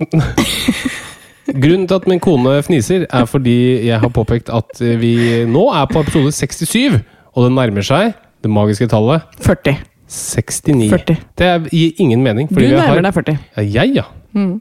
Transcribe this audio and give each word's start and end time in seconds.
Grunnen 1.62 1.86
til 1.90 1.96
at 1.98 2.06
min 2.06 2.20
kone 2.22 2.60
fniser, 2.62 3.06
er 3.10 3.24
fordi 3.26 3.56
jeg 3.88 3.98
har 4.00 4.12
påpekt 4.14 4.50
at 4.54 4.80
vi 5.00 5.14
nå 5.50 5.64
er 5.74 5.86
på 5.90 6.02
episode 6.04 6.30
67, 6.32 7.00
og 7.34 7.46
det 7.48 7.52
nærmer 7.56 7.82
seg 7.86 8.12
det 8.44 8.50
magiske 8.52 8.86
tallet 8.90 9.26
40. 9.42 9.76
69. 10.10 10.90
40. 10.90 11.16
Det 11.38 11.50
gir 11.74 12.00
ingen 12.02 12.22
mening. 12.22 12.48
Du 12.50 12.60
har- 12.60 12.94
nærmer 13.00 13.02
deg 13.02 13.14
40. 13.14 13.38
Ja, 13.56 13.62
jeg, 13.82 13.94
ja. 14.00 14.06
Mm. 14.32 14.60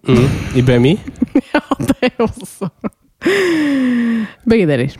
I 0.58 0.62
BMI. 0.66 0.95
Ja, 1.54 1.62
det 1.80 2.12
også. 2.20 2.70
Begge 4.50 4.66
deler. 4.70 4.94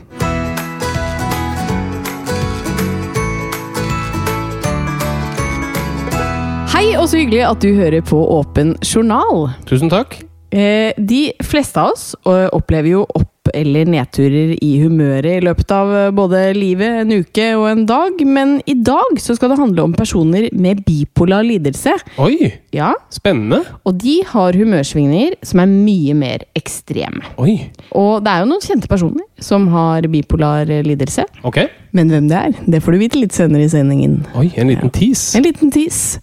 Hei, 6.70 6.94
og 6.96 7.08
så 7.10 7.18
hyggelig 7.20 7.42
at 7.44 7.60
du 7.64 7.72
hører 7.76 8.00
på 8.06 8.18
Åpen 8.38 8.74
journal. 8.86 9.50
Tusen 9.68 9.90
takk. 9.92 10.20
Eh, 10.50 10.92
de 10.98 11.30
fleste 11.46 11.78
av 11.80 11.92
oss 11.94 12.14
eh, 12.26 12.48
opplever 12.56 12.96
jo 12.96 13.04
opp- 13.06 13.26
eller 13.56 13.88
nedturer 13.88 14.52
i 14.62 14.68
humøret 14.82 15.38
i 15.40 15.42
løpet 15.42 15.70
av 15.74 15.88
eh, 15.96 16.10
både 16.14 16.40
livet, 16.54 17.00
en 17.04 17.14
uke 17.24 17.46
og 17.56 17.64
en 17.70 17.84
dag, 17.88 18.20
men 18.28 18.56
i 18.68 18.74
dag 18.86 19.16
så 19.22 19.34
skal 19.34 19.50
det 19.54 19.58
handle 19.58 19.86
om 19.88 19.94
personer 19.96 20.48
med 20.52 20.82
bipolar 20.86 21.42
lidelse. 21.46 21.94
Oi, 22.22 22.50
Ja, 22.74 22.92
spennende. 23.10 23.62
og 23.86 23.96
de 23.98 24.20
har 24.28 24.54
humørsvingninger 24.58 25.38
som 25.42 25.62
er 25.64 25.72
mye 25.72 26.14
mer 26.14 26.44
ekstreme. 26.58 27.24
Oi, 27.42 27.56
Og 27.96 28.22
det 28.22 28.30
er 28.34 28.44
jo 28.44 28.50
noen 28.52 28.62
kjente 28.66 28.90
personer 28.90 29.24
som 29.42 29.66
har 29.72 30.02
bipolar 30.12 30.66
lidelse. 30.86 31.24
ok. 31.42 31.58
Men 31.92 32.08
hvem 32.12 32.28
det 32.30 32.36
er, 32.38 32.52
det 32.70 32.82
får 32.84 32.92
du 32.92 32.98
vite 33.00 33.18
litt 33.18 33.32
senere 33.34 33.64
i 33.66 33.72
sendingen. 33.72 34.20
Oi, 34.38 34.50
en 34.56 34.68
liten 34.70 34.90
tease. 34.94 35.32
En 35.38 35.42
liten 35.42 35.72
tis. 35.74 36.20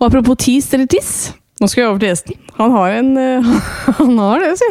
Og 0.00 0.10
apropos 0.10 0.36
tis 0.44 0.68
eller 0.76 0.86
tiss, 0.92 1.32
nå 1.56 1.68
skal 1.70 1.82
jeg 1.82 1.88
over 1.88 2.00
til 2.02 2.10
gjesten. 2.10 2.40
Han 2.58 2.72
har 2.74 2.94
en 2.98 3.10
eh, 3.16 3.46
Han 4.00 4.18
har 4.20 4.42
det, 4.44 4.50
si. 4.60 4.68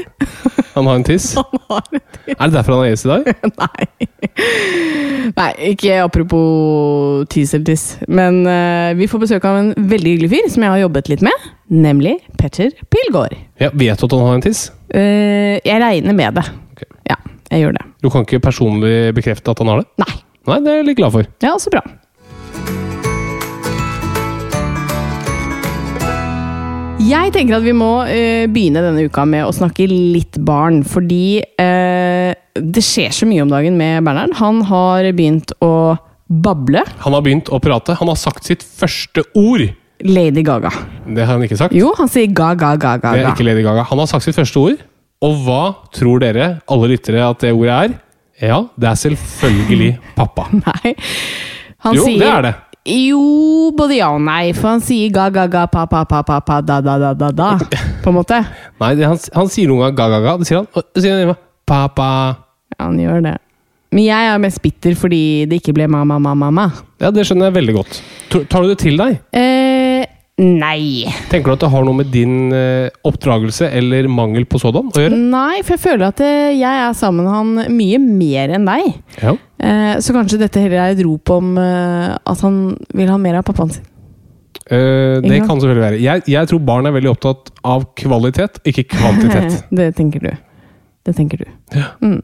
Han 0.75 0.85
har 0.89 0.99
en 0.99 1.05
tiss. 1.07 1.31
Han 1.39 1.61
har 1.69 1.87
en 1.89 2.03
tiss. 2.03 2.35
Er 2.35 2.43
det 2.49 2.53
derfor 2.57 2.75
han 2.75 2.81
har 2.83 2.89
gjest 2.89 3.05
i 3.05 3.09
dag? 3.09 3.27
Nei. 3.61 4.07
Nei, 5.35 5.49
ikke 5.71 5.97
apropos 6.03 7.25
tiss 7.31 7.53
eller 7.55 7.65
tiss. 7.69 7.85
Men 8.11 8.41
uh, 8.45 8.91
vi 8.97 9.07
får 9.09 9.23
besøk 9.23 9.47
av 9.47 9.59
en 9.61 9.71
veldig 9.77 10.15
hyggelig 10.15 10.31
fyr 10.33 10.49
som 10.53 10.65
jeg 10.65 10.73
har 10.73 10.83
jobbet 10.83 11.11
litt 11.13 11.25
med. 11.25 11.49
Nemlig 11.73 12.15
Petter 12.41 12.73
Pilgaard. 12.93 13.37
Ja, 13.61 13.71
vet 13.73 14.01
du 14.01 14.07
at 14.09 14.17
han 14.17 14.25
har 14.27 14.39
en 14.39 14.45
tiss? 14.45 14.67
Uh, 14.93 15.57
jeg 15.61 15.81
regner 15.81 16.17
med 16.17 16.41
det. 16.41 16.47
Okay. 16.75 16.89
Ja, 17.13 17.19
jeg 17.53 17.65
gjør 17.65 17.77
det. 17.79 17.85
Du 18.05 18.11
kan 18.13 18.27
ikke 18.27 18.43
personlig 18.45 18.97
bekrefte 19.17 19.55
at 19.55 19.63
han 19.63 19.73
har 19.73 19.85
det? 19.85 19.89
Nei. 20.05 20.13
Nei, 20.45 20.61
det 20.61 20.73
er 20.73 20.83
jeg 20.83 20.89
litt 20.91 21.01
glad 21.01 21.15
for. 21.17 21.31
Ja, 21.45 21.55
så 21.61 21.73
bra. 21.73 21.85
Jeg 27.05 27.33
tenker 27.35 27.59
at 27.59 27.65
vi 27.65 27.73
må 27.75 27.91
uh, 28.07 28.45
begynne 28.49 28.81
denne 28.81 29.05
uka 29.05 29.25
med 29.29 29.45
å 29.45 29.53
snakke 29.53 29.85
litt 29.89 30.39
barn, 30.41 30.79
fordi 30.87 31.37
uh, 31.61 32.31
det 32.57 32.83
skjer 32.85 33.13
så 33.13 33.27
mye 33.29 33.43
om 33.43 33.51
dagen 33.51 33.77
med 33.77 34.01
Bernhard. 34.07 34.33
Han 34.39 34.63
har 34.65 35.05
begynt 35.13 35.53
å 35.61 35.97
bable. 36.25 36.81
Han 37.03 37.13
har 37.13 37.25
begynt 37.25 37.51
å 37.53 37.59
prate. 37.61 37.97
Han 37.99 38.09
har 38.09 38.17
sagt 38.17 38.47
sitt 38.49 38.65
første 38.65 39.21
ord. 39.37 39.67
Lady 40.05 40.41
Gaga. 40.45 40.71
Det 41.05 41.21
har 41.27 41.37
han 41.37 41.45
ikke 41.45 41.59
sagt. 41.59 41.75
Jo, 41.77 41.91
han 41.99 42.09
sier 42.11 42.31
ga, 42.33 42.55
ga, 42.57 42.73
ga, 42.73 42.95
ga. 43.01 43.13
Det 43.13 43.21
er 43.27 43.35
ikke 43.35 43.45
Lady 43.47 43.65
Gaga. 43.67 43.85
Han 43.91 44.01
har 44.01 44.09
sagt 44.09 44.25
sitt 44.25 44.37
første 44.37 44.63
ord. 44.63 44.81
Og 45.25 45.37
hva 45.45 45.61
tror 45.95 46.25
dere, 46.25 46.55
alle 46.71 46.89
lyttere, 46.91 47.21
at 47.21 47.45
det 47.45 47.53
ordet 47.53 47.75
er? 47.75 47.95
Ja, 48.49 48.63
det 48.75 48.89
er 48.91 48.97
selvfølgelig 49.05 49.93
pappa. 50.19 50.49
Nei. 50.57 50.95
Han 51.85 51.95
Jo, 51.99 52.07
sier, 52.09 52.17
det 52.17 52.31
er 52.33 52.45
det. 52.47 52.53
Jo, 52.85 53.71
både 53.73 53.95
ja 53.97 54.11
og 54.13 54.21
nei, 54.21 54.51
for 54.53 54.75
han 54.75 54.83
sier 54.85 55.09
ga, 55.13 55.25
ga, 55.33 55.47
ga, 55.49 55.63
pa, 55.71 55.87
pa, 55.89 56.03
pa, 56.05 56.19
pa, 56.21 56.37
pa, 56.45 56.59
da, 56.61 56.77
da, 56.85 56.99
da, 57.01 57.13
da, 57.17 57.31
da. 57.33 57.47
På 58.03 58.11
en 58.11 58.19
måte. 58.19 58.37
Nei, 58.81 58.91
han, 59.01 59.17
han 59.33 59.49
sier 59.49 59.71
noen 59.71 59.87
gang 59.87 59.97
ga-ga-ga. 59.97 60.35
Det 60.37 60.49
sier 60.51 60.61
han. 60.61 60.69
Og 60.69 60.85
så 60.93 61.01
sier 61.01 61.15
han 61.15 61.23
hjemme 61.23 61.37
pappa. 61.65 62.09
Ja, 62.75 62.83
han 62.83 62.99
gjør 63.01 63.23
det. 63.25 63.33
Men 63.95 64.03
jeg 64.05 64.27
er 64.29 64.41
mest 64.43 64.59
bitter 64.61 64.93
fordi 64.99 65.21
det 65.49 65.61
ikke 65.61 65.73
ble 65.77 65.87
mamma, 65.89 66.19
mamma, 66.19 66.35
mamma. 66.45 66.65
Ja, 67.01 67.09
det 67.15 67.25
skjønner 67.25 67.49
jeg 67.49 67.57
veldig 67.57 67.75
godt. 67.77 67.99
Tar 68.29 68.45
tar 68.51 68.65
du 68.65 68.71
det 68.73 68.77
til 68.81 68.99
deg? 68.99 69.17
Eh, 69.33 69.74
nei. 70.41 71.07
Tenker 71.31 71.47
du 71.47 71.55
at 71.55 71.63
det 71.63 71.71
har 71.71 71.85
noe 71.87 71.95
med 72.01 72.09
din 72.11 72.51
eh, 72.55 72.91
oppdragelse 73.07 73.69
eller 73.71 74.09
mangel 74.11 74.47
på 74.49 74.59
sådan 74.59 74.91
å 74.91 75.03
gjøre? 75.03 75.19
Nei, 75.31 75.61
for 75.63 75.75
jeg 75.75 75.83
føler 75.85 76.09
at 76.09 76.23
eh, 76.25 76.53
jeg 76.57 76.81
er 76.83 76.95
sammen 76.97 77.23
med 77.23 77.35
han 77.35 77.75
mye 77.75 77.99
mer 78.03 78.55
enn 78.57 78.67
deg. 78.67 78.89
Ja. 79.21 79.35
Eh, 79.63 79.91
så 80.03 80.15
kanskje 80.15 80.41
dette 80.41 80.63
heller 80.63 80.81
er 80.83 80.95
et 80.95 81.03
rop 81.07 81.31
om 81.35 81.53
at 81.57 82.41
han 82.43 82.57
vil 82.95 83.11
ha 83.11 83.19
mer 83.21 83.39
av 83.39 83.45
pappaen 83.47 83.75
sin. 83.77 83.91
Uh, 84.65 85.21
det 85.21 85.43
kan 85.45 85.59
selvfølgelig 85.61 85.83
være. 85.83 85.97
Jeg, 86.01 86.23
jeg 86.31 86.49
tror 86.49 86.61
barn 86.65 86.87
er 86.89 86.93
veldig 86.95 87.11
opptatt 87.11 87.51
av 87.69 87.83
kvalitet, 87.99 88.57
ikke 88.65 88.87
kvantitet. 88.95 89.59
det 89.77 89.91
tenker 89.93 90.23
du. 90.23 90.31
Det 91.05 91.13
tenker 91.13 91.43
du. 91.43 91.51
Mm. 92.01 92.17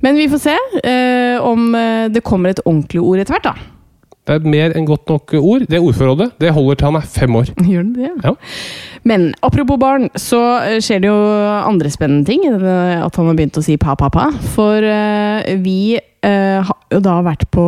Men 0.00 0.16
vi 0.16 0.30
får 0.32 0.40
se 0.46 0.54
uh, 0.56 1.44
om 1.44 1.76
det 2.08 2.24
kommer 2.24 2.54
et 2.54 2.62
ordentlig 2.64 3.04
ord 3.04 3.20
etter 3.20 3.36
hvert, 3.36 3.50
da. 3.52 3.74
Det 4.24 4.38
er 4.38 4.46
mer 4.48 4.72
enn 4.72 4.86
godt 4.88 5.10
nok 5.10 5.34
ord. 5.36 5.66
Det 5.68 5.80
ordforrådet 5.82 6.30
det 6.40 6.52
holder 6.56 6.78
til 6.80 6.88
han 6.88 6.96
er 6.96 7.08
fem 7.16 7.36
år. 7.36 7.50
Gjør 7.60 7.88
det 7.90 7.96
det? 7.98 8.12
Ja. 8.24 8.32
Men 9.04 9.26
apropos 9.44 9.76
barn, 9.80 10.08
så 10.16 10.40
eh, 10.64 10.78
skjer 10.80 11.02
det 11.04 11.10
jo 11.10 11.18
andre 11.68 11.92
spennende 11.92 12.24
ting. 12.30 12.46
At 12.48 13.18
han 13.20 13.28
har 13.28 13.36
begynt 13.36 13.60
å 13.60 13.64
si 13.64 13.76
pa, 13.80 13.96
pa, 14.00 14.08
pa. 14.12 14.30
For 14.54 14.80
uh, 14.80 15.44
vi 15.60 15.96
uh, 16.00 16.64
har 16.64 16.78
jo 16.94 17.02
da 17.04 17.18
vært 17.26 17.44
på 17.52 17.64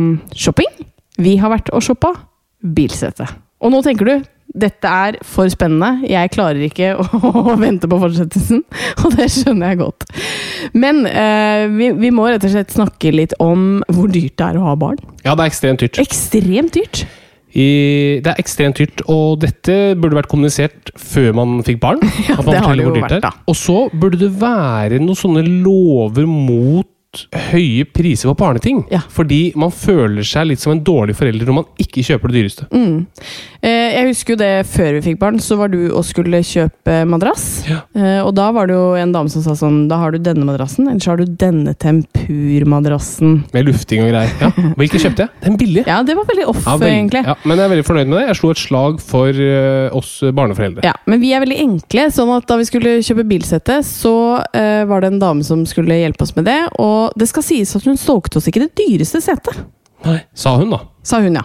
mm, 0.00 0.12
shopping. 0.32 0.72
Vi 1.20 1.36
har 1.42 1.52
vært 1.52 1.68
og 1.76 1.84
shoppa 1.84 2.14
bilsete. 2.62 3.28
Og 3.62 3.74
nå 3.74 3.82
tenker 3.84 4.08
du 4.08 4.14
dette 4.52 4.88
er 4.88 5.18
for 5.24 5.48
spennende. 5.52 6.06
Jeg 6.08 6.32
klarer 6.34 6.60
ikke 6.66 6.92
å, 7.00 7.56
vente 7.60 7.88
på 7.90 7.98
fortsettelsen. 8.02 8.62
Og 9.02 9.16
det 9.16 9.30
skjønner 9.32 9.72
jeg 9.72 9.82
godt. 9.82 10.06
Men 10.76 11.04
eh, 11.08 11.66
vi, 11.72 11.92
vi 11.98 12.12
må 12.14 12.28
rett 12.28 12.44
og 12.46 12.54
slett 12.54 12.74
snakke 12.74 13.14
litt 13.14 13.34
om 13.42 13.80
hvor 13.92 14.12
dyrt 14.12 14.36
det 14.38 14.52
er 14.52 14.60
å 14.60 14.68
ha 14.68 14.76
barn. 14.78 15.00
Ja, 15.24 15.34
det 15.34 15.46
er 15.46 15.52
ekstremt 15.52 15.84
dyrt. 15.84 16.00
Ekstremt 16.02 16.76
dyrt. 16.76 17.04
I, 17.52 18.20
det 18.24 18.30
er 18.32 18.38
ekstremt 18.40 18.78
dyrt, 18.80 19.02
og 19.12 19.42
dette 19.42 19.92
burde 20.00 20.16
vært 20.16 20.30
kommunisert 20.30 20.92
før 20.96 21.34
man 21.36 21.58
fikk 21.66 21.82
barn. 21.82 22.00
Ja, 22.30 22.38
det 22.46 22.62
har 22.64 22.78
det 22.78 22.86
jo 22.86 22.94
vært, 22.96 23.18
da. 23.24 23.34
Og 23.50 23.58
så 23.58 23.86
burde 23.92 24.20
det 24.22 24.30
være 24.40 25.00
noen 25.02 25.18
sånne 25.18 25.44
lover 25.44 26.28
mot 26.28 26.88
høye 27.52 27.84
priser 27.92 28.30
på 28.30 28.36
barneting. 28.40 28.82
Ja. 28.92 29.02
Fordi 29.12 29.52
man 29.58 29.72
føler 29.74 30.24
seg 30.26 30.48
litt 30.48 30.62
som 30.62 30.72
en 30.72 30.82
dårlig 30.84 31.16
forelder 31.18 31.48
når 31.48 31.58
man 31.58 31.82
ikke 31.82 32.04
kjøper 32.06 32.32
det 32.32 32.38
dyreste. 32.38 32.68
Mm. 32.72 33.04
Eh, 33.62 33.88
jeg 33.92 34.08
husker 34.08 34.34
jo 34.34 34.38
det 34.40 34.52
før 34.72 34.96
vi 34.96 35.02
fikk 35.04 35.18
barn, 35.20 35.40
så 35.42 35.58
var 35.60 35.70
du 35.72 35.78
og 35.92 36.06
skulle 36.08 36.40
kjøpe 36.46 37.02
madrass. 37.08 37.44
Ja. 37.68 37.82
Eh, 37.94 38.20
og 38.24 38.32
da 38.38 38.48
var 38.56 38.70
det 38.70 38.78
jo 38.78 38.86
en 38.98 39.12
dame 39.14 39.32
som 39.32 39.44
sa 39.44 39.54
sånn 39.58 39.84
Da 39.90 39.98
har 40.00 40.14
du 40.14 40.18
denne 40.22 40.46
madrassen, 40.48 40.88
eller 40.88 41.02
så 41.04 41.12
har 41.12 41.20
du 41.20 41.28
denne 41.28 41.76
tempurmadrassen. 41.76 43.36
Med 43.52 43.68
lufting 43.68 44.06
og 44.06 44.10
greier. 44.14 44.32
Ja. 44.40 44.50
Hvilken 44.80 45.02
kjøpte 45.04 45.26
jeg? 45.26 45.34
Den 45.44 45.60
billige. 45.60 45.86
Ja, 45.92 46.00
det 46.06 46.16
var 46.16 46.28
veldig 46.30 46.48
off, 46.48 46.64
Ja, 46.64 46.78
veldig, 46.80 46.96
egentlig. 46.96 47.24
Ja, 47.28 47.36
men 47.44 47.60
jeg 47.60 47.66
er 47.66 47.74
veldig 47.74 47.86
fornøyd 47.90 48.08
med 48.08 48.18
det. 48.18 48.24
Jeg 48.30 48.40
slo 48.40 48.54
et 48.54 48.62
slag 48.62 49.04
for 49.04 49.44
eh, 49.46 49.98
oss 50.00 50.14
barneforeldre. 50.32 50.86
Ja, 50.88 50.96
men 51.04 51.20
vi 51.22 51.34
er 51.36 51.44
veldig 51.44 51.60
enkle, 51.66 52.08
sånn 52.14 52.32
at 52.32 52.48
da 52.48 52.58
vi 52.58 52.68
skulle 52.70 52.96
kjøpe 53.04 53.28
bilsette, 53.28 53.78
så 53.86 54.16
uh, 54.40 54.82
var 54.88 55.02
det 55.02 55.12
en 55.12 55.22
dame 55.22 55.46
som 55.46 55.62
skulle 55.68 56.00
hjelpe 56.00 56.24
oss 56.24 56.34
med 56.38 56.46
det. 56.48 56.58
Og 56.82 57.01
det 57.18 57.28
skal 57.30 57.44
sies 57.46 57.76
at 57.78 57.86
hun 57.88 58.00
solgte 58.00 58.40
oss 58.40 58.48
ikke 58.50 58.64
det 58.64 58.74
dyreste 58.78 59.22
setet. 59.24 59.64
Nei, 60.02 60.18
Sa 60.34 60.56
hun, 60.58 60.72
da. 60.72 60.80
Sa 61.06 61.20
hun, 61.22 61.34
ja. 61.34 61.42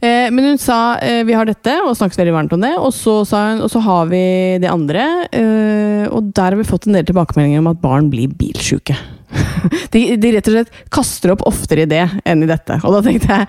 Eh, 0.00 0.28
men 0.32 0.50
hun 0.50 0.58
sa 0.60 0.96
eh, 1.00 1.22
vi 1.24 1.36
har 1.36 1.48
dette, 1.48 1.72
og 1.84 1.96
snakket 1.96 2.20
veldig 2.20 2.34
varmt 2.36 2.54
om 2.56 2.64
det. 2.64 2.72
Og 2.80 2.92
så 2.96 3.16
sa 3.28 3.42
hun, 3.50 3.62
og 3.64 3.72
så 3.72 3.80
har 3.84 4.10
vi 4.10 4.24
det 4.60 4.70
andre. 4.70 5.06
Eh, 5.32 6.04
og 6.10 6.32
der 6.36 6.52
har 6.52 6.58
vi 6.60 6.68
fått 6.68 6.88
en 6.88 6.98
del 6.98 7.06
tilbakemeldinger 7.08 7.64
om 7.64 7.72
at 7.72 7.80
barn 7.84 8.10
blir 8.12 8.32
bilsjuke. 8.36 8.96
de, 9.94 10.04
de 10.20 10.34
rett 10.36 10.50
og 10.50 10.58
slett 10.58 10.84
kaster 10.94 11.32
opp 11.34 11.46
oftere 11.48 11.86
i 11.86 11.90
det 11.90 12.04
enn 12.28 12.44
i 12.44 12.50
dette. 12.50 12.78
Og 12.84 12.96
da 12.96 13.02
tenkte 13.04 13.40
jeg, 13.40 13.48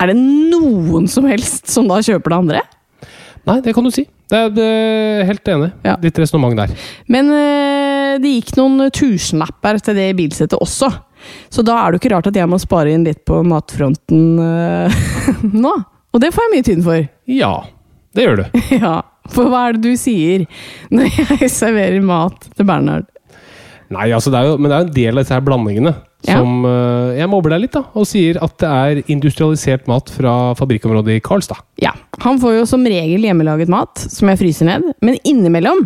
er 0.00 0.10
det 0.10 0.18
noen 0.20 1.08
som 1.10 1.26
helst 1.30 1.70
som 1.72 1.88
da 1.88 2.00
kjøper 2.04 2.32
det 2.34 2.40
andre? 2.44 2.64
Nei, 3.44 3.58
det 3.64 3.74
kan 3.76 3.84
du 3.84 3.92
si. 3.92 4.06
Det 4.32 4.38
er, 4.40 4.52
det 4.56 4.64
er 4.64 5.26
helt 5.28 5.48
enig. 5.52 5.70
Ja. 5.84 5.98
Ditt 6.00 6.16
resonnement 6.20 6.56
der. 6.56 6.72
Men 7.12 7.28
eh, 7.28 7.83
det 8.22 8.34
gikk 8.38 8.52
noen 8.58 8.90
tusenlapper 8.94 9.80
til 9.84 9.96
det 9.98 10.08
bilsettet 10.18 10.58
også. 10.60 10.90
Så 11.52 11.62
da 11.64 11.78
er 11.80 11.92
det 11.94 11.98
jo 11.98 12.02
ikke 12.04 12.12
rart 12.14 12.26
at 12.28 12.36
jeg 12.36 12.50
må 12.52 12.58
spare 12.60 12.92
inn 12.92 13.06
litt 13.06 13.22
på 13.24 13.40
matfronten 13.48 14.38
eh, 14.44 14.98
nå. 15.64 15.72
Og 16.14 16.20
det 16.22 16.30
får 16.34 16.46
jeg 16.46 16.52
mye 16.54 16.66
tynn 16.68 16.84
for. 16.84 17.06
Ja, 17.30 17.52
det 18.14 18.26
gjør 18.28 18.42
du. 18.42 18.46
Ja, 18.84 18.98
for 19.32 19.48
hva 19.50 19.68
er 19.70 19.78
det 19.78 19.88
du 19.88 19.96
sier 19.98 20.44
når 20.92 21.08
jeg 21.40 21.48
serverer 21.50 22.02
mat 22.04 22.44
til 22.54 22.68
Bernhard? 22.68 23.08
Nei, 23.94 24.08
altså 24.16 24.30
det 24.32 24.38
er 24.40 24.46
jo, 24.48 24.54
Men 24.58 24.70
det 24.70 24.74
er 24.76 24.82
jo 24.82 24.88
en 24.88 24.94
del 24.96 25.12
av 25.18 25.22
disse 25.24 25.34
her 25.36 25.42
blandingene 25.44 25.90
Ja. 26.24 26.38
som 26.40 26.64
eh, 26.64 27.18
Jeg 27.18 27.28
mobber 27.30 27.52
deg 27.52 27.64
litt, 27.66 27.74
da, 27.76 27.82
og 28.00 28.06
sier 28.08 28.38
at 28.42 28.54
det 28.62 28.70
er 28.70 29.00
industrialisert 29.12 29.88
mat 29.90 30.08
fra 30.12 30.32
fabrikkområdet 30.58 31.18
i 31.18 31.24
Karlstad. 31.24 31.60
Ja, 31.84 31.92
han 32.24 32.40
får 32.40 32.56
jo 32.60 32.64
som 32.70 32.84
regel 32.88 33.26
hjemmelaget 33.28 33.68
mat, 33.72 34.00
som 34.08 34.30
jeg 34.32 34.40
fryser 34.40 34.70
ned. 34.70 34.86
Men 35.04 35.18
innimellom, 35.28 35.84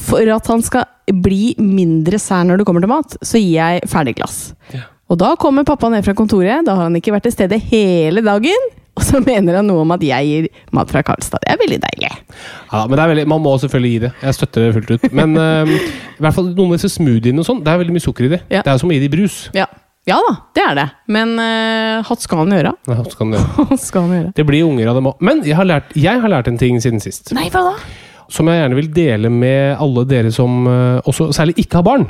for 0.00 0.34
at 0.34 0.48
han 0.50 0.62
skal 0.64 0.86
bli 1.24 1.54
mindre 1.60 2.18
sær 2.22 2.46
når 2.48 2.60
det 2.60 2.66
kommer 2.68 2.84
til 2.84 2.92
mat, 2.92 3.16
så 3.20 3.40
gir 3.40 3.58
jeg 3.58 3.90
ferdigglass. 3.90 4.38
Ja. 4.72 4.86
Og 5.12 5.20
da 5.20 5.34
kommer 5.40 5.66
pappa 5.68 5.90
ned 5.92 6.06
fra 6.06 6.14
kontoret, 6.16 6.64
da 6.64 6.78
har 6.78 6.88
han 6.88 6.96
ikke 6.96 7.12
vært 7.14 7.28
til 7.28 7.36
stede 7.36 7.60
hele 7.60 8.24
dagen. 8.24 8.72
Og 8.94 9.02
så 9.02 9.18
mener 9.18 9.58
han 9.58 9.66
noe 9.66 9.82
om 9.82 9.92
at 9.94 10.02
jeg 10.06 10.26
gir 10.28 10.44
mat 10.74 10.90
fra 10.92 11.02
Karlstad. 11.06 11.42
Det 11.42 11.50
er 11.50 11.58
veldig 11.58 11.80
deilig. 11.82 12.10
Ja, 12.70 12.84
men 12.86 12.94
det 12.94 13.02
er 13.02 13.10
veldig, 13.10 13.24
Man 13.30 13.42
må 13.42 13.54
selvfølgelig 13.58 13.90
gi 13.90 14.02
det. 14.04 14.10
Jeg 14.22 14.36
støtter 14.38 14.66
det 14.66 14.74
fullt 14.76 14.92
ut. 14.94 15.06
Men 15.18 15.34
uh, 15.34 15.72
i 16.18 16.22
hvert 16.22 16.36
fall 16.36 16.52
noen 16.52 16.70
av 16.70 16.78
disse 16.78 16.92
smoothiene 16.94 17.42
og 17.42 17.48
sånn, 17.48 17.64
det 17.66 17.72
er 17.72 17.80
veldig 17.82 17.96
mye 17.96 18.04
sukker 18.04 18.28
i 18.28 18.30
det. 18.36 18.44
Ja. 18.54 18.62
Det 18.62 18.70
er 18.70 18.78
jo 18.78 18.84
som 18.84 18.92
å 18.92 18.94
gi 18.94 19.02
det 19.02 19.10
i 19.10 19.14
brus. 19.16 19.40
Ja. 19.56 19.66
ja 20.06 20.20
da, 20.28 20.32
det 20.54 20.66
er 20.68 20.78
det. 20.78 20.86
Men 21.16 21.34
uh, 21.42 22.06
hatt 22.06 22.22
skal 22.22 22.44
han 22.44 22.54
gjøre. 22.54 22.74
Nei, 22.86 22.98
skal 23.10 23.26
han 23.26 23.34
det, 23.34 23.44
Hatt 23.74 23.82
skal 23.82 24.06
han 24.06 24.16
gjøre. 24.20 24.32
det 24.38 24.46
blir 24.52 24.70
unger 24.70 24.92
av 24.92 25.00
dem 25.00 25.10
òg. 25.10 25.18
Men 25.26 25.42
jeg 25.42 25.58
har, 25.58 25.68
lært, 25.74 25.94
jeg 25.98 26.22
har 26.22 26.36
lært 26.36 26.52
en 26.52 26.60
ting 26.62 26.78
siden 26.84 27.02
sist. 27.02 27.34
Nei, 27.34 27.48
hva 27.50 27.66
da? 27.72 27.74
Som 28.34 28.48
jeg 28.50 28.58
gjerne 28.62 28.78
vil 28.80 28.88
dele 28.96 29.30
med 29.30 29.76
alle 29.84 30.04
dere 30.10 30.32
som 30.34 30.64
eh, 30.70 31.00
også 31.06 31.28
særlig 31.36 31.54
ikke 31.62 31.78
har 31.80 31.86
barn. 31.86 32.06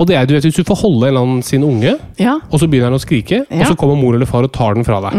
Og 0.00 0.08
det 0.08 0.16
er 0.18 0.26
du 0.26 0.34
vet, 0.34 0.42
Hvis 0.48 0.58
du 0.58 0.66
får 0.66 0.80
holde 0.82 1.06
en 1.06 1.12
eller 1.12 1.22
annen 1.22 1.42
sin 1.46 1.62
unge, 1.64 1.94
Ja. 2.18 2.34
og 2.50 2.58
så 2.58 2.66
begynner 2.66 2.90
han 2.90 2.98
å 2.98 3.02
skrike, 3.04 3.44
Ja. 3.46 3.60
og 3.62 3.66
så 3.70 3.76
kommer 3.78 3.96
mor 4.00 4.16
eller 4.18 4.26
far 4.26 4.42
og 4.42 4.52
tar 4.52 4.74
den 4.74 4.84
fra 4.84 4.98
deg. 5.06 5.14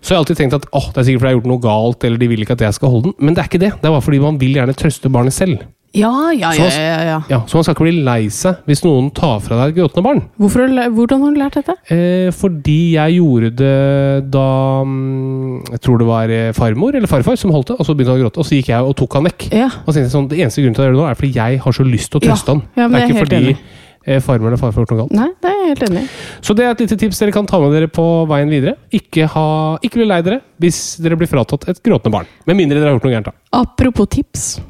Så 0.00 0.12
jeg 0.12 0.16
har 0.16 0.22
alltid 0.22 0.38
tenkt 0.38 0.54
at 0.54 0.66
åh, 0.72 0.92
det 0.94 1.00
er 1.02 1.06
sikkert 1.08 1.20
fordi 1.24 1.28
jeg 1.28 1.34
har 1.34 1.40
gjort 1.40 1.50
noe 1.50 1.64
galt, 1.64 2.04
eller 2.06 2.18
de 2.22 2.28
vil 2.30 2.44
ikke 2.44 2.54
at 2.54 2.60
jeg 2.68 2.74
skal 2.76 2.92
holde 2.92 3.08
den. 3.10 3.14
Men 3.18 3.34
det 3.34 3.42
er 3.42 3.48
ikke 3.50 3.60
det. 3.64 3.72
Det 3.82 3.88
er 3.90 3.94
bare 3.96 4.04
fordi 4.06 4.20
man 4.22 4.38
vil 4.38 4.54
gjerne 4.54 4.76
trøste 4.78 5.10
barnet 5.10 5.34
selv. 5.34 5.64
Ja, 5.96 6.30
ja, 6.36 6.50
ja, 6.52 6.66
ja, 6.68 7.02
ja. 7.08 7.22
Ja, 7.30 7.38
Så 7.48 7.56
man 7.56 7.64
skal 7.64 7.74
ikke 7.74 7.86
bli 7.86 8.02
lei 8.04 8.28
seg 8.28 8.58
hvis 8.68 8.82
noen 8.84 9.08
tar 9.16 9.38
fra 9.40 9.56
deg 9.64 9.72
et 9.72 9.78
gråtende 9.80 10.04
barn. 10.04 10.20
Hvorfor, 10.38 10.60
har 10.60 10.68
du 10.68 10.74
læ- 10.76 10.90
hvordan 10.92 11.22
har 11.24 11.32
du 11.32 11.38
lært 11.40 11.56
dette? 11.56 11.74
Eh, 11.90 12.28
fordi 12.36 12.76
jeg 12.92 13.16
gjorde 13.16 13.50
det 13.56 14.30
da 14.30 14.84
mm, 14.84 15.72
Jeg 15.72 15.80
tror 15.80 15.98
det 15.98 16.06
var 16.10 16.28
eh, 16.28 16.52
farmor 16.52 16.94
eller 16.94 17.08
farfar 17.10 17.36
som 17.40 17.50
holdt 17.56 17.72
det, 17.72 17.78
og 17.80 17.86
så 17.88 17.96
begynte 17.96 18.12
han 18.12 18.20
å 18.20 18.26
gråte. 18.26 18.38
Og 18.38 18.46
så 18.46 18.58
gikk 18.58 18.68
jeg 18.74 18.84
og 18.84 18.94
tok 19.00 19.16
han 19.18 19.24
vekk. 19.30 19.48
Ja. 19.56 19.70
Og 19.82 19.88
så 19.88 19.96
tenkte 19.96 20.06
jeg 20.10 20.14
sånn, 20.18 20.28
Det 20.28 20.38
eneste 20.44 20.62
grunnen 20.62 20.76
til 20.76 20.84
å 20.84 20.86
gjøre 20.88 20.96
det 20.98 21.02
nå, 21.02 21.08
er 21.10 21.18
fordi 21.22 21.32
jeg 21.40 21.58
har 21.64 21.72
så 21.80 21.84
lyst 21.88 22.10
til 22.12 22.20
å 22.20 22.24
Ja. 22.24 22.30
trøste 22.34 22.48
han. 22.54 22.62
Ja, 22.76 22.82
men 22.88 22.92
det 22.92 22.98
er 22.98 23.00
jeg 23.00 23.08
ikke 23.08 23.18
helt 23.18 23.28
fordi 23.32 23.42
enig. 23.48 23.58
eh, 24.06 24.20
farmor 24.20 24.46
eller 24.52 24.56
farfar 24.60 24.76
har 24.78 24.84
gjort 24.84 24.92
noe 24.92 25.00
galt. 25.08 25.12
Nei, 25.18 25.28
det 25.40 25.50
er 25.50 25.56
jeg 25.58 25.68
helt 25.72 25.84
enig 25.90 26.02
i. 26.04 26.08
Så 26.44 26.54
det 26.54 26.64
er 26.64 26.70
et 26.76 26.80
lite 26.84 26.96
tips 27.00 27.18
dere 27.18 27.32
kan 27.32 27.46
ta 27.46 27.58
med 27.60 27.72
dere 27.72 27.88
på 27.88 28.06
veien 28.28 28.48
videre. 28.52 28.76
Ikke, 28.92 29.26
ha, 29.26 29.78
ikke 29.82 29.94
bli 30.02 30.04
lei 30.12 30.20
dere 30.22 30.40
hvis 30.60 30.98
dere 31.00 31.16
blir 31.16 31.26
fratatt 31.32 31.68
et 31.72 31.80
gråtende 31.82 32.12
barn. 32.12 32.26
Med 32.46 32.56
mindre 32.56 32.76
dere 32.78 32.92
har 32.92 32.98
gjort 33.00 33.04
noe 33.08 33.16
gærent. 33.16 33.24
da. 33.32 33.32
Apropos 33.52 34.06
tips. 34.08 34.60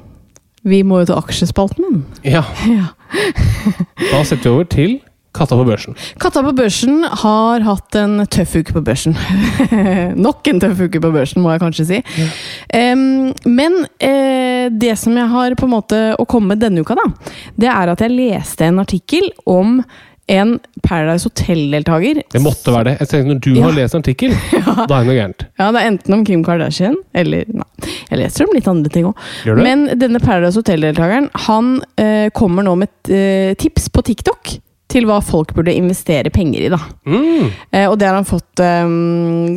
Vi 0.67 0.83
må 0.87 1.03
jo 1.03 1.11
til 1.11 1.21
aksjespalten 1.21 1.85
min. 1.87 2.01
Ja, 2.27 2.45
Ja. 2.69 2.91
Da 4.13 4.25
setter 4.25 4.51
vi 4.51 4.55
over 4.55 4.67
til 4.69 4.99
Katta 5.39 5.55
på 5.55 5.65
børsen. 5.69 5.95
Katta 6.19 6.41
på 6.43 6.53
børsen 6.57 7.03
har 7.21 7.63
hatt 7.63 7.97
en 8.01 8.23
tøff 8.33 8.57
uke 8.59 8.75
på 8.75 8.81
børsen. 8.83 9.15
Nok 10.27 10.49
en 10.51 10.61
tøff 10.63 10.81
uke 10.81 11.03
på 11.05 11.11
børsen, 11.15 11.43
må 11.45 11.53
jeg 11.53 11.63
kanskje 11.63 11.87
si. 11.87 11.99
Em, 12.75 13.29
men 13.47 13.77
uh, 13.85 14.67
det 14.73 14.97
som 14.99 15.15
jeg 15.21 15.31
har 15.31 15.55
på 15.61 15.69
en 15.69 15.75
måte 15.77 16.01
å 16.19 16.27
komme 16.29 16.55
med 16.55 16.65
denne 16.65 16.83
uka, 16.83 16.97
da, 16.99 17.07
det 17.61 17.71
er 17.71 17.93
at 17.93 18.03
jeg 18.03 18.17
leste 18.17 18.67
en 18.67 18.83
artikkel 18.83 19.29
om 19.47 19.79
en 20.29 20.59
Paradise 20.85 21.25
Hotel-deltaker. 21.29 22.23
Det 22.33 22.43
måtte 22.45 22.73
være 22.75 22.85
det. 22.91 22.95
Jeg 23.01 23.09
tenkte, 23.09 23.29
Når 23.33 23.41
du 23.45 23.51
Ja. 23.55 23.63
har 23.67 23.73
lest 23.79 23.95
en 23.97 24.03
artikkel, 24.05 24.31
da 24.65 24.85
er 24.85 24.87
det 24.87 25.07
noe 25.09 25.17
gærent. 25.19 25.47
Ja, 25.59 25.71
det 25.73 25.81
er 25.83 25.91
enten 25.93 26.15
om 26.19 26.25
Kim 26.29 26.45
Kardashian, 26.45 26.97
eller 27.15 27.45
Nei, 27.49 27.67
jeg 28.11 28.19
leser 28.23 28.45
om 28.49 28.55
litt 28.55 28.69
andre 28.69 28.93
ting 28.93 29.09
òg. 29.09 29.27
Men 29.59 29.87
denne 29.99 30.21
Paradise 30.21 30.59
Hotel-deltakeren 30.61 31.31
Han 31.49 31.79
eh, 31.99 32.29
kommer 32.37 32.63
nå 32.67 32.77
med 32.81 32.89
et 32.89 33.13
eh, 33.15 33.55
tips 33.61 33.89
på 33.95 34.03
TikTok 34.05 34.59
til 34.89 35.05
hva 35.05 35.19
folk 35.21 35.51
burde 35.53 35.75
investere 35.77 36.31
penger 36.33 36.63
i. 36.65 36.69
da. 36.73 36.79
Mm. 37.05 37.51
Eh, 37.77 37.87
og 37.91 37.99
det 38.01 38.07
har 38.09 38.15
han 38.17 38.25
fått 38.25 38.63
eh, 38.65 38.89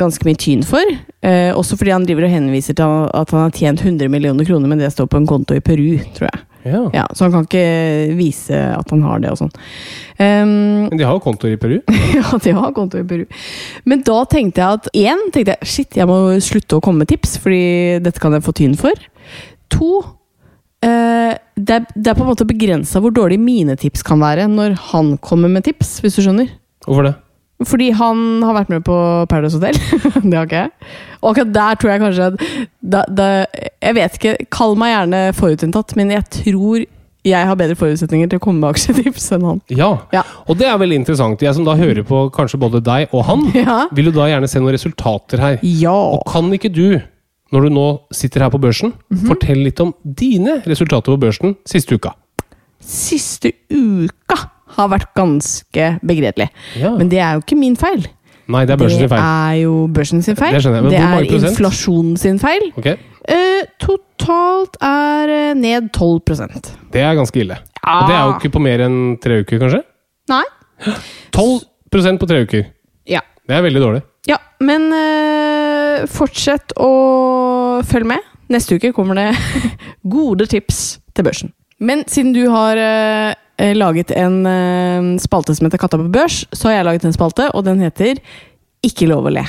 ganske 0.01 0.25
mye 0.27 0.35
tyn 0.35 0.63
for. 0.67 0.83
Eh, 1.23 1.53
også 1.55 1.77
fordi 1.79 1.93
han 1.95 2.03
driver 2.03 2.25
og 2.27 2.33
henviser 2.33 2.75
til 2.75 2.83
at 3.15 3.31
han 3.31 3.45
har 3.45 3.53
tjent 3.55 3.79
100 3.85 4.09
millioner 4.11 4.43
kroner, 4.47 4.67
men 4.67 4.81
det 4.83 4.89
står 4.91 5.07
på 5.07 5.21
en 5.21 5.27
konto 5.29 5.55
i 5.55 5.61
Peru, 5.63 5.97
tror 6.17 6.27
jeg. 6.27 6.41
Ja. 6.67 6.81
Ja, 6.93 7.05
Så 7.13 7.25
han 7.25 7.33
kan 7.33 7.47
ikke 7.47 8.15
vise 8.17 8.57
at 8.75 8.93
han 8.93 9.03
har 9.05 9.21
det 9.23 9.31
og 9.33 9.39
sånn. 9.41 9.53
Um, 10.21 10.87
Men 10.91 10.99
de 10.99 11.07
har 11.07 11.17
jo 11.17 11.23
kontoer 11.23 11.55
i 11.55 11.59
Peru. 11.61 11.77
ja, 12.17 12.25
de 12.43 12.55
har 12.57 12.73
kontor 12.77 13.03
i 13.03 13.07
Peru. 13.07 13.25
Men 13.89 14.03
da 14.07 14.21
tenkte 14.29 14.61
jeg 14.61 14.81
at 14.81 14.89
én, 14.93 15.25
tenkte 15.33 15.55
jeg 15.55 15.71
shit, 15.73 15.97
jeg 15.97 16.09
må 16.09 16.19
slutte 16.43 16.77
å 16.77 16.83
komme 16.83 17.03
med 17.03 17.11
tips, 17.11 17.37
fordi 17.41 17.63
dette 18.05 18.21
kan 18.21 18.37
jeg 18.37 18.45
få 18.45 18.55
tyn 18.57 18.77
for. 18.79 19.07
To, 19.77 19.91
uh, 20.85 21.33
det, 21.57 21.79
er, 21.79 21.89
det 21.95 22.13
er 22.13 22.17
på 22.19 22.25
en 22.25 22.31
måte 22.33 22.49
begrensa 22.49 23.01
hvor 23.01 23.13
dårlig 23.15 23.39
mine 23.41 23.77
tips 23.79 24.05
kan 24.05 24.21
være 24.21 24.49
når 24.51 24.77
han 24.91 25.15
kommer 25.23 25.51
med 25.51 25.65
tips, 25.67 25.99
hvis 26.03 26.19
du 26.19 26.25
skjønner. 26.25 26.53
Hvorfor 26.85 27.09
det? 27.09 27.17
Fordi 27.67 27.91
han 27.93 28.41
har 28.43 28.55
vært 28.57 28.69
med 28.73 28.83
på 28.87 28.95
Paradise 29.29 29.59
Hotel. 29.59 29.77
det 30.29 30.33
har 30.37 30.47
ikke 30.47 30.61
jeg. 30.63 30.71
Og 31.21 31.27
akkurat 31.33 31.51
der 31.53 31.75
tror 31.81 31.91
jeg 31.91 32.01
kanskje 32.01 32.29
at 32.31 32.41
da, 32.81 33.03
da, 33.07 33.27
Jeg 33.83 33.95
vet 33.99 34.17
ikke, 34.17 34.33
kall 34.49 34.73
meg 34.79 34.95
gjerne 34.95 35.19
forutinntatt, 35.37 35.93
men 35.99 36.09
jeg 36.15 36.25
tror 36.41 36.85
jeg 37.21 37.45
har 37.45 37.53
bedre 37.59 37.75
forutsetninger 37.77 38.31
til 38.31 38.39
å 38.39 38.41
komme 38.41 38.63
med 38.63 38.71
aksjetips 38.73 39.27
enn 39.35 39.43
han. 39.45 39.59
Ja. 39.69 39.91
Ja. 40.15 40.23
Og 40.49 40.57
det 40.57 40.65
er 40.65 40.79
veldig 40.81 40.97
interessant. 41.03 41.43
Jeg 41.45 41.53
som 41.53 41.67
da 41.67 41.75
hører 41.77 42.01
på 42.07 42.23
kanskje 42.33 42.57
både 42.63 42.81
deg 42.81 43.13
og 43.13 43.27
han, 43.27 43.43
Ja. 43.61 43.83
vil 43.93 44.09
jo 44.09 44.15
da 44.15 44.25
gjerne 44.31 44.49
se 44.49 44.57
noen 44.63 44.73
resultater 44.73 45.43
her. 45.43 45.59
Ja. 45.61 45.93
Og 45.93 46.23
kan 46.31 46.49
ikke 46.57 46.71
du, 46.73 46.97
når 47.53 47.67
du 47.67 47.75
nå 47.77 47.85
sitter 48.15 48.47
her 48.47 48.49
på 48.49 48.61
børsen, 48.63 48.95
Mhm. 49.13 49.27
fortelle 49.29 49.67
litt 49.69 49.79
om 49.85 49.93
dine 50.01 50.63
resultater 50.65 51.13
på 51.13 51.21
børsen 51.27 51.53
siste 51.69 51.93
uka? 51.99 52.15
Siste 52.81 53.51
uka 53.69 54.39
har 54.77 54.89
vært 54.91 55.11
ganske 55.17 55.87
begredelig. 56.05 56.49
Ja. 56.79 56.95
Men 56.97 57.11
det 57.11 57.21
er 57.21 57.37
jo 57.37 57.45
ikke 57.45 57.59
min 57.59 57.77
feil. 57.79 58.07
Nei, 58.51 58.65
det 58.67 58.75
er 58.75 58.81
børsen 58.81 58.99
sin 58.99 59.11
feil. 59.11 59.21
Det 59.21 59.31
er 59.31 59.57
jo 59.61 59.73
børsen 59.95 60.23
sin 60.25 60.37
feil. 60.39 60.55
Det 60.55 60.61
skjønner 60.63 60.81
jeg, 60.81 60.85
men 60.85 60.93
det 60.93 61.01
hvor 61.01 61.13
mange 61.13 61.27
er 61.27 61.31
prosent? 61.31 61.51
inflasjonen 61.51 62.17
sin 62.19 62.39
feil. 62.41 62.67
Okay. 62.81 62.97
Eh, 63.31 63.63
totalt 63.79 64.77
er 64.83 65.31
eh, 65.35 65.51
ned 65.55 65.91
12% 65.93 66.71
Det 66.91 67.03
er 67.05 67.15
ganske 67.19 67.43
ille. 67.43 67.59
Og 67.81 68.09
det 68.09 68.15
er 68.15 68.23
jo 68.25 68.35
ikke 68.39 68.53
på 68.57 68.63
mer 68.63 68.83
enn 68.87 68.99
tre 69.21 69.41
uker, 69.43 69.61
kanskje? 69.61 69.83
Nei. 70.31 70.43
12% 71.37 72.21
på 72.21 72.29
tre 72.29 72.41
uker. 72.47 72.65
Ja. 73.09 73.21
Det 73.47 73.57
er 73.57 73.65
veldig 73.65 73.83
dårlig. 73.83 74.03
Ja, 74.29 74.37
men 74.61 74.89
eh, 74.95 76.03
fortsett 76.11 76.75
å 76.81 76.91
følge 77.87 78.13
med. 78.13 78.27
Neste 78.51 78.77
uke 78.77 78.91
kommer 78.95 79.17
det 79.17 79.29
gode 80.17 80.49
tips 80.51 80.99
til 81.15 81.27
børsen. 81.27 81.53
Men 81.81 82.03
siden 82.09 82.33
du 82.35 82.43
har 82.51 82.77
eh, 82.77 83.31
eh, 83.31 83.40
laget 83.77 84.11
en 84.17 84.39
eh, 84.49 85.09
spalte 85.21 85.55
som 85.57 85.67
heter 85.67 85.81
Katta 85.81 85.99
på 86.01 86.09
børs, 86.13 86.43
så 86.51 86.69
har 86.69 86.79
jeg 86.79 86.87
laget 86.87 87.07
en 87.07 87.15
spalte, 87.15 87.49
og 87.53 87.65
den 87.67 87.83
heter 87.83 88.21
Ikke 88.85 89.09
lov 89.09 89.29
å 89.29 89.33
le. 89.35 89.45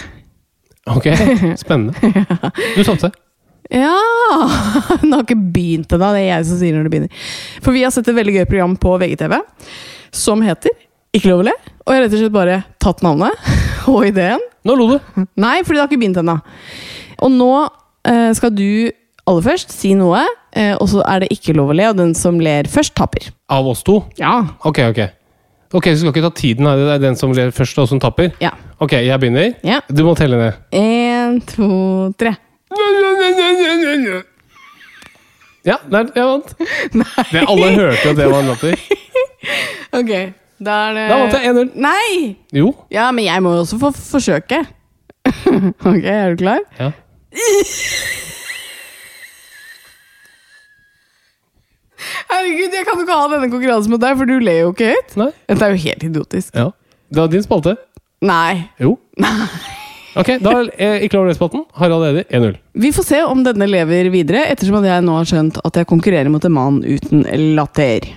Ok, 0.93 1.07
spennende. 1.63 1.95
Du 2.77 2.83
tapte. 2.85 3.13
Ja! 3.73 3.95
Den 5.01 5.15
har 5.15 5.23
ikke 5.23 5.39
begynt 5.55 5.93
ennå. 5.95 6.11
Det 6.13 6.23
er 6.25 6.29
jeg 6.29 6.49
som 6.49 6.59
sier 6.61 6.75
når 6.77 6.87
det 6.87 6.93
begynner. 6.93 7.29
For 7.65 7.73
vi 7.73 7.85
har 7.87 7.93
sett 7.95 8.11
et 8.11 8.17
veldig 8.19 8.35
gøy 8.35 8.47
program 8.51 8.75
på 8.81 8.97
VGTV 9.01 9.39
som 10.13 10.43
heter 10.45 10.75
Ikke 11.17 11.31
lov 11.31 11.45
å 11.45 11.47
le. 11.47 11.55
Og 11.87 11.95
jeg 11.95 12.01
har 12.01 12.05
rett 12.05 12.17
og 12.17 12.21
slett 12.25 12.35
bare 12.35 12.59
tatt 12.83 13.01
navnet 13.07 13.53
og 13.93 14.05
ideen. 14.11 14.43
Nå 14.69 14.77
lo 14.79 14.91
du. 14.93 15.25
Nei, 15.41 15.63
fordi 15.63 15.79
det 15.79 15.85
har 15.85 15.91
ikke 15.91 16.03
begynt 16.03 16.21
ennå. 16.21 16.37
Og 17.23 17.33
nå 17.33 17.53
eh, 18.11 18.31
skal 18.37 18.53
du 18.55 18.69
aller 19.31 19.47
først 19.47 19.73
si 19.75 19.95
noe, 19.99 20.21
eh, 20.21 20.39
og 20.53 20.89
så 20.93 21.01
er 21.09 21.25
det 21.25 21.31
ikke 21.33 21.55
lov 21.57 21.71
å 21.73 21.77
le, 21.77 21.87
og 21.93 21.97
den 21.97 22.15
som 22.19 22.37
ler 22.43 22.69
først, 22.69 22.93
taper. 22.99 23.31
Av 23.53 23.67
oss 23.71 23.81
to? 23.87 24.03
Ja. 24.21 24.35
Ok, 24.69 24.83
ok. 24.91 25.03
Ok, 25.73 25.87
Så 25.89 26.03
skal 26.03 26.13
ikke 26.13 26.23
ta 26.27 26.31
tiden? 26.37 26.67
Det 26.69 26.89
er 26.93 26.99
den 27.01 27.17
som 27.17 27.33
ler 27.33 27.51
først, 27.51 27.79
og 27.81 27.89
som 27.89 28.01
tapper? 28.01 28.35
Ja. 28.45 28.51
Ok, 28.79 28.93
jeg 28.93 29.21
begynner. 29.21 29.55
Ja. 29.65 29.79
Du 29.89 30.03
må 30.05 30.13
telle 30.19 30.37
ned. 30.37 30.59
En, 30.77 31.39
to, 31.49 32.13
tre. 32.21 32.35
Ja, 35.65 35.77
der, 35.89 36.11
jeg 36.17 36.27
vant. 36.27 36.53
Nei. 37.01 37.25
Det, 37.33 37.45
alle 37.49 37.71
hørte 37.79 38.13
at 38.13 38.19
det 38.21 38.29
var 38.29 38.43
en 38.43 38.53
latter. 38.53 38.77
Ok, 39.93 40.09
da 40.63 40.75
er 40.89 40.95
det 40.97 41.03
Da 41.11 41.17
vant 41.19 41.35
jeg 41.35 41.51
1-0. 41.51 41.73
Nei! 41.83 42.13
Jo. 42.57 42.71
Ja, 42.95 43.09
men 43.13 43.27
jeg 43.27 43.43
må 43.45 43.51
jo 43.57 43.65
også 43.65 43.77
få 43.81 43.91
forsøke. 43.97 44.63
ok, 45.91 46.05
er 46.05 46.37
du 46.37 46.45
klar? 46.45 46.63
Ja. 46.79 46.93
Herregud, 52.31 52.77
jeg 52.79 52.89
kan 52.89 52.99
jo 52.99 53.07
ikke 53.07 53.19
ha 53.19 53.29
denne 53.35 53.51
konkurransen 53.53 53.95
mot 53.95 54.03
deg, 54.03 54.17
for 54.19 54.31
du 54.31 54.39
ler 54.43 54.63
jo 54.65 54.73
ikke 54.75 54.93
høyt. 54.95 55.15
Nei. 55.21 55.31
Dette 55.51 55.69
er 55.69 55.77
jo 55.77 55.83
helt 55.85 56.09
idiotisk. 56.09 56.57
Ja. 56.59 56.71
Det 57.13 57.21
var 57.21 57.31
din 57.33 57.45
spalte. 57.45 57.77
Nei. 58.25 58.69
Jo. 58.81 58.97
Ok, 60.13 60.35
da 60.45 60.51
er 60.77 61.03
ikke 61.07 61.17
lov 61.17 61.31
å. 61.33 61.63
Harald 61.81 62.05
Eide 62.11 62.25
1-0. 62.29 62.57
Vi 62.85 62.91
får 62.93 63.07
se 63.09 63.21
om 63.25 63.45
denne 63.47 63.69
lever 63.69 64.11
videre, 64.13 64.45
ettersom 64.53 64.83
at 64.83 64.89
jeg 64.91 65.05
nå 65.07 65.15
har 65.17 65.29
skjønt 65.29 65.61
at 65.65 65.79
jeg 65.81 65.89
konkurrerer 65.89 66.29
mot 66.33 66.45
en 66.45 66.53
mann 66.53 66.83
uten 66.85 67.25
latter. 67.57 68.11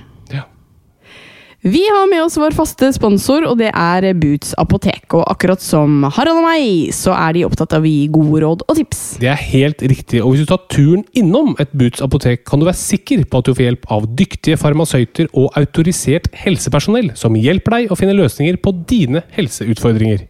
Vi 1.66 1.82
har 1.90 2.06
med 2.06 2.22
oss 2.22 2.36
vår 2.38 2.54
faste 2.54 2.92
sponsor, 2.94 3.48
og 3.50 3.56
det 3.58 3.72
er 3.72 4.06
Boots 4.22 4.52
apotek. 4.62 5.08
Og 5.18 5.24
akkurat 5.32 5.64
som 5.66 6.04
Harald 6.14 6.44
og 6.44 6.46
meg, 6.46 6.92
så 6.94 7.16
er 7.18 7.34
de 7.34 7.42
opptatt 7.48 7.74
av 7.74 7.82
å 7.82 7.90
gi 7.90 8.04
gode 8.14 8.44
råd 8.44 8.62
og 8.68 8.78
tips. 8.78 9.00
Det 9.24 9.32
er 9.32 9.42
helt 9.48 9.82
riktig, 9.82 10.22
og 10.22 10.36
hvis 10.36 10.46
du 10.46 10.52
tar 10.52 10.62
turen 10.70 11.02
innom 11.18 11.56
et 11.58 11.74
Boots 11.74 12.06
apotek, 12.06 12.46
kan 12.46 12.62
du 12.62 12.68
være 12.68 12.78
sikker 12.78 13.26
på 13.26 13.42
at 13.42 13.50
du 13.50 13.56
får 13.56 13.66
hjelp 13.66 13.90
av 13.98 14.06
dyktige 14.22 14.62
farmasøyter 14.62 15.34
og 15.34 15.58
autorisert 15.58 16.30
helsepersonell 16.44 17.16
som 17.18 17.34
hjelper 17.34 17.80
deg 17.80 17.90
å 17.90 17.98
finne 17.98 18.14
løsninger 18.22 18.62
på 18.62 18.78
dine 18.86 19.26
helseutfordringer. 19.34 20.28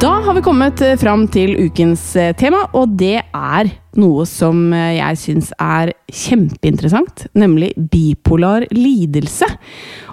Da 0.00 0.14
har 0.24 0.32
vi 0.32 0.40
kommet 0.40 0.80
eh, 0.80 0.94
fram 0.96 1.26
til 1.28 1.50
ukens 1.60 2.00
eh, 2.16 2.30
tema, 2.32 2.62
og 2.72 2.94
det 2.96 3.18
er 3.20 3.68
noe 4.00 4.22
som 4.24 4.70
eh, 4.72 4.94
jeg 4.96 5.18
syns 5.20 5.50
er 5.60 5.92
kjempeinteressant, 6.08 7.26
nemlig 7.36 7.74
bipolar 7.92 8.64
lidelse. 8.72 9.44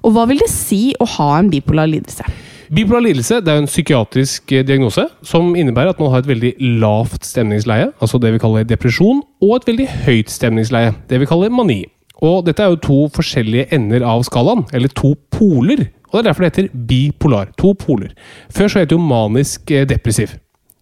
Og 0.03 0.11
hva 0.17 0.25
vil 0.27 0.43
det 0.43 0.49
si 0.51 0.91
å 0.99 1.07
ha 1.13 1.29
en 1.37 1.53
bipolar 1.53 1.87
lidelse? 1.87 2.27
Bipolar 2.67 3.05
lidelse 3.05 3.39
er 3.39 3.53
en 3.53 3.69
psykiatrisk 3.69 4.57
diagnose 4.67 5.07
som 5.23 5.53
innebærer 5.55 5.95
at 5.95 6.03
man 6.03 6.11
har 6.11 6.25
et 6.25 6.31
veldig 6.33 6.51
lavt 6.83 7.23
stemningsleie, 7.23 7.93
altså 8.03 8.19
det 8.19 8.33
vi 8.35 8.43
kaller 8.43 8.67
depresjon, 8.67 9.23
og 9.39 9.55
et 9.55 9.71
veldig 9.71 9.87
høyt 10.03 10.35
stemningsleie, 10.35 10.97
det 11.07 11.23
vi 11.23 11.31
kaller 11.31 11.53
mani. 11.53 11.85
Og 12.27 12.41
dette 12.43 12.65
er 12.65 12.73
jo 12.73 12.81
to 12.81 12.99
forskjellige 13.13 13.69
ender 13.77 14.03
av 14.03 14.27
skalaen, 14.27 14.67
eller 14.75 14.91
to 14.91 15.13
poler. 15.31 15.87
Og 16.17 16.23
det 16.23 16.27
er 16.27 16.33
derfor 16.33 16.47
det 16.47 16.51
heter 16.55 16.69
bipolar. 16.89 17.51
To 17.61 17.73
poler. 17.77 18.11
Før 18.53 18.67
så 18.73 18.81
het 18.81 18.89
det 18.91 18.97
jo 18.97 19.03
manisk 19.03 19.71
eh, 19.71 19.85
depressiv. 19.87 20.33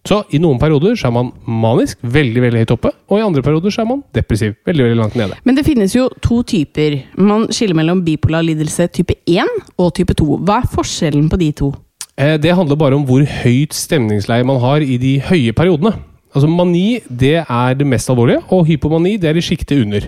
Så 0.06 0.20
i 0.30 0.38
noen 0.38 0.58
perioder 0.62 0.94
så 0.94 1.08
er 1.08 1.14
man 1.16 1.32
manisk, 1.50 1.98
veldig 2.02 2.42
veldig 2.44 2.60
høyt 2.62 2.72
oppe, 2.76 2.92
og 3.10 3.18
i 3.18 3.24
andre 3.26 3.42
perioder 3.42 3.72
så 3.74 3.82
er 3.82 3.88
man 3.90 4.04
depressiv, 4.14 4.52
veldig 4.68 4.84
veldig 4.86 4.98
langt 5.00 5.16
nede. 5.18 5.38
Men 5.44 5.56
det 5.58 5.64
finnes 5.66 5.96
jo 5.96 6.04
to 6.22 6.42
typer. 6.46 7.00
Man 7.18 7.48
skiller 7.50 7.74
mellom 7.74 8.04
bipolar 8.06 8.46
lidelse 8.46 8.86
type 8.94 9.16
1 9.26 9.50
og 9.82 9.90
type 9.98 10.14
2. 10.14 10.38
Hva 10.46 10.60
er 10.62 10.70
forskjellen 10.76 11.26
på 11.32 11.40
de 11.42 11.50
to? 11.58 11.72
Eh, 12.16 12.36
Det 12.38 12.54
handler 12.54 12.78
bare 12.78 12.94
om 12.94 13.04
hvor 13.04 13.24
høyt 13.42 13.74
stemningsleie 13.74 14.46
man 14.46 14.60
har 14.62 14.80
i 14.80 14.96
de 14.96 15.18
høye 15.26 15.52
periodene. 15.52 15.96
Altså 16.36 16.48
Mani 16.52 17.00
det 17.08 17.42
er 17.42 17.74
det 17.74 17.86
mest 17.86 18.10
alvorlige, 18.12 18.42
og 18.52 18.66
hypomani 18.68 19.16
det 19.16 19.30
er 19.30 19.36
i 19.36 19.42
sjiktet 19.42 19.82
under. 19.82 20.06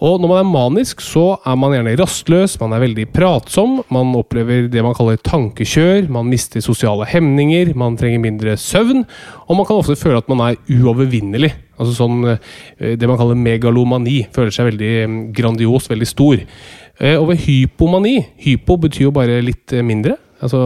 Og 0.00 0.16
når 0.16 0.30
man 0.30 0.38
er 0.40 0.48
manisk, 0.48 1.02
så 1.04 1.34
er 1.44 1.56
man 1.60 1.74
gjerne 1.74 1.92
rastløs, 2.00 2.54
man 2.62 2.72
er 2.72 2.80
veldig 2.86 3.04
pratsom, 3.12 3.82
man 3.92 4.14
opplever 4.16 4.70
det 4.72 4.80
man 4.84 4.94
kaller 4.96 5.18
tankekjør, 5.20 6.08
man 6.08 6.30
mister 6.30 6.64
sosiale 6.64 7.04
hemninger, 7.10 7.74
man 7.76 7.98
trenger 8.00 8.22
mindre 8.22 8.54
søvn, 8.56 9.04
og 9.44 9.58
man 9.58 9.68
kan 9.68 9.82
ofte 9.82 9.98
føle 10.00 10.22
at 10.22 10.30
man 10.32 10.40
er 10.46 10.56
uovervinnelig. 10.72 11.52
Altså 11.76 11.98
sånn 11.98 12.24
eh, 12.32 12.96
det 12.96 13.08
man 13.08 13.20
kaller 13.20 13.36
megalomani. 13.40 14.22
Føler 14.32 14.56
seg 14.56 14.70
veldig 14.70 14.90
mm, 15.04 15.20
grandios, 15.36 15.88
veldig 15.92 16.08
stor. 16.08 16.40
Eh, 17.00 17.16
Og 17.20 17.30
ved 17.30 17.44
hypomani 17.44 18.18
Hypo 18.44 18.76
betyr 18.80 19.08
jo 19.10 19.14
bare 19.16 19.40
litt 19.44 19.76
eh, 19.76 19.84
mindre. 19.84 20.16
Altså 20.40 20.60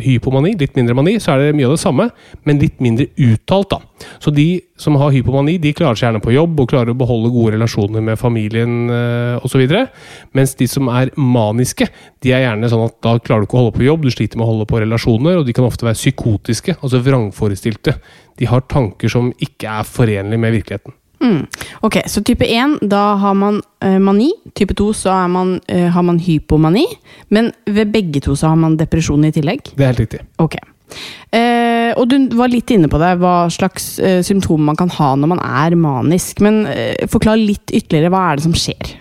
hypomani, 0.00 0.54
litt 0.60 0.76
mindre 0.78 0.94
mani, 0.96 1.18
så 1.20 1.34
er 1.34 1.42
det 1.42 1.56
mye 1.58 1.68
av 1.68 1.74
det 1.74 1.82
samme, 1.82 2.06
men 2.48 2.60
litt 2.62 2.78
mindre 2.80 3.10
uttalt, 3.20 3.74
da. 3.74 4.06
Så 4.22 4.32
de 4.32 4.46
som 4.80 4.96
har 4.96 5.12
hypomani, 5.12 5.58
de 5.60 5.74
klarer 5.76 5.98
seg 5.98 6.08
gjerne 6.08 6.22
på 6.24 6.32
jobb 6.32 6.62
og 6.62 6.70
klarer 6.72 6.94
å 6.94 6.98
beholde 7.00 7.32
gode 7.34 7.52
relasjoner 7.56 8.04
med 8.04 8.20
familien 8.20 8.92
eh, 8.94 9.44
osv. 9.44 9.66
Mens 10.36 10.56
de 10.56 10.68
som 10.70 10.88
er 10.94 11.12
maniske, 11.20 11.90
de 12.24 12.32
er 12.32 12.46
gjerne 12.46 12.72
sånn 12.72 12.86
at 12.88 12.96
da 13.04 13.16
klarer 13.20 13.44
du 13.44 13.50
ikke 13.50 13.58
å 13.58 13.64
holde 13.66 13.76
på 13.76 13.88
jobb, 13.88 14.06
du 14.08 14.14
sliter 14.14 14.40
med 14.40 14.46
å 14.46 14.54
holde 14.54 14.68
på 14.70 14.80
relasjoner, 14.80 15.40
og 15.42 15.48
de 15.48 15.56
kan 15.56 15.68
ofte 15.68 15.88
være 15.88 16.00
psykotiske, 16.00 16.78
altså 16.80 17.02
vrangforestilte. 17.04 17.98
De 18.40 18.48
har 18.48 18.64
tanker 18.72 19.12
som 19.12 19.34
ikke 19.36 19.80
er 19.82 19.88
forenlige 19.88 20.40
med 20.40 20.56
virkeligheten. 20.56 20.99
Mm. 21.20 21.46
Ok, 21.86 22.00
så 22.06 22.22
type 22.24 22.46
1, 22.46 22.78
da 22.90 23.02
har 23.20 23.34
man 23.36 23.60
uh, 23.84 23.98
mani. 24.00 24.30
Type 24.56 24.74
2 24.74 24.92
så 24.96 25.14
man, 25.28 25.58
uh, 25.72 25.86
har 25.92 26.02
man 26.02 26.18
hypomani. 26.18 26.86
Men 27.28 27.52
ved 27.66 27.92
begge 27.92 28.20
to 28.24 28.36
så 28.36 28.52
har 28.52 28.56
man 28.56 28.78
depresjon 28.80 29.24
i 29.28 29.32
tillegg. 29.32 29.74
Det 29.76 29.84
er 29.84 29.92
helt 29.92 30.04
riktig. 30.06 30.24
Ok. 30.38 30.56
Eh, 31.30 31.69
og 31.96 32.08
du 32.10 32.16
var 32.38 32.50
litt 32.52 32.70
inne 32.74 32.88
på 32.90 32.98
det, 33.00 33.14
hva 33.20 33.48
slags 33.52 33.92
eh, 34.02 34.20
symptomer 34.26 34.70
man 34.70 34.78
kan 34.78 34.90
ha 34.96 35.12
når 35.18 35.30
man 35.34 35.42
er 35.44 35.76
manisk. 35.78 36.42
Men 36.44 36.62
eh, 36.70 37.06
forklar 37.10 37.40
litt 37.40 37.72
ytterligere, 37.72 38.12
hva 38.12 38.26
er 38.30 38.40
det 38.40 38.46
som 38.46 38.56
skjer? 38.56 38.94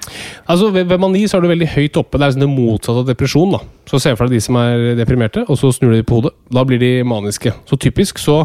Altså 0.49 0.71
Ved, 0.73 0.87
ved 0.89 1.01
mani 1.01 1.25
så 1.29 1.37
er 1.37 1.45
du 1.45 1.51
veldig 1.51 1.69
høyt 1.75 1.99
oppe. 2.01 2.17
Det 2.17 2.25
er 2.25 2.33
liksom 2.33 2.45
det 2.45 2.51
motsatte 2.53 3.03
av 3.03 3.09
depresjon. 3.09 3.55
da. 3.57 3.61
Så 3.89 4.01
ser 4.01 4.17
for 4.17 4.29
deg 4.29 4.37
de 4.37 4.43
som 4.45 4.57
er 4.61 4.83
deprimerte, 4.99 5.45
og 5.49 5.57
så 5.57 5.71
snur 5.73 5.95
de 5.95 6.03
på 6.05 6.19
hodet. 6.19 6.33
Da 6.53 6.63
blir 6.67 6.81
de 6.81 6.91
maniske. 7.07 7.53
Så 7.69 7.79
typisk 7.81 8.21
så 8.21 8.43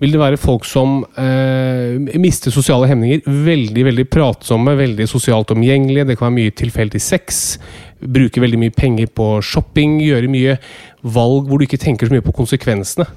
vil 0.00 0.14
det 0.14 0.20
være 0.20 0.40
folk 0.40 0.64
som 0.68 1.02
eh, 1.20 2.16
mister 2.20 2.54
sosiale 2.54 2.88
hemninger. 2.90 3.24
Veldig 3.24 3.86
veldig 3.90 4.06
pratsomme, 4.12 4.76
veldig 4.78 5.08
sosialt 5.10 5.52
omgjengelige. 5.52 6.08
Det 6.08 6.18
kan 6.18 6.30
være 6.30 6.38
mye 6.38 6.56
tilfeldig 6.56 7.02
sex. 7.02 7.44
Bruke 8.00 8.40
veldig 8.44 8.60
mye 8.60 8.76
penger 8.76 9.12
på 9.12 9.34
shopping. 9.44 10.00
Gjøre 10.04 10.32
mye 10.32 10.58
valg 11.06 11.48
hvor 11.48 11.60
du 11.60 11.68
ikke 11.68 11.80
tenker 11.80 12.08
så 12.08 12.16
mye 12.16 12.24
på 12.24 12.34
konsekvensene. 12.36 13.08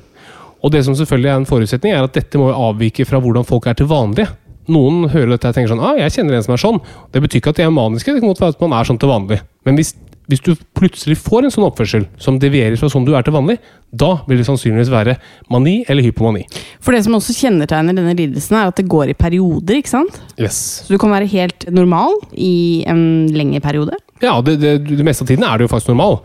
Og 0.63 0.73
det 0.73 0.83
som 0.85 0.95
selvfølgelig 0.97 1.31
er 1.31 1.39
en 1.39 1.49
forutsetning, 1.49 1.95
er 1.95 2.05
at 2.05 2.15
dette 2.17 2.39
må 2.41 2.51
avvike 2.51 3.07
fra 3.07 3.21
hvordan 3.23 3.47
folk 3.47 3.69
er 3.69 3.79
til 3.79 3.89
vanlig. 3.89 4.27
Noen 4.69 5.07
hører 5.09 5.33
dette 5.33 5.49
og 5.49 5.55
tenker 5.57 5.71
sånn 5.71 5.81
ah, 5.81 5.97
'Jeg 5.97 6.19
kjenner 6.19 6.37
en 6.37 6.45
som 6.45 6.53
er 6.53 6.61
sånn'. 6.61 6.83
Det 7.13 7.23
betyr 7.23 7.41
ikke 7.41 7.55
at 7.55 7.61
de 7.61 7.65
er 7.65 7.73
maniske, 7.73 8.13
det 8.13 8.21
kan 8.21 8.29
godt 8.29 8.43
være 8.43 8.55
at 8.55 8.61
man 8.61 8.77
er 8.77 8.85
sånn 8.85 8.99
til 9.01 9.09
vanlig. 9.09 9.39
Men 9.65 9.79
hvis, 9.79 9.95
hvis 10.29 10.43
du 10.45 10.51
plutselig 10.77 11.17
får 11.17 11.47
en 11.47 11.53
sånn 11.55 11.65
oppførsel 11.65 12.05
som 12.21 12.37
devierer 12.37 12.77
fra 12.77 12.89
sånn 12.91 13.07
du 13.07 13.15
er 13.17 13.25
til 13.25 13.33
vanlig, 13.33 13.57
da 13.89 14.19
vil 14.27 14.37
det 14.37 14.45
sannsynligvis 14.45 14.91
være 14.93 15.17
mani 15.49 15.83
eller 15.89 16.05
hypomani. 16.05 16.45
For 16.79 16.93
det 16.93 17.01
som 17.07 17.17
også 17.17 17.33
kjennetegner 17.33 17.97
denne 17.97 18.13
lidelsen, 18.13 18.59
er 18.59 18.69
at 18.69 18.77
det 18.77 18.85
går 18.85 19.09
i 19.09 19.17
perioder. 19.17 19.79
ikke 19.79 19.95
sant? 19.95 20.21
Yes. 20.37 20.85
Så 20.85 20.93
du 20.93 21.01
kan 21.01 21.09
være 21.09 21.25
helt 21.25 21.65
normal 21.71 22.13
i 22.37 22.85
en 22.85 23.31
lengre 23.33 23.63
periode. 23.63 23.97
Ja, 24.19 24.33
det, 24.43 24.57
det, 24.59 24.73
det 24.89 25.05
meste 25.07 25.23
av 25.23 25.29
tiden 25.29 25.45
er 25.47 25.59
det 25.59 25.67
jo 25.67 25.71
faktisk 25.71 25.93
normal. 25.93 26.17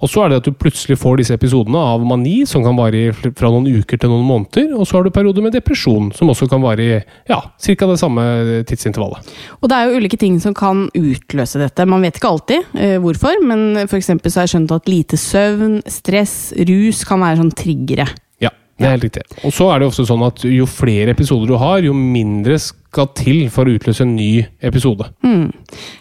Og 0.00 0.10
så 0.10 0.24
er 0.24 0.32
det 0.32 0.40
at 0.40 0.48
du 0.48 0.56
plutselig 0.56 0.96
får 1.00 1.20
disse 1.20 1.36
episodene 1.36 1.80
av 1.92 2.04
mani 2.08 2.36
som 2.48 2.64
kan 2.64 2.76
vare 2.78 3.10
fra 3.14 3.50
noen 3.52 3.68
uker 3.80 4.00
til 4.00 4.12
noen 4.12 4.24
måneder. 4.26 4.70
Og 4.78 4.88
så 4.88 4.98
har 4.98 5.04
du 5.04 5.12
perioder 5.14 5.44
med 5.44 5.56
depresjon 5.56 6.10
som 6.16 6.32
også 6.32 6.48
kan 6.50 6.62
vare 6.64 6.84
i 6.84 6.94
ja, 7.30 7.40
ca. 7.44 7.88
det 7.90 7.98
samme 8.00 8.24
tidsintervallet. 8.68 9.32
Og 9.60 9.70
det 9.70 9.78
er 9.78 9.90
jo 9.90 10.00
ulike 10.00 10.20
ting 10.20 10.38
som 10.42 10.56
kan 10.56 10.86
utløse 10.96 11.60
dette. 11.60 11.88
Man 11.88 12.04
vet 12.04 12.20
ikke 12.20 12.32
alltid 12.32 12.78
eh, 12.80 12.96
hvorfor, 13.02 13.40
men 13.44 13.84
eksempel 13.84 14.32
så 14.32 14.40
har 14.40 14.48
jeg 14.48 14.56
skjønt 14.56 14.74
at 14.74 14.90
lite 14.90 15.20
søvn, 15.20 15.80
stress, 15.90 16.36
rus 16.68 17.04
kan 17.08 17.22
være 17.22 17.42
sånn 17.42 17.52
triggere. 17.56 18.08
Ja, 18.42 18.50
det 18.80 18.88
er 18.88 18.96
helt 18.96 19.06
riktig. 19.06 19.26
Og 19.44 19.52
så 19.54 19.68
er 19.70 19.80
det 19.82 19.90
ofte 19.90 20.06
sånn 20.08 20.24
at 20.26 20.42
jo 20.48 20.66
flere 20.70 21.14
episoder 21.14 21.52
du 21.52 21.58
har, 21.60 21.84
jo 21.84 21.94
mindre 21.96 22.58
skal 22.60 22.83
til 23.18 23.48
for 23.52 23.66
å 23.66 23.74
utløse 23.74 24.04
en 24.04 24.14
ny 24.16 24.44
episode. 24.64 25.08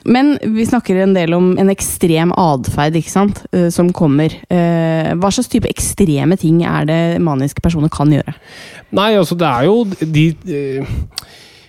Men 0.06 0.34
vi 0.56 0.66
snakker 0.70 1.02
en 1.04 1.16
del 1.18 1.34
om 1.38 1.54
en 1.60 1.72
ekstrem 1.74 2.34
atferd 2.38 2.98
eh, 3.00 3.70
som 3.74 3.92
kommer. 3.96 4.36
Eh, 4.50 5.14
Hva 5.18 5.32
slags 5.34 5.50
type 5.52 5.70
ekstreme 5.70 6.38
ting 6.40 6.62
er 6.68 6.86
det 6.90 7.02
maniske 7.24 7.62
personer 7.64 7.90
kan 7.94 8.12
gjøre? 8.14 8.36
Nei, 8.94 9.14
altså 9.18 9.36
det 9.40 9.50
er 9.50 9.70
jo 9.70 9.84
de 10.00 10.28
eh, 10.48 10.98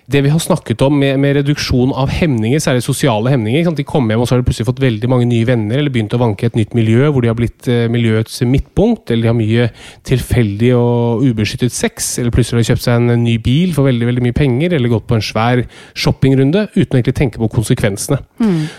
det 0.06 0.20
vi 0.20 0.28
har 0.28 0.40
snakket 0.42 0.82
om 0.84 0.98
med, 1.00 1.16
med 1.20 1.38
reduksjon 1.38 1.92
av 1.96 2.10
hemninger, 2.12 2.60
særlig 2.60 2.82
sosiale 2.84 3.30
hemninger. 3.32 3.70
De 3.72 3.86
kommer 3.88 4.12
hjem 4.12 4.24
og 4.24 4.28
så 4.28 4.34
har 4.34 4.42
de 4.42 4.46
plutselig 4.48 4.68
fått 4.68 4.82
veldig 4.82 5.08
mange 5.08 5.28
nye 5.30 5.46
venner, 5.48 5.78
eller 5.80 5.92
begynt 5.94 6.12
å 6.16 6.20
vanke 6.20 6.44
i 6.44 6.50
et 6.50 6.58
nytt 6.58 6.74
miljø 6.76 7.08
hvor 7.08 7.24
de 7.24 7.30
har 7.30 7.38
blitt 7.38 7.68
eh, 7.72 7.86
miljøets 7.92 8.42
midtpunkt, 8.44 9.08
eller 9.08 9.24
de 9.24 9.30
har 9.30 9.38
mye 9.38 9.68
tilfeldig 10.04 10.72
og 10.76 11.24
ubeskyttet 11.24 11.72
sex, 11.72 12.10
eller 12.20 12.34
plutselig 12.34 12.60
har 12.60 12.66
de 12.66 12.70
kjøpt 12.72 12.84
seg 12.84 13.00
en 13.00 13.24
ny 13.24 13.38
bil 13.44 13.72
for 13.76 13.88
veldig 13.88 14.10
veldig 14.10 14.26
mye 14.26 14.36
penger, 14.36 14.76
eller 14.76 14.92
gått 14.92 15.08
på 15.08 15.16
en 15.16 15.24
svær 15.24 15.64
shoppingrunde 15.96 16.66
uten 16.74 16.84
å 16.84 17.00
egentlig 17.00 17.16
tenke 17.22 17.40
på 17.40 17.50
konsekvensene. 17.56 18.20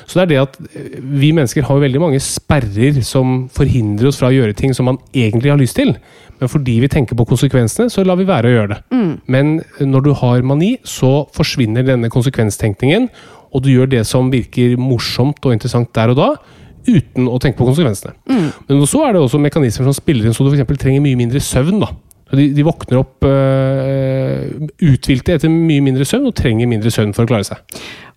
Så 0.06 0.20
det 0.20 0.28
er 0.28 0.32
det 0.36 0.42
at 0.44 0.60
eh, 0.76 1.00
vi 1.02 1.34
mennesker 1.34 1.66
har 1.66 1.82
veldig 1.82 2.04
mange 2.06 2.22
sperrer 2.22 3.02
som 3.06 3.48
forhindrer 3.56 4.12
oss 4.12 4.22
fra 4.22 4.30
å 4.30 4.38
gjøre 4.38 4.58
ting 4.58 4.78
som 4.78 4.92
man 4.92 5.02
egentlig 5.16 5.56
har 5.56 5.62
lyst 5.62 5.82
til. 5.82 5.96
Men 6.42 6.52
fordi 6.52 6.80
vi 6.84 6.90
tenker 6.92 7.16
på 7.16 7.26
konsekvensene, 7.30 7.90
så 7.90 8.04
lar 8.04 8.18
vi 8.20 8.28
være 8.28 8.50
å 8.50 8.56
gjøre 8.56 8.74
det. 8.74 8.80
Men 9.32 9.56
når 9.80 10.06
du 10.06 10.12
har 10.20 10.44
mani, 10.44 10.76
så 10.84 11.26
forsvinner 11.36 11.86
denne 11.88 12.10
konsekvenstenkningen, 12.12 13.10
og 13.56 13.64
du 13.64 13.72
gjør 13.72 13.88
det 13.94 14.02
som 14.10 14.28
virker 14.34 14.76
morsomt 14.78 15.40
og 15.48 15.56
interessant 15.56 15.94
der 15.96 16.12
og 16.12 16.20
da, 16.20 16.30
uten 16.86 17.30
å 17.32 17.40
tenke 17.42 17.58
på 17.58 17.66
konsekvensene. 17.70 18.14
Men 18.68 18.84
så 18.86 19.06
er 19.08 19.16
det 19.16 19.22
også 19.24 19.40
mekanismer 19.42 19.88
som 19.88 19.96
spiller 19.96 20.28
inn, 20.28 20.36
så 20.36 20.44
du 20.46 20.52
f.eks. 20.52 20.68
trenger 20.82 21.02
mye 21.02 21.18
mindre 21.18 21.40
søvn. 21.42 21.80
da. 21.82 21.94
De, 22.36 22.50
de 22.58 22.64
våkner 22.66 23.00
opp 23.00 23.26
øh, 23.30 24.68
uthvilte 24.82 25.36
etter 25.38 25.52
mye 25.52 25.84
mindre 25.86 26.06
søvn 26.10 26.26
og 26.28 26.36
trenger 26.36 26.68
mindre 26.68 26.92
søvn 26.92 27.14
for 27.16 27.24
å 27.24 27.30
klare 27.30 27.46
seg. 27.48 27.62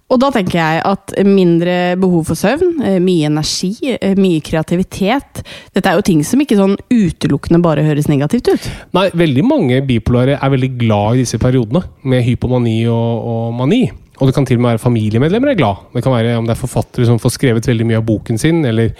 Og 0.08 0.16
da 0.22 0.30
tenker 0.32 0.56
jeg 0.56 0.80
at 0.88 1.12
mindre 1.28 1.76
behov 2.00 2.30
for 2.30 2.38
søvn, 2.38 2.78
eh, 2.80 2.96
mye 3.04 3.28
energi, 3.28 3.74
eh, 3.92 4.16
mye 4.16 4.40
kreativitet 4.40 5.42
Dette 5.74 5.86
er 5.86 5.98
jo 5.98 6.06
ting 6.06 6.22
som 6.24 6.40
ikke 6.40 6.56
sånn 6.56 6.76
utelukkende 6.88 7.60
bare 7.62 7.84
høres 7.84 8.08
negativt 8.08 8.48
ut. 8.48 8.70
Nei, 8.96 9.10
veldig 9.10 9.44
mange 9.44 9.82
bipolare 9.84 10.38
er 10.40 10.50
veldig 10.50 10.78
glad 10.80 11.16
i 11.16 11.24
disse 11.24 11.38
periodene, 11.38 11.84
med 12.04 12.24
hypomani 12.24 12.86
og, 12.88 13.26
og 13.28 13.54
mani. 13.54 13.90
Og 14.18 14.26
det 14.26 14.34
kan 14.34 14.46
til 14.48 14.58
og 14.58 14.64
med 14.64 14.72
være 14.72 14.82
familiemedlemmer 14.82 15.52
er 15.52 15.58
glad. 15.60 15.84
Det 15.94 16.02
kan 16.02 16.16
være 16.16 16.38
om 16.38 16.46
det 16.48 16.56
er 16.56 16.58
forfattere 16.58 17.06
som 17.06 17.20
får 17.22 17.36
skrevet 17.36 17.68
veldig 17.68 17.86
mye 17.86 18.00
av 18.00 18.06
boken 18.08 18.40
sin, 18.40 18.64
eller 18.66 18.90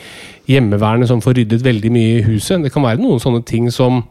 hjemmeværende 0.47 1.09
som 1.11 1.23
får 1.25 1.41
ryddet 1.41 1.65
veldig 1.65 1.91
mye 1.91 2.19
i 2.19 2.27
huset. 2.29 2.63
Det 2.63 2.71
kan 2.73 2.85
være 2.87 3.03
noen 3.03 3.19
sånne 3.23 3.43
ting 3.49 3.67
som 3.75 4.05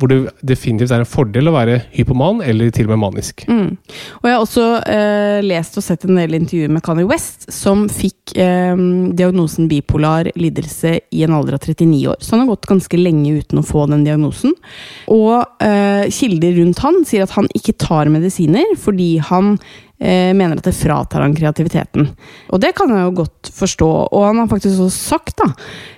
hvor 0.00 0.10
det 0.10 0.18
definitivt 0.46 0.94
er 0.94 1.02
en 1.04 1.08
fordel 1.08 1.50
å 1.50 1.54
være 1.54 1.76
hypoman 1.92 2.40
eller 2.46 2.72
til 2.74 2.88
og 2.88 2.94
med 2.94 3.02
manisk. 3.04 3.44
Mm. 3.50 3.74
Og 4.20 4.28
jeg 4.28 4.34
har 4.34 4.44
også 4.44 4.66
eh, 4.88 5.40
lest 5.44 5.76
og 5.76 5.84
sett 5.84 6.06
en 6.08 6.18
del 6.18 6.38
intervjuer 6.38 6.72
med 6.72 6.84
Kanye 6.86 7.08
West, 7.08 7.50
som 7.52 7.84
fikk 7.92 8.34
eh, 8.40 8.80
diagnosen 9.18 9.68
bipolar 9.70 10.32
lidelse 10.40 10.96
i 11.12 11.24
en 11.26 11.36
alder 11.36 11.58
av 11.58 11.68
39 11.68 12.00
år. 12.14 12.18
Så 12.24 12.34
han 12.34 12.44
har 12.44 12.54
gått 12.54 12.70
ganske 12.70 13.00
lenge 13.00 13.36
uten 13.42 13.60
å 13.60 13.66
få 13.66 13.84
den 13.92 14.06
diagnosen. 14.08 14.56
Og 15.12 15.36
eh, 15.64 16.08
kilder 16.14 16.56
rundt 16.60 16.82
han 16.84 17.02
sier 17.08 17.26
at 17.26 17.36
han 17.36 17.50
ikke 17.56 17.76
tar 17.80 18.10
medisiner 18.12 18.74
fordi 18.80 19.12
han 19.30 19.56
eh, 20.00 20.34
mener 20.34 20.56
at 20.58 20.64
det 20.64 20.74
fratar 20.76 21.22
han 21.24 21.34
kreativiteten. 21.36 22.08
Og 22.50 22.60
det 22.62 22.72
kan 22.76 22.90
jeg 22.92 23.04
jo 23.04 23.14
godt 23.20 23.50
forstå. 23.54 23.90
Og 24.08 24.26
han 24.26 24.40
har 24.40 24.48
faktisk 24.50 24.80
også 24.80 25.10
sagt, 25.10 25.36
da 25.40 25.50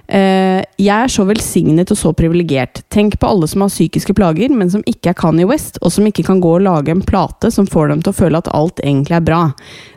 eh, 0.09 0.61
Jeg 0.78 1.06
er 1.06 1.12
så 1.12 1.25
velsignet 1.28 1.90
og 1.94 1.99
så 1.99 2.12
privilegert. 2.16 2.82
Tenk 2.92 3.18
på 3.21 3.30
alle 3.30 3.49
som 3.50 3.64
har 3.64 3.73
psykiske 3.73 4.14
plager, 4.18 4.52
men 4.52 4.71
som 4.71 4.85
ikke 4.88 5.12
er 5.12 5.18
Kanye 5.18 5.49
West, 5.49 5.78
og 5.82 5.94
som 5.94 6.06
ikke 6.09 6.26
kan 6.26 6.42
gå 6.42 6.56
og 6.59 6.66
lage 6.66 6.94
en 6.94 7.04
plate 7.06 7.52
som 7.54 7.68
får 7.68 7.92
dem 7.92 8.04
til 8.04 8.12
å 8.12 8.21
føle 8.21 8.42
at 8.42 8.52
alt 8.52 8.82
egentlig 8.85 9.18
er 9.18 9.26
bra. 9.26 9.42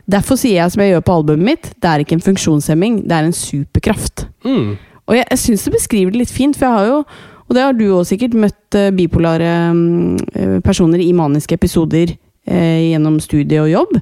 Derfor 0.06 0.38
sier 0.40 0.62
jeg 0.62 0.74
som 0.74 0.84
jeg 0.84 0.94
gjør 0.94 1.06
på 1.06 1.20
albumet 1.20 1.46
mitt, 1.52 1.72
det 1.82 1.90
er 1.90 2.02
ikke 2.02 2.20
en 2.20 2.28
funksjonshemming, 2.28 3.00
det 3.08 3.16
er 3.16 3.26
en 3.26 3.36
superkraft. 3.36 4.28
Mm. 4.46 4.76
Og 5.06 5.18
jeg, 5.18 5.26
jeg 5.30 5.42
syns 5.42 5.66
det 5.66 5.74
beskriver 5.74 6.14
det 6.14 6.24
litt 6.24 6.34
fint, 6.34 6.58
for 6.58 6.68
jeg 6.68 6.78
har 6.78 6.92
jo 6.92 7.00
og 7.46 7.54
det 7.54 7.62
har 7.62 7.76
du 7.78 7.84
òg 7.94 8.06
sikkert 8.08 8.32
møtt 8.34 8.74
eh, 8.74 8.88
bipolare 8.90 9.50
mm, 9.70 10.62
personer 10.66 10.98
i 10.98 11.12
maniske 11.14 11.54
episoder 11.54 12.16
gjennom 12.46 13.18
studie 13.22 13.62
og 13.62 13.72
jobb. 13.72 13.96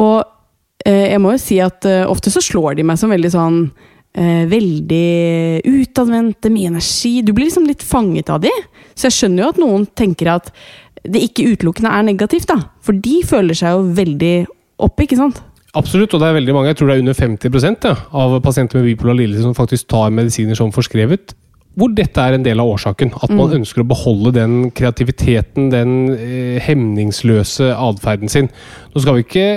Og 0.00 0.16
eh, 0.86 1.12
jeg 1.12 1.22
må 1.22 1.34
jo 1.34 1.42
si 1.42 1.60
at 1.64 1.86
eh, 1.88 2.04
ofte 2.08 2.32
så 2.32 2.42
slår 2.44 2.78
de 2.78 2.86
meg 2.86 3.00
som 3.00 3.12
veldig 3.12 3.32
sånn 3.32 3.62
eh, 3.64 4.44
Veldig 4.50 5.64
utadvendte, 5.70 6.52
mye 6.52 6.70
energi. 6.72 7.20
Du 7.24 7.32
blir 7.36 7.48
liksom 7.48 7.68
litt 7.68 7.84
fanget 7.86 8.32
av 8.32 8.42
de. 8.44 8.52
Så 8.94 9.08
jeg 9.08 9.18
skjønner 9.18 9.44
jo 9.44 9.52
at 9.54 9.60
noen 9.62 9.86
tenker 9.96 10.32
at 10.36 10.50
det 11.00 11.22
ikke 11.24 11.54
utelukkende 11.54 11.92
er 11.96 12.08
negativt, 12.10 12.50
da. 12.50 12.58
For 12.84 12.96
de 12.96 13.20
føler 13.24 13.56
seg 13.56 13.72
jo 13.72 13.86
veldig 13.96 14.34
oppe, 14.84 15.06
ikke 15.06 15.20
sant? 15.20 15.40
Absolutt, 15.78 16.12
og 16.16 16.20
det 16.20 16.28
er 16.28 16.34
veldig 16.34 16.54
mange, 16.56 16.72
jeg 16.72 16.80
tror 16.80 16.90
det 16.90 16.96
er 16.96 17.02
under 17.04 17.14
50 17.14 17.86
ja, 17.86 17.92
av 18.20 18.32
pasienter 18.42 18.80
med 18.80 18.88
bipolar 18.90 19.14
lidelse 19.20 19.44
som 19.44 19.54
faktisk 19.54 19.86
tar 19.92 20.10
medisiner 20.10 20.58
som 20.58 20.72
forskrevet. 20.74 21.36
Hvor 21.78 21.92
dette 21.94 22.22
er 22.22 22.34
en 22.34 22.44
del 22.44 22.60
av 22.60 22.68
årsaken. 22.72 23.12
At 23.22 23.32
man 23.32 23.54
ønsker 23.60 23.84
å 23.84 23.88
beholde 23.88 24.34
den 24.34 24.54
kreativiteten, 24.74 25.70
den 25.72 25.96
eh, 26.16 26.58
hemningsløse 26.64 27.70
atferden 27.76 28.32
sin. 28.32 28.50
Nå 28.90 29.02
skal 29.04 29.18
vi 29.18 29.26
ikke 29.26 29.48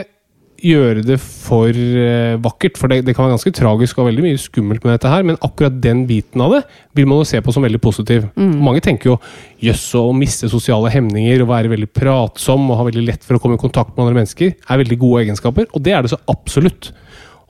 gjøre 0.64 1.02
det 1.04 1.18
for 1.20 1.70
eh, 1.76 2.36
vakkert, 2.40 2.78
for 2.80 2.92
det, 2.92 3.02
det 3.08 3.16
kan 3.16 3.26
være 3.26 3.36
ganske 3.36 3.52
tragisk 3.58 4.00
og 4.00 4.08
veldig 4.08 4.24
mye 4.24 4.40
skummelt 4.40 4.86
med 4.86 4.96
dette 4.96 5.12
her, 5.12 5.26
men 5.28 5.40
akkurat 5.44 5.76
den 5.84 6.06
biten 6.08 6.44
av 6.44 6.56
det 6.56 6.62
vil 6.96 7.10
man 7.10 7.20
jo 7.20 7.28
se 7.28 7.42
på 7.44 7.54
som 7.56 7.66
veldig 7.66 7.82
positiv. 7.84 8.30
Mange 8.40 8.84
tenker 8.84 9.12
jo 9.12 9.18
jøss, 9.64 9.90
å 10.00 10.06
miste 10.16 10.48
sosiale 10.52 10.92
hemninger 10.94 11.44
og 11.44 11.52
være 11.52 11.74
veldig 11.74 11.90
pratsom 11.92 12.70
og 12.70 12.80
ha 12.80 12.88
veldig 12.88 13.06
lett 13.10 13.28
for 13.28 13.38
å 13.38 13.44
komme 13.44 13.60
i 13.60 13.64
kontakt 13.64 13.92
med 13.96 14.06
andre 14.06 14.22
mennesker, 14.22 14.56
er 14.56 14.84
veldig 14.86 15.00
gode 15.02 15.26
egenskaper, 15.26 15.68
og 15.74 15.84
det 15.84 15.98
er 15.98 16.06
det 16.06 16.14
så 16.14 16.22
absolutt. 16.32 16.94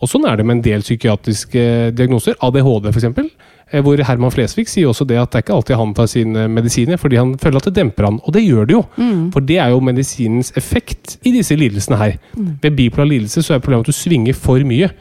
Og 0.01 0.09
sånn 0.09 0.25
er 0.27 0.39
det 0.39 0.47
med 0.47 0.57
en 0.57 0.65
del 0.65 0.85
psykiatriske 0.85 1.67
diagnoser, 1.95 2.39
ADHD 2.43 2.89
f.eks., 2.89 3.29
hvor 3.81 3.97
Herman 4.05 4.31
Flesvig 4.31 4.67
sier 4.69 4.87
også 4.91 5.07
det 5.09 5.17
at 5.17 5.31
det 5.31 5.39
er 5.39 5.45
ikke 5.47 5.55
alltid 5.55 5.75
han 5.79 5.93
tar 5.97 6.05
sine 6.11 6.47
medisiner, 6.47 6.97
fordi 7.01 7.17
han 7.17 7.33
føler 7.41 7.57
at 7.57 7.65
det 7.71 7.75
demper 7.79 8.05
han. 8.05 8.19
Og 8.23 8.33
det 8.33 8.43
gjør 8.45 8.65
det 8.69 8.75
jo, 8.77 8.83
for 9.33 9.39
det 9.41 9.57
er 9.57 9.73
jo 9.73 9.79
medisinens 9.79 10.53
effekt 10.59 11.17
i 11.25 11.31
disse 11.33 11.55
lidelsene 11.57 11.97
her. 11.97 12.19
Ved 12.61 12.77
bipolar 12.77 13.09
lidelse 13.09 13.41
så 13.41 13.55
er 13.55 13.59
problemet 13.59 13.87
at 13.87 13.95
du 13.95 13.97
svinger 13.97 14.33
for 14.37 14.61
mye. 14.63 14.91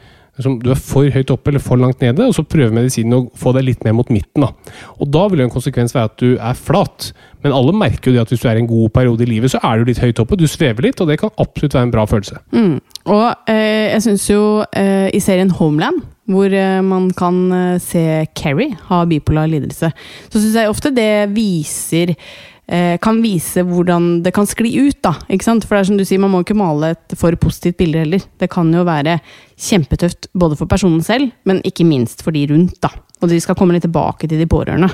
Du 0.41 0.71
er 0.73 0.79
for 0.81 1.05
høyt 1.13 1.29
oppe 1.29 1.51
eller 1.51 1.61
for 1.61 1.77
langt 1.77 2.01
nede, 2.01 2.25
og 2.25 2.33
så 2.33 2.41
prøver 2.41 2.73
medisinen 2.73 3.13
å 3.13 3.29
få 3.37 3.51
deg 3.53 3.67
litt 3.67 3.83
mer 3.85 3.93
mot 3.93 4.09
midten. 4.09 4.41
da. 4.41 4.49
Og 4.97 5.11
da 5.13 5.27
vil 5.29 5.43
jo 5.43 5.45
en 5.45 5.53
konsekvens 5.53 5.93
være 5.93 6.09
at 6.09 6.17
du 6.17 6.31
er 6.41 6.57
flat. 6.57 7.11
Men 7.43 7.53
alle 7.53 7.75
merker 7.77 8.09
jo 8.09 8.15
det 8.15 8.23
at 8.23 8.33
hvis 8.33 8.41
du 8.41 8.47
er 8.49 8.57
i 8.57 8.63
en 8.63 8.67
god 8.67 8.89
periode 8.89 9.21
i 9.21 9.29
livet, 9.29 9.51
så 9.51 9.61
er 9.61 9.77
du 9.77 9.85
litt 9.91 10.01
høyt 10.01 10.19
oppe, 10.23 10.35
du 10.35 10.47
svever 10.47 10.87
litt, 10.87 11.01
og 11.01 11.11
det 11.11 11.19
kan 11.21 11.29
absolutt 11.37 11.77
være 11.77 11.83
en 11.83 11.93
bra 11.93 12.07
følelse. 12.09 12.41
Mm. 12.49 12.79
Og 13.11 13.49
eh, 13.51 13.91
jeg 13.91 14.03
syns 14.05 14.29
jo 14.29 14.41
eh, 14.77 15.09
i 15.11 15.19
serien 15.23 15.51
Homeland, 15.57 15.99
hvor 16.31 16.53
eh, 16.55 16.79
man 16.85 17.09
kan 17.17 17.39
eh, 17.51 17.81
se 17.83 18.23
Kerry 18.37 18.69
ha 18.87 19.03
bipolar 19.09 19.49
lidelse, 19.51 19.91
så 20.29 20.39
syns 20.39 20.55
jeg 20.55 20.71
ofte 20.71 20.93
det 20.95 21.33
viser 21.35 22.13
eh, 22.15 22.95
kan 23.03 23.19
vise 23.23 23.65
hvordan 23.67 24.21
det 24.23 24.31
kan 24.35 24.47
skli 24.47 24.71
ut, 24.87 25.01
da. 25.03 25.17
Ikke 25.27 25.49
sant? 25.49 25.67
For 25.67 25.75
det 25.75 25.83
er 25.83 25.91
som 25.91 25.99
du 25.99 26.05
sier, 26.07 26.23
man 26.23 26.31
må 26.31 26.43
ikke 26.45 26.57
male 26.59 26.93
et 26.95 27.17
for 27.19 27.35
positivt 27.43 27.81
bilde 27.81 28.05
heller. 28.05 28.23
Det 28.39 28.51
kan 28.53 28.71
jo 28.71 28.85
være 28.87 29.19
kjempetøft 29.59 30.31
både 30.31 30.59
for 30.59 30.71
personen 30.71 31.03
selv, 31.03 31.33
men 31.49 31.59
ikke 31.67 31.87
minst 31.87 32.23
for 32.23 32.35
de 32.35 32.47
rundt, 32.53 32.79
da. 32.83 32.93
Og 33.23 33.31
de 33.31 33.39
skal 33.39 33.55
komme 33.55 33.75
litt 33.75 33.85
tilbake 33.85 34.27
til 34.27 34.41
de 34.41 34.47
pårørende. 34.49 34.89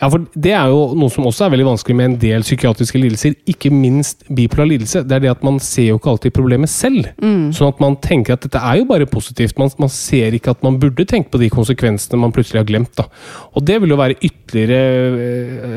Ja, 0.00 0.08
for 0.08 0.26
Det 0.34 0.52
er 0.52 0.68
jo 0.72 0.92
noe 0.98 1.12
som 1.12 1.26
også 1.28 1.46
er 1.46 1.54
veldig 1.54 1.68
vanskelig 1.70 1.96
med 1.96 2.08
en 2.10 2.18
del 2.20 2.44
psykiatriske 2.44 3.00
lidelser, 3.00 3.36
ikke 3.48 3.72
minst 3.72 4.26
bipolar 4.28 4.68
lidelse. 4.68 5.02
Det 5.08 5.16
er 5.16 5.24
det 5.24 5.32
at 5.32 5.44
man 5.46 5.58
ser 5.64 5.90
jo 5.90 5.98
ikke 6.00 6.12
alltid 6.12 6.34
problemet 6.36 6.70
selv. 6.72 7.08
Sånn 7.56 7.72
at 7.72 7.80
man 7.82 7.96
tenker 8.04 8.36
at 8.36 8.44
dette 8.44 8.60
er 8.60 8.80
jo 8.80 8.88
bare 8.90 9.08
positivt. 9.08 9.56
Man, 9.60 9.72
man 9.80 9.92
ser 9.92 10.36
ikke 10.36 10.52
at 10.54 10.62
man 10.66 10.78
burde 10.82 11.06
tenke 11.08 11.32
på 11.32 11.40
de 11.40 11.50
konsekvensene 11.52 12.20
man 12.20 12.34
plutselig 12.36 12.62
har 12.62 12.68
glemt. 12.68 12.92
da. 13.00 13.08
Og 13.56 13.64
det 13.64 13.80
vil 13.82 13.94
jo 13.94 14.00
være 14.00 14.18
ytterligere 14.20 14.80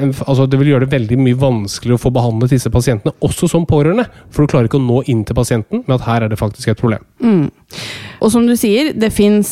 eh, 0.03 0.21
altså 0.27 0.45
Det 0.49 0.59
vil 0.59 0.73
gjøre 0.73 0.85
det 0.85 0.93
veldig 0.93 1.17
mye 1.21 1.39
vanskeligere 1.39 1.99
å 1.99 2.03
få 2.03 2.11
behandlet 2.13 2.53
disse 2.55 2.71
pasientene, 2.73 3.15
også 3.23 3.49
som 3.51 3.67
pårørende. 3.69 4.05
For 4.33 4.43
du 4.43 4.51
klarer 4.51 4.69
ikke 4.69 4.81
å 4.81 4.85
nå 4.85 5.03
inn 5.11 5.23
til 5.27 5.37
pasienten 5.37 5.83
med 5.87 5.97
at 5.99 6.07
her 6.07 6.25
er 6.25 6.33
det 6.33 6.39
faktisk 6.41 6.73
et 6.73 6.81
problem. 6.81 7.03
Og 8.23 8.31
som 8.31 8.45
du 8.47 8.53
sier, 8.55 8.93
det 8.95 9.11
fins 9.11 9.49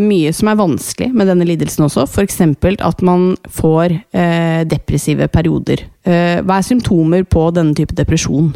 mye 0.00 0.32
som 0.32 0.48
er 0.48 0.56
vanskelig 0.56 1.10
med 1.12 1.28
denne 1.28 1.44
lidelsen 1.44 1.84
også. 1.84 2.06
F.eks. 2.08 2.40
at 2.80 3.02
man 3.04 3.32
får 3.52 3.92
uh, 4.16 4.62
depressive 4.68 5.28
perioder. 5.28 5.84
Uh, 6.06 6.40
hva 6.40 6.58
er 6.58 6.66
symptomer 6.66 7.26
på 7.28 7.50
denne 7.52 7.76
type 7.76 7.96
depresjon? 7.98 8.52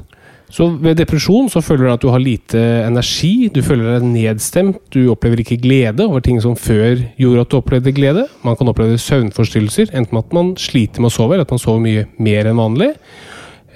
Så 0.52 0.68
ved 0.78 0.94
depresjon 1.00 1.48
så 1.50 1.60
føler 1.64 1.88
du 1.88 1.92
at 1.92 2.02
du 2.04 2.10
har 2.12 2.22
lite 2.22 2.60
energi, 2.86 3.48
du 3.50 3.58
føler 3.66 3.96
deg 3.96 4.04
nedstemt, 4.06 4.78
du 4.94 5.08
opplever 5.10 5.42
ikke 5.42 5.58
glede 5.58 6.06
over 6.06 6.22
ting 6.22 6.38
som 6.42 6.54
før 6.54 7.00
gjorde 7.18 7.42
at 7.42 7.50
du 7.50 7.56
opplevde 7.58 7.94
glede. 7.96 8.26
Man 8.46 8.54
kan 8.58 8.70
oppleve 8.70 9.00
søvnforstyrrelser, 9.02 9.90
enten 9.98 10.20
at 10.20 10.36
man 10.36 10.54
sliter 10.60 11.02
med 11.02 11.10
å 11.10 11.16
sove, 11.16 11.34
eller 11.34 11.48
at 11.48 11.54
man 11.54 11.62
sover 11.62 11.82
mye 11.82 12.06
mer 12.22 12.46
enn 12.46 12.62
vanlig. 12.62 12.92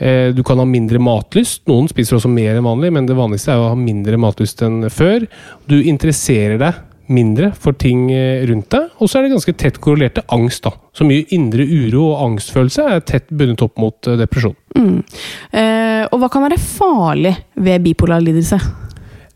Eh, 0.01 0.33
Du 0.35 0.43
kan 0.43 0.59
ha 0.59 0.65
mindre 0.65 0.99
matlyst. 1.03 1.63
Noen 1.69 1.89
spiser 1.91 2.17
også 2.17 2.31
mer 2.33 2.57
enn 2.57 2.67
vanlig, 2.67 2.93
men 2.93 3.07
det 3.07 3.19
vanligste 3.19 3.53
er 3.53 3.61
å 3.61 3.73
ha 3.73 3.79
mindre 3.79 4.17
matlyst 4.21 4.63
enn 4.67 4.89
før. 4.91 5.27
Du 5.69 5.77
interesserer 5.83 6.59
deg 6.61 6.87
mindre 7.11 7.51
for 7.59 7.75
ting 7.75 8.09
eh, 8.15 8.45
rundt 8.47 8.71
deg, 8.71 8.91
og 9.03 9.11
så 9.11 9.19
er 9.19 9.27
det 9.27 9.33
ganske 9.35 9.55
tett 9.59 9.81
korrelert 9.83 10.15
til 10.19 10.27
angst. 10.37 10.63
da. 10.65 10.73
Så 10.95 11.07
mye 11.07 11.27
indre 11.35 11.67
uro 11.67 12.13
og 12.13 12.21
angstfølelse 12.29 12.87
er 12.95 13.01
tett 13.07 13.31
bundet 13.31 13.65
opp 13.67 13.79
mot 13.83 13.99
depresjon. 14.01 14.55
depresjon. 14.75 15.03
Eh, 15.53 16.05
og 16.11 16.21
hva 16.23 16.31
kan 16.31 16.47
være 16.47 16.61
farlig 16.63 17.35
ved 17.57 17.83
bipolar 17.85 18.23
lidelse? 18.23 18.61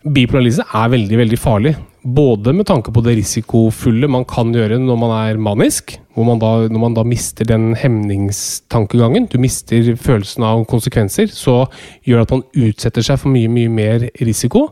Bipolar 0.05 0.46
lidelse 0.46 0.68
er 0.70 0.94
veldig 0.94 1.20
veldig 1.24 1.40
farlig. 1.40 1.74
Både 2.05 2.53
med 2.53 2.67
tanke 2.69 2.93
på 2.93 3.01
det 3.01 3.14
risikofulle 3.17 4.11
man 4.12 4.27
kan 4.29 4.51
gjøre 4.53 4.77
når 4.77 4.99
man 5.01 5.12
er 5.17 5.38
manisk, 5.40 5.95
man 6.14 6.38
da, 6.38 6.51
når 6.69 6.83
man 6.83 6.95
da 6.95 7.03
mister 7.09 7.49
den 7.49 7.73
hemningstankegangen, 7.81 9.25
du 9.33 9.38
mister 9.40 9.95
følelsen 9.97 10.45
av 10.47 10.67
konsekvenser, 10.69 11.33
så 11.33 11.64
gjør 12.05 12.21
det 12.21 12.27
at 12.27 12.35
man 12.37 12.45
utsetter 12.69 13.09
seg 13.09 13.23
for 13.23 13.33
mye, 13.33 13.49
mye 13.51 13.73
mer 13.73 14.07
risiko. 14.21 14.69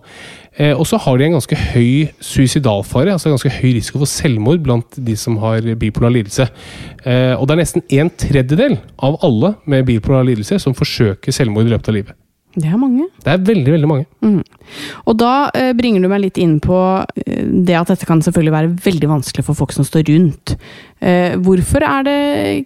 Eh, 0.60 0.76
og 0.76 0.84
så 0.86 1.00
har 1.00 1.16
de 1.16 1.30
en 1.30 1.38
ganske 1.38 1.56
høy 1.72 2.12
suicidalfare, 2.20 3.16
altså 3.16 3.30
en 3.30 3.38
ganske 3.38 3.56
høy 3.56 3.70
risiko 3.78 4.02
for 4.02 4.12
selvmord 4.12 4.60
blant 4.62 5.00
de 5.00 5.16
som 5.16 5.40
har 5.40 5.64
bipolar 5.80 6.12
lidelse. 6.12 6.50
Eh, 7.02 7.32
og 7.32 7.48
det 7.48 7.56
er 7.56 7.62
nesten 7.64 7.86
en 7.96 8.12
tredjedel 8.12 8.76
av 9.00 9.16
alle 9.24 9.56
med 9.64 9.88
bipolar 9.88 10.28
lidelse 10.28 10.60
som 10.60 10.76
forsøker 10.76 11.32
selvmord 11.32 11.64
i 11.64 11.72
løpet 11.72 11.88
av 11.88 11.98
livet. 12.02 12.21
Det 12.52 12.68
er 12.68 12.76
mange. 12.76 13.06
Det 13.24 13.32
er 13.32 13.44
veldig, 13.48 13.72
veldig 13.72 13.88
mange. 13.88 14.06
Mm. 14.20 14.42
Og 15.08 15.16
da 15.20 15.32
eh, 15.56 15.70
bringer 15.76 16.04
du 16.04 16.10
meg 16.12 16.20
litt 16.26 16.40
inn 16.42 16.58
på 16.60 16.76
eh, 17.00 17.46
det 17.64 17.78
at 17.78 17.92
dette 17.94 18.08
kan 18.08 18.20
selvfølgelig 18.24 18.54
være 18.54 18.72
veldig 18.84 19.08
vanskelig 19.14 19.46
for 19.46 19.56
folk 19.56 19.72
som 19.72 19.86
står 19.88 20.04
rundt. 20.10 20.56
Eh, 21.00 21.38
hvorfor 21.40 21.86
er 21.88 22.08
det 22.08 22.18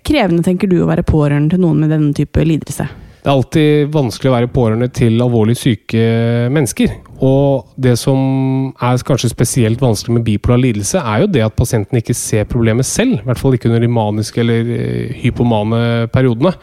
krevende, 0.07 0.42
tenker 0.46 0.70
du, 0.70 0.81
å 0.83 0.90
være 0.90 1.07
pårørende 1.07 1.55
til 1.55 1.62
noen 1.62 1.85
med 1.85 1.94
denne 1.94 2.11
type 2.16 2.42
lidelse? 2.42 2.88
Det 3.27 3.33
er 3.33 3.38
alltid 3.40 3.88
vanskelig 3.90 4.31
å 4.31 4.35
være 4.37 4.51
pårørende 4.55 4.87
til 4.94 5.22
alvorlig 5.22 5.57
syke 5.59 6.03
mennesker. 6.55 6.92
Og 7.27 7.72
det 7.75 7.96
som 7.99 8.20
er 8.79 9.03
kanskje 9.07 9.33
spesielt 9.33 9.83
vanskelig 9.83 10.18
med 10.18 10.27
bipolar 10.29 10.61
lidelse, 10.62 11.01
er 11.01 11.25
jo 11.25 11.33
det 11.35 11.42
at 11.46 11.57
pasienten 11.59 11.99
ikke 11.99 12.14
ser 12.14 12.46
problemet 12.46 12.87
selv. 12.87 13.18
I 13.18 13.27
hvert 13.27 13.42
fall 13.42 13.57
ikke 13.57 13.70
under 13.70 13.83
de 13.83 13.90
maniske 13.90 14.42
eller 14.42 14.70
eh, 14.77 15.18
hypomane 15.25 16.07
periodene. 16.14 16.55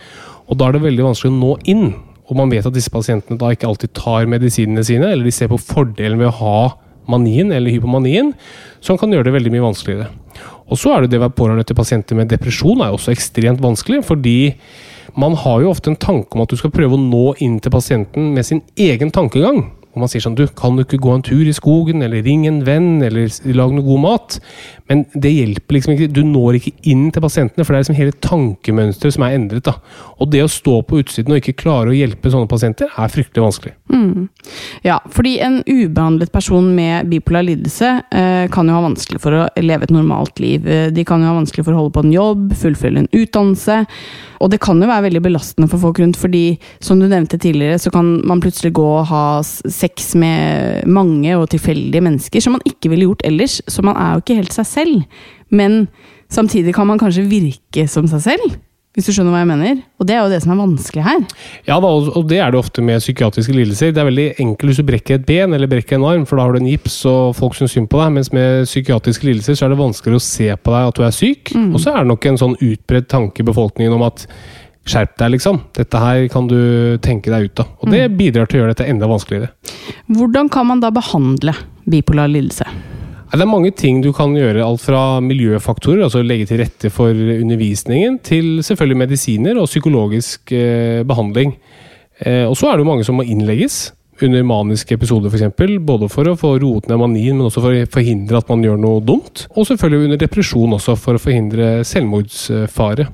Og 0.47 0.59
da 0.59 0.67
er 0.69 0.77
det 0.77 0.85
veldig 0.87 1.07
vanskelig 1.07 1.33
å 1.33 1.39
nå 1.39 1.53
inn 1.71 1.87
og 2.33 2.39
man 2.41 2.49
vet 2.49 2.65
at 2.65 2.73
disse 2.73 2.91
pasientene 2.93 3.37
da 3.37 3.51
ikke 3.53 3.69
alltid 3.69 3.93
tar 3.93 4.25
medisinene 4.29 4.83
sine, 4.85 5.11
eller 5.13 5.27
de 5.27 5.33
ser 5.35 5.51
på 5.51 5.61
fordelen 5.61 6.17
ved 6.17 6.31
å 6.31 6.37
ha 6.39 6.57
manien 7.11 7.51
eller 7.53 7.73
hypomanien, 7.73 8.31
som 8.81 8.97
kan 8.97 9.11
gjøre 9.13 9.27
det 9.27 9.35
veldig 9.35 9.51
mye 9.53 9.67
vanskeligere. 9.67 10.09
Og 10.71 10.79
så 10.79 10.95
er 10.95 11.03
det 11.03 11.13
det 11.13 11.19
å 11.19 11.25
være 11.27 11.37
pårørende 11.37 11.67
til 11.67 11.77
pasienter 11.77 12.17
med 12.17 12.31
depresjon 12.31 12.81
er 12.81 12.95
også 12.95 13.13
ekstremt 13.13 13.61
vanskelig, 13.61 14.01
fordi 14.07 14.55
man 15.19 15.35
har 15.37 15.61
jo 15.61 15.69
ofte 15.69 15.91
en 15.91 15.99
tanke 15.99 16.33
om 16.33 16.41
at 16.45 16.49
du 16.49 16.57
skal 16.57 16.73
prøve 16.73 16.97
å 16.97 17.03
nå 17.03 17.35
inn 17.45 17.59
til 17.61 17.73
pasienten 17.75 18.31
med 18.33 18.47
sin 18.47 18.63
egen 18.79 19.13
tankegang. 19.13 19.67
Og 19.93 20.03
man 20.03 20.09
sier 20.11 20.23
sånn 20.23 20.37
Du, 20.37 20.45
kan 20.57 20.77
du 20.77 20.83
ikke 20.83 21.01
gå 21.01 21.13
en 21.13 21.25
tur 21.25 21.45
i 21.45 21.55
skogen, 21.55 22.01
eller 22.05 22.23
ring 22.25 22.47
en 22.49 22.63
venn, 22.65 22.97
eller 23.05 23.29
lage 23.53 23.77
noe 23.77 23.85
god 23.85 24.01
mat? 24.03 24.39
Men 24.89 25.05
det 25.13 25.31
hjelper 25.31 25.77
liksom 25.77 25.93
ikke. 25.93 26.09
Du 26.13 26.21
når 26.27 26.57
ikke 26.59 26.73
inn 26.91 27.05
til 27.13 27.23
pasientene, 27.23 27.63
for 27.63 27.73
det 27.73 27.79
er 27.79 27.85
liksom 27.85 27.99
hele 27.99 28.15
tankemønsteret 28.25 29.15
som 29.15 29.25
er 29.27 29.37
endret. 29.37 29.65
da. 29.69 29.77
Og 30.19 30.31
det 30.33 30.43
å 30.43 30.51
stå 30.51 30.79
på 30.87 30.99
utsiden 31.03 31.33
og 31.33 31.39
ikke 31.39 31.55
klare 31.61 31.93
å 31.93 31.95
hjelpe 31.95 32.31
sånne 32.33 32.49
pasienter, 32.51 32.91
er 32.91 33.13
fryktelig 33.13 33.45
vanskelig. 33.45 33.75
Mm. 33.93 34.27
Ja, 34.83 34.99
fordi 35.13 35.37
en 35.45 35.61
ubehandlet 35.67 36.33
person 36.33 36.73
med 36.75 37.09
bipolar 37.11 37.45
lidelse 37.47 37.93
eh, 38.11 38.49
kan 38.51 38.69
jo 38.69 38.75
ha 38.75 38.83
vanskelig 38.87 39.21
for 39.23 39.37
å 39.37 39.47
leve 39.61 39.87
et 39.87 39.95
normalt 39.95 40.41
liv. 40.43 40.67
Eh, 40.67 40.89
de 40.93 41.07
kan 41.07 41.23
jo 41.23 41.31
ha 41.31 41.39
vanskelig 41.39 41.67
for 41.67 41.75
å 41.75 41.83
holde 41.83 41.95
på 41.95 42.05
en 42.05 42.13
jobb, 42.13 42.53
fullføre 42.59 43.05
en 43.05 43.11
utdannelse. 43.13 43.83
Og 44.43 44.51
det 44.51 44.59
kan 44.63 44.81
jo 44.81 44.89
være 44.89 45.07
veldig 45.07 45.21
belastende 45.23 45.69
for 45.71 45.79
folk 45.79 46.01
rundt, 46.01 46.19
fordi 46.19 46.57
som 46.83 46.99
du 46.99 47.07
nevnte 47.07 47.39
tidligere, 47.39 47.79
så 47.79 47.93
kan 47.93 48.17
man 48.27 48.41
plutselig 48.43 48.73
gå 48.75 48.83
og 48.83 49.07
ha 49.07 49.25
sex 49.83 50.13
med 50.19 50.87
mange 50.89 51.37
og 51.37 51.49
tilfeldige 51.53 52.03
mennesker 52.03 52.43
som 52.43 52.57
man 52.57 52.67
ikke 52.67 52.91
ville 52.93 53.09
gjort 53.09 53.25
ellers. 53.27 53.59
Så 53.67 53.85
man 53.85 53.99
er 53.99 54.15
jo 54.15 54.23
ikke 54.23 54.41
helt 54.41 54.55
seg 54.55 54.69
selv. 54.69 55.23
Men 55.53 55.87
samtidig 56.31 56.75
kan 56.75 56.89
man 56.89 57.01
kanskje 57.01 57.27
virke 57.29 57.87
som 57.91 58.07
seg 58.09 58.23
selv. 58.31 58.61
Hvis 58.93 59.07
du 59.09 59.15
skjønner 59.15 59.33
hva 59.33 59.39
jeg 59.41 59.49
mener? 59.49 59.77
Og 59.97 60.05
det 60.05 60.13
er 60.13 60.19
jo 60.21 60.29
det 60.29 60.37
som 60.43 60.51
er 60.53 60.59
vanskelig 60.59 61.01
her. 61.01 61.21
Ja, 61.65 61.79
da, 61.81 61.89
og 61.89 62.27
det 62.29 62.37
er 62.37 62.51
det 62.53 62.59
ofte 62.59 62.83
med 62.85 63.01
psykiatriske 63.01 63.55
lidelser. 63.55 63.89
Det 63.89 64.01
er 64.03 64.05
veldig 64.05 64.25
enkelt 64.43 64.69
hvis 64.69 64.81
du 64.83 64.85
brekker 64.85 65.17
et 65.17 65.25
ben 65.25 65.55
eller 65.57 65.71
brekker 65.71 65.97
en 65.97 66.05
arm, 66.05 66.27
for 66.29 66.37
da 66.37 66.45
har 66.45 66.53
du 66.53 66.59
en 66.61 66.69
gips 66.69 66.99
og 67.09 67.33
folk 67.39 67.57
syns 67.57 67.73
synd 67.73 67.89
på 67.89 67.97
deg. 67.97 68.13
Mens 68.19 68.29
med 68.35 68.67
psykiatriske 68.69 69.25
lidelser 69.25 69.57
så 69.57 69.65
er 69.65 69.73
det 69.73 69.79
vanskeligere 69.81 70.21
å 70.21 70.25
se 70.27 70.51
på 70.53 70.75
deg 70.75 70.91
at 70.91 70.99
du 70.99 71.07
er 71.07 71.15
syk. 71.17 71.55
Mm. 71.57 71.71
Og 71.71 71.81
så 71.81 71.95
er 71.95 72.03
det 72.03 72.11
nok 72.11 72.27
en 72.29 72.39
sånn 72.43 72.53
utbredt 72.59 73.09
tanke 73.15 73.41
i 73.41 73.47
befolkningen 73.49 73.97
om 73.97 74.05
at 74.05 74.27
skjerp 74.87 75.15
deg, 75.19 75.35
liksom. 75.37 75.61
Dette 75.75 76.01
her 76.01 76.25
kan 76.31 76.47
du 76.49 76.97
tenke 77.03 77.31
deg 77.31 77.49
ut 77.49 77.63
av. 77.63 77.69
Og 77.81 77.93
det 77.93 78.05
mm. 78.07 78.17
bidrar 78.19 78.49
til 78.49 78.59
å 78.59 78.63
gjøre 78.63 78.75
dette 78.75 78.89
enda 78.91 79.09
vanskeligere. 79.09 79.53
Hvordan 80.11 80.51
kan 80.51 80.67
man 80.69 80.83
da 80.83 80.91
behandle 80.93 81.55
bipolar 81.89 82.31
lidelse? 82.31 82.67
Det 83.33 83.41
er 83.41 83.49
mange 83.49 83.71
ting 83.73 84.03
du 84.03 84.11
kan 84.13 84.35
gjøre. 84.37 84.61
Alt 84.61 84.83
fra 84.85 85.17
miljøfaktorer, 85.25 86.03
altså 86.05 86.21
legge 86.21 86.45
til 86.51 86.61
rette 86.61 86.91
for 86.93 87.09
undervisningen, 87.09 88.19
til 88.21 88.59
selvfølgelig 88.65 88.99
medisiner 89.07 89.57
og 89.57 89.71
psykologisk 89.71 90.53
eh, 90.53 91.01
behandling. 91.07 91.55
Eh, 92.21 92.45
og 92.45 92.53
så 92.59 92.69
er 92.69 92.77
det 92.77 92.85
jo 92.85 92.91
mange 92.91 93.07
som 93.07 93.17
må 93.17 93.25
innlegges 93.25 93.87
under 94.21 94.45
maniske 94.45 94.93
episoder, 94.93 95.33
f.eks. 95.33 95.81
Både 95.81 96.11
for 96.13 96.29
å 96.29 96.35
få 96.37 96.53
roet 96.61 96.85
ned 96.91 97.01
manien, 97.01 97.39
men 97.39 97.49
også 97.49 97.63
for 97.63 97.73
å 97.73 97.89
forhindre 97.89 98.37
at 98.37 98.53
man 98.53 98.61
gjør 98.65 98.77
noe 98.83 99.01
dumt. 99.01 99.47
Og 99.57 99.65
selvfølgelig 99.71 100.11
under 100.11 100.21
depresjon 100.21 100.77
også, 100.77 100.95
for 100.99 101.17
å 101.17 101.23
forhindre 101.23 101.71
selvmordsfare. 101.89 103.09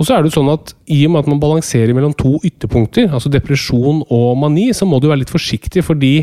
Og 0.00 0.08
så 0.08 0.16
er 0.16 0.24
det 0.24 0.32
sånn 0.32 0.48
at 0.48 0.72
I 0.88 1.02
og 1.04 1.12
med 1.12 1.26
at 1.26 1.30
man 1.30 1.40
balanserer 1.42 1.92
mellom 1.96 2.14
to 2.16 2.38
ytterpunkter, 2.40 3.10
altså 3.12 3.32
depresjon 3.32 4.00
og 4.08 4.28
mani, 4.40 4.70
så 4.72 4.88
må 4.88 4.98
du 4.98 5.10
være 5.10 5.26
litt 5.26 5.32
forsiktig, 5.32 5.84
fordi 5.84 6.14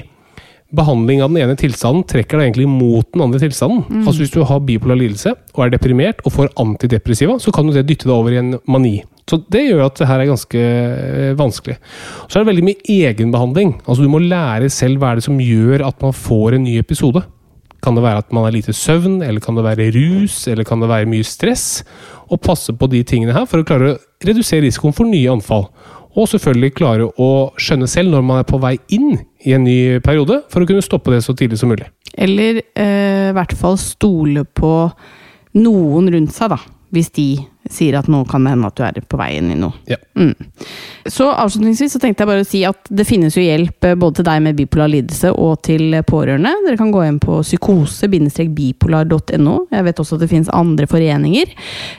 behandling 0.76 1.22
av 1.24 1.30
den 1.32 1.46
ene 1.46 1.56
tilstanden 1.60 2.04
trekker 2.10 2.40
deg 2.40 2.50
egentlig 2.50 2.68
mot 2.68 3.08
den 3.14 3.24
andre 3.24 3.40
tilstanden. 3.40 3.86
Mm. 3.88 4.02
Altså 4.02 4.24
Hvis 4.24 4.34
du 4.34 4.42
har 4.44 4.66
bipolar 4.66 5.00
lidelse 5.00 5.32
og 5.54 5.62
er 5.64 5.72
deprimert 5.72 6.20
og 6.26 6.34
får 6.36 6.52
antidepressiva, 6.60 7.38
så 7.40 7.54
kan 7.56 7.70
du 7.70 7.76
det 7.76 7.86
dytte 7.88 8.10
deg 8.10 8.16
over 8.18 8.36
i 8.36 8.42
en 8.42 8.58
mani. 8.68 8.98
Så 9.28 9.40
Det 9.52 9.64
gjør 9.68 9.86
at 9.86 10.00
det 10.00 10.08
her 10.08 10.24
er 10.24 10.32
ganske 10.32 10.60
eh, 10.60 11.38
vanskelig. 11.40 11.78
Så 12.28 12.36
er 12.36 12.44
det 12.44 12.52
veldig 12.52 12.68
mye 12.68 12.84
egenbehandling. 12.98 13.74
Altså 13.86 14.04
Du 14.04 14.12
må 14.12 14.24
lære 14.24 14.70
selv 14.74 15.00
hva 15.00 15.12
er 15.14 15.20
det 15.20 15.28
som 15.28 15.40
gjør 15.40 15.86
at 15.88 16.02
man 16.04 16.16
får 16.16 16.58
en 16.58 16.68
ny 16.68 16.78
episode. 16.80 17.24
Kan 17.84 17.98
det 17.98 18.04
være 18.06 18.24
at 18.24 18.34
man 18.34 18.48
har 18.48 18.56
lite 18.56 18.74
søvn, 18.76 19.20
eller 19.26 19.44
kan 19.44 19.58
det 19.58 19.66
være 19.66 19.92
rus, 19.96 20.40
eller 20.50 20.66
kan 20.68 20.82
det 20.82 20.90
være 20.90 21.10
mye 21.10 21.26
stress? 21.28 21.84
Og 22.28 22.42
passe 22.44 22.74
på 22.74 22.90
de 22.92 23.04
tingene 23.08 23.36
her 23.36 23.46
for 23.50 23.62
å 23.62 23.68
klare 23.68 23.94
å 23.94 24.00
redusere 24.26 24.66
risikoen 24.66 24.96
for 24.98 25.10
nye 25.10 25.32
anfall. 25.32 25.68
Og 26.18 26.30
selvfølgelig 26.32 26.74
klare 26.80 27.06
å 27.22 27.30
skjønne 27.62 27.90
selv 27.90 28.14
når 28.14 28.26
man 28.26 28.42
er 28.42 28.48
på 28.50 28.60
vei 28.62 28.74
inn 28.96 29.20
i 29.46 29.54
en 29.54 29.68
ny 29.68 30.00
periode, 30.04 30.42
for 30.50 30.64
å 30.64 30.70
kunne 30.70 30.86
stoppe 30.86 31.14
det 31.14 31.22
så 31.26 31.36
tidlig 31.38 31.60
som 31.62 31.70
mulig. 31.72 31.86
Eller 32.18 32.64
eh, 32.74 33.30
i 33.30 33.36
hvert 33.38 33.54
fall 33.60 33.78
stole 33.78 34.42
på 34.58 34.74
noen 35.62 36.10
rundt 36.14 36.34
seg, 36.34 36.56
da. 36.56 36.60
Hvis 36.94 37.12
de 37.14 37.28
sier 37.74 37.98
at 38.00 38.08
nå 38.12 38.20
kan 38.30 38.44
det 38.46 38.52
hende 38.54 38.68
at 38.70 38.78
du 38.78 38.84
er 38.86 38.94
på 39.08 39.20
vei 39.20 39.32
inn 39.38 39.52
i 39.54 39.60
noe. 39.60 39.74
Ja. 39.90 39.98
Mm. 40.18 40.36
Så 41.08 41.26
avslutningsvis 41.32 41.94
så 41.96 42.00
tenkte 42.04 42.22
jeg 42.24 42.32
bare 42.32 42.46
å 42.46 42.48
si 42.48 42.62
at 42.68 42.82
det 42.90 43.06
finnes 43.08 43.38
jo 43.38 43.44
hjelp 43.44 43.84
eh, 43.88 44.00
både 44.00 44.16
til 44.20 44.28
deg 44.30 44.38
med 44.46 44.58
bipolar 44.60 44.90
lidelse 44.92 45.30
og 45.34 45.54
til 45.68 45.84
pårørende. 46.08 46.52
Dere 46.66 46.80
kan 46.80 46.94
gå 46.94 47.02
inn 47.08 47.20
på 47.24 47.34
psykose-bipolar.no. 47.46 49.56
Jeg 49.74 49.88
vet 49.90 50.02
også 50.04 50.14
at 50.18 50.24
det 50.26 50.34
finnes 50.34 50.56
andre 50.56 50.86
foreninger. 50.90 51.48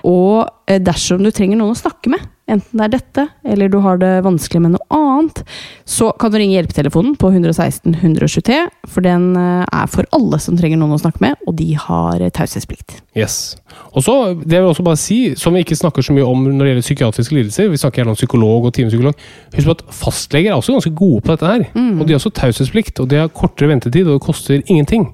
Og 0.09 0.37
eh, 0.68 0.81
dersom 0.83 1.20
du 1.24 1.31
trenger 1.35 1.57
noen 1.61 1.76
å 1.76 1.83
snakke 1.83 2.09
med, 2.14 2.22
enten 2.48 2.80
det 2.80 2.87
er 2.87 2.94
dette, 2.96 3.24
eller 3.44 3.70
du 3.72 3.78
har 3.84 4.00
det 4.00 4.12
vanskelig 4.26 4.62
med 4.64 4.74
noe 4.74 4.87
annet, 4.94 5.42
så 5.88 6.11
kan 6.20 6.32
du 6.32 6.38
ringe 6.40 6.56
hjelpetelefonen 6.56 7.16
på 7.20 7.30
116 7.32 7.96
123, 8.00 8.58
for 8.88 9.04
den 9.06 9.30
eh, 9.38 9.64
er 9.64 9.90
for 9.92 10.08
alle 10.16 10.40
som 10.42 10.58
trenger 10.58 10.80
noen 10.80 10.96
å 10.96 11.00
snakke 11.00 11.22
med, 11.24 11.38
og 11.46 11.56
de 11.58 11.70
har 11.78 12.24
taushetsplikt. 12.37 13.00
Yes. 13.18 13.56
Og 13.92 14.04
så, 14.06 14.14
det 14.38 14.52
vil 14.52 14.68
jeg 14.68 14.72
også 14.74 14.87
bare 14.87 15.00
si, 15.00 15.18
som 15.38 15.56
vi 15.56 15.64
ikke 15.64 15.78
snakker 15.78 16.04
så 16.04 16.14
mye 16.16 16.26
om 16.28 16.46
når 16.46 16.62
det 16.62 16.70
gjelder 16.72 16.87
psykiatriske 16.87 17.38
lidelser, 17.38 17.72
vi 17.72 17.80
snakker 17.80 18.02
gjerne 18.02 18.14
om 18.14 18.20
psykolog 18.20 18.68
og 18.68 18.76
timepsykolog, 18.76 19.26
husk 19.56 19.70
på 19.70 19.76
at 19.76 19.84
fastleger 20.04 20.52
er 20.52 20.61
også 20.61 20.76
ganske 20.76 20.94
gode 20.98 21.24
på 21.24 21.34
dette 21.34 21.52
her. 21.52 21.66
Mm. 21.74 21.98
Og 21.98 22.06
de 22.06 22.14
har 22.14 22.22
også 22.22 22.34
taushetsplikt, 22.38 23.02
og 23.02 23.11
de 23.11 23.20
har 23.22 23.34
kortere 23.34 23.72
ventetid, 23.72 24.06
og 24.06 24.18
det 24.18 24.26
koster 24.28 24.62
ingenting. 24.64 25.11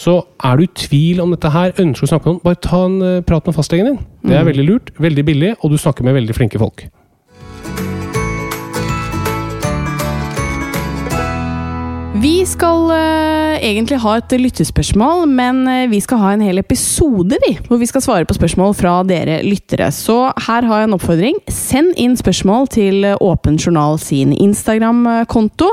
Så 0.00 0.16
er 0.42 0.58
du 0.58 0.64
i 0.64 0.72
tvil 0.74 1.22
om 1.22 1.30
dette 1.34 1.52
her, 1.54 1.74
ønsker 1.78 2.08
å 2.08 2.12
snakke 2.14 2.32
om 2.32 2.42
bare 2.42 2.58
ta 2.62 2.84
en 2.88 2.98
uh, 3.02 3.22
prat 3.26 3.46
med 3.46 3.56
fastlegen 3.56 3.92
din. 3.92 4.00
Det 4.24 4.34
er 4.34 4.42
mm. 4.42 4.50
veldig 4.50 4.66
lurt, 4.68 4.92
veldig 4.98 5.24
billig, 5.28 5.54
og 5.60 5.70
du 5.70 5.78
snakker 5.78 6.06
med 6.06 6.16
veldig 6.18 6.36
flinke 6.36 6.60
folk. 6.62 6.86
Vi 12.14 12.44
skal 12.46 12.84
uh, 12.94 13.56
egentlig 13.58 13.96
ha 13.98 14.12
et 14.20 14.32
lyttespørsmål, 14.38 15.24
men 15.26 15.64
uh, 15.66 15.90
vi 15.90 15.98
skal 15.98 16.20
ha 16.22 16.28
en 16.36 16.44
hel 16.46 16.60
episode 16.60 17.34
vi, 17.42 17.56
hvor 17.66 17.80
vi 17.80 17.88
skal 17.90 18.04
svare 18.04 18.28
på 18.28 18.36
spørsmål 18.36 18.76
fra 18.78 18.92
dere 19.08 19.40
lyttere. 19.42 19.88
Så 19.90 20.20
her 20.46 20.68
har 20.68 20.84
jeg 20.84 20.88
en 20.88 20.94
oppfordring. 20.94 21.40
Send 21.50 21.98
inn 21.98 22.14
spørsmål 22.14 22.70
til 22.70 23.08
Åpen 23.18 23.58
journal 23.58 23.98
sin 23.98 24.30
Instagram-konto. 24.30 25.72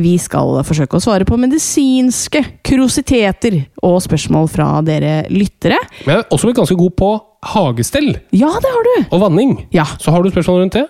Vi 0.00 0.16
skal 0.24 0.62
forsøke 0.64 0.96
å 0.96 1.04
svare 1.04 1.28
på 1.28 1.36
medisinske 1.44 2.40
kuriositeter 2.64 3.60
og 3.84 4.00
spørsmål 4.06 4.48
fra 4.56 4.70
dere 4.88 5.26
lyttere. 5.28 5.82
Men 6.08 6.16
jeg 6.16 6.24
er 6.24 6.32
også 6.32 6.56
ganske 6.56 6.80
god 6.80 6.96
på 6.96 7.12
hagestell. 7.52 8.14
Ja, 8.32 8.56
det 8.56 8.72
har 8.72 8.88
du! 8.88 8.94
Og 9.10 9.24
vanning. 9.28 9.58
Ja. 9.76 9.84
Så 10.00 10.16
har 10.16 10.24
du 10.24 10.32
spørsmål 10.32 10.64
rundt 10.64 10.80
det, 10.80 10.88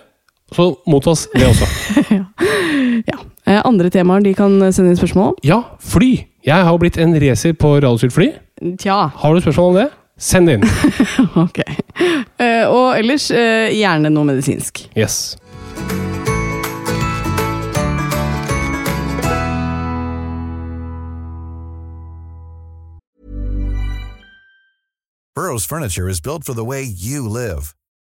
så 0.55 0.71
mottas 0.87 1.27
det 1.35 1.51
også. 1.51 1.73
ja. 2.15 2.27
ja. 3.11 3.23
Eh, 3.45 3.61
andre 3.65 3.89
temaer 3.93 4.23
de 4.25 4.33
kan 4.33 4.57
sende 4.73 4.89
inn 4.89 4.97
spørsmål 4.97 5.27
om? 5.33 5.35
Ja, 5.45 5.61
fly! 5.77 6.25
Jeg 6.45 6.65
har 6.65 6.71
jo 6.73 6.81
blitt 6.81 6.97
en 7.01 7.13
racer 7.21 7.53
på 7.53 7.75
radiostyrt 7.77 8.13
fly. 8.13 8.31
Tja. 8.81 9.09
Har 9.21 9.33
du 9.33 9.41
spørsmål 9.41 9.69
om 9.69 9.79
det? 9.83 9.87
Send 10.17 10.49
inn. 10.49 10.65
ok. 11.45 11.61
Eh, 12.41 12.65
og 12.65 12.97
ellers 12.97 13.29
eh, 13.31 13.69
gjerne 13.75 14.09
noe 14.13 14.25
medisinsk. 14.25 14.87
Yes. 14.97 15.37
Burrows 25.35 25.65
furniture 25.65 26.07
is 26.07 26.21
built 26.21 26.45
for 26.45 26.53
the 26.53 26.63
way 26.63 26.83
you 26.83 27.27
live. 27.27 27.75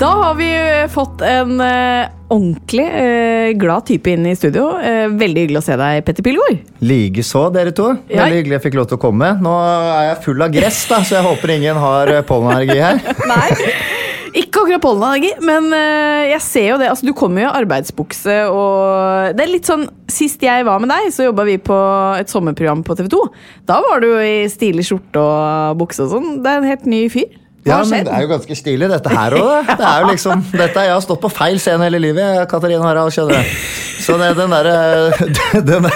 Da 0.00 0.06
har 0.06 0.34
vi 0.34 0.48
fått 0.88 1.20
en 1.20 1.60
eh, 1.60 2.08
ordentlig 2.32 2.86
eh, 2.88 3.50
glad 3.60 3.84
type 3.90 4.08
inn 4.08 4.24
i 4.30 4.32
studio. 4.32 4.70
Eh, 4.80 5.10
veldig 5.12 5.42
hyggelig 5.42 5.60
å 5.60 5.64
se 5.66 5.76
deg, 5.76 5.98
Petter 6.06 6.24
Pilgaard. 6.24 6.62
Likeså, 6.80 7.42
dere 7.52 7.74
to. 7.76 7.90
Ja. 8.08 8.22
Veldig 8.22 8.38
hyggelig 8.38 8.56
jeg 8.56 8.64
fikk 8.64 8.78
lov 8.78 8.86
til 8.88 8.96
å 8.96 9.02
komme. 9.02 9.34
Nå 9.44 9.52
er 9.60 10.06
jeg 10.06 10.22
full 10.24 10.40
av 10.46 10.54
gress, 10.54 10.78
da, 10.88 11.02
så 11.04 11.18
jeg 11.18 11.26
håper 11.26 11.52
ingen 11.52 11.80
har 11.82 12.12
eh, 12.14 12.22
pollenallergi 12.24 12.78
her. 12.80 13.02
Nei. 13.34 13.74
Ikke 14.40 14.62
akkurat 14.62 14.86
pollenallergi, 14.86 15.34
men 15.44 15.68
eh, 15.76 16.30
jeg 16.30 16.46
ser 16.46 16.66
jo 16.70 16.80
det. 16.80 16.88
Altså, 16.94 17.10
du 17.10 17.12
kommer 17.20 17.44
jo 17.44 17.50
i 17.50 17.60
arbeidsbukse 17.60 18.38
og 18.54 19.36
Det 19.36 19.44
er 19.44 19.52
litt 19.52 19.68
sånn 19.68 19.84
Sist 20.10 20.40
jeg 20.42 20.64
var 20.66 20.80
med 20.80 20.88
deg, 20.94 21.10
så 21.12 21.28
jobba 21.28 21.44
vi 21.46 21.58
på 21.60 21.76
et 22.16 22.32
sommerprogram 22.32 22.80
på 22.88 22.96
TV 22.96 23.12
2. 23.12 23.20
Da 23.68 23.82
var 23.84 24.00
du 24.00 24.08
i 24.16 24.48
stilig 24.50 24.88
skjorte 24.88 25.20
og 25.20 25.84
bukse 25.84 26.08
og 26.08 26.16
sånn. 26.16 26.32
Det 26.40 26.50
er 26.50 26.64
en 26.64 26.72
helt 26.72 26.88
ny 26.88 27.04
fyr. 27.12 27.36
Ja, 27.68 27.82
men? 27.84 28.06
Det 28.06 28.12
er 28.16 28.24
jo 28.24 28.30
ganske 28.30 28.56
stilig, 28.56 28.88
dette 28.88 29.12
her 29.12 29.34
òg. 29.36 29.68
Det 29.68 29.84
er 29.84 30.04
jo 30.04 30.10
liksom, 30.14 30.44
dette, 30.62 30.84
jeg 30.86 30.94
har 30.94 31.02
stått 31.04 31.20
på 31.20 31.30
feil 31.32 31.58
scene 31.60 31.84
hele 31.84 32.00
livet, 32.00 32.46
Katarina 32.50 32.86
Harald. 32.88 33.12
skjønner 33.12 33.42
du. 33.42 33.56
Så 34.00 34.16
det, 34.16 34.30
den 34.38 34.54
derre 34.54 34.76
den, 35.68 35.88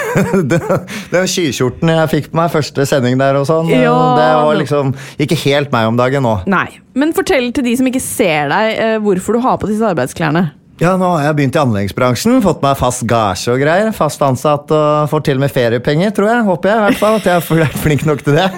den, 0.51 0.67
den 1.11 1.29
skikjorten 1.31 1.89
jeg 1.89 2.11
fikk 2.11 2.29
på 2.31 2.37
meg 2.37 2.53
første 2.53 2.85
sending 2.85 3.17
der, 3.21 3.39
og 3.39 3.47
sånn, 3.49 3.71
Ja, 3.73 3.95
det 4.19 4.27
var 4.45 4.59
liksom 4.61 4.93
ikke 5.25 5.39
helt 5.47 5.73
meg 5.73 5.89
om 5.89 5.97
dagen 5.97 6.27
nå. 6.27 6.35
Nei. 6.51 6.67
Men 6.95 7.15
fortell 7.17 7.49
til 7.55 7.65
de 7.65 7.73
som 7.79 7.89
ikke 7.89 8.03
ser 8.03 8.53
deg, 8.53 8.75
eh, 8.77 8.99
hvorfor 9.03 9.35
du 9.35 9.43
har 9.43 9.57
på 9.59 9.71
disse 9.71 9.89
arbeidsklærne. 9.89 10.45
Ja, 10.75 10.97
nå 10.99 11.07
har 11.07 11.21
jeg 11.23 11.35
begynt 11.37 11.55
i 11.55 11.59
anleggsbransjen, 11.61 12.41
fått 12.43 12.59
meg 12.59 12.73
fast 12.75 13.05
gasje 13.07 13.53
og 13.53 13.61
greier. 13.61 13.93
Fast 13.95 14.19
ansatt 14.25 14.67
og 14.75 15.05
får 15.07 15.21
til 15.23 15.37
og 15.37 15.45
med 15.45 15.53
feriepenger, 15.55 16.11
tror 16.11 16.27
jeg. 16.27 16.41
Håper 16.49 16.67
jeg 16.67 16.75
i 16.75 16.83
hvert 16.83 16.97
fall. 16.99 17.15
At 17.21 17.29
jeg 17.29 17.37
har 17.37 17.61
vært 17.61 17.77
flink 17.79 18.03
nok 18.03 18.23
til 18.25 18.35
det. 18.35 18.49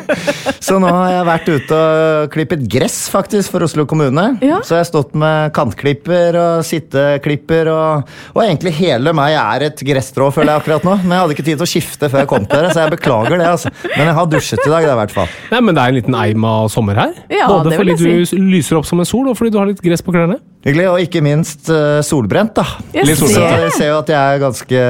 Så 0.57 0.79
nå 0.81 0.89
har 0.89 1.11
jeg 1.13 1.27
vært 1.27 1.51
ute 1.51 1.77
og 1.77 2.31
klippet 2.33 2.63
gress, 2.73 2.95
faktisk, 3.13 3.53
for 3.53 3.67
Oslo 3.67 3.85
kommune. 3.85 4.23
Ja. 4.41 4.63
Så 4.65 4.73
jeg 4.73 4.81
har 4.81 4.89
stått 4.89 5.13
med 5.13 5.53
kantklipper 5.53 6.39
og 6.41 6.65
sitteklipper 6.65 7.69
og 7.69 8.09
Og 8.33 8.41
egentlig 8.47 8.73
hele 8.79 9.13
meg 9.15 9.37
er 9.37 9.67
et 9.69 9.85
gresstrå, 9.85 10.31
føler 10.33 10.55
jeg 10.55 10.63
akkurat 10.63 10.89
nå. 10.89 10.97
Men 11.03 11.13
jeg 11.13 11.21
hadde 11.21 11.37
ikke 11.37 11.47
tid 11.51 11.61
til 11.61 11.67
å 11.67 11.69
skifte 11.69 12.09
før 12.09 12.23
jeg 12.23 12.31
kom 12.33 12.49
til 12.49 12.57
dere, 12.63 12.73
så 12.73 12.87
jeg 12.87 12.95
beklager 12.97 13.37
det, 13.37 13.53
altså. 13.53 13.71
Men 13.93 14.09
jeg 14.09 14.17
har 14.17 14.33
dusjet 14.33 14.65
i 14.65 14.73
dag, 14.73 14.89
det 14.89 14.97
i 14.97 14.99
hvert 15.03 15.15
fall. 15.21 15.31
Nei, 15.53 15.61
men 15.69 15.77
det 15.77 15.85
er 15.85 15.93
en 15.93 16.01
liten 16.01 16.17
eim 16.25 16.49
av 16.49 16.73
sommer 16.73 16.97
her. 17.05 17.13
Ja, 17.29 17.45
Både 17.53 17.69
det 17.69 17.77
vil 17.77 17.93
fordi 17.93 18.25
si. 18.25 18.41
du 18.41 18.51
lyser 18.57 18.81
opp 18.81 18.89
som 18.89 19.05
en 19.05 19.09
sol, 19.09 19.29
og 19.29 19.37
fordi 19.37 19.53
du 19.53 19.61
har 19.61 19.69
litt 19.69 19.85
gress 19.85 20.01
på 20.01 20.17
klærne. 20.17 20.41
Hyggelig, 20.67 20.85
og 20.91 20.99
ikke 20.99 21.21
minst 21.23 21.69
uh, 21.71 22.01
solbrent, 22.03 22.51
da. 22.57 22.65
Jeg 22.91 23.07
Litt 23.07 23.15
Så 23.21 23.29
solbrent, 23.29 23.53
ser- 23.55 23.61
jeg 23.63 23.75
ser 23.77 23.87
jo 23.93 23.97
at 24.01 24.09
jeg 24.11 24.19
er 24.35 24.41
ganske, 24.43 24.81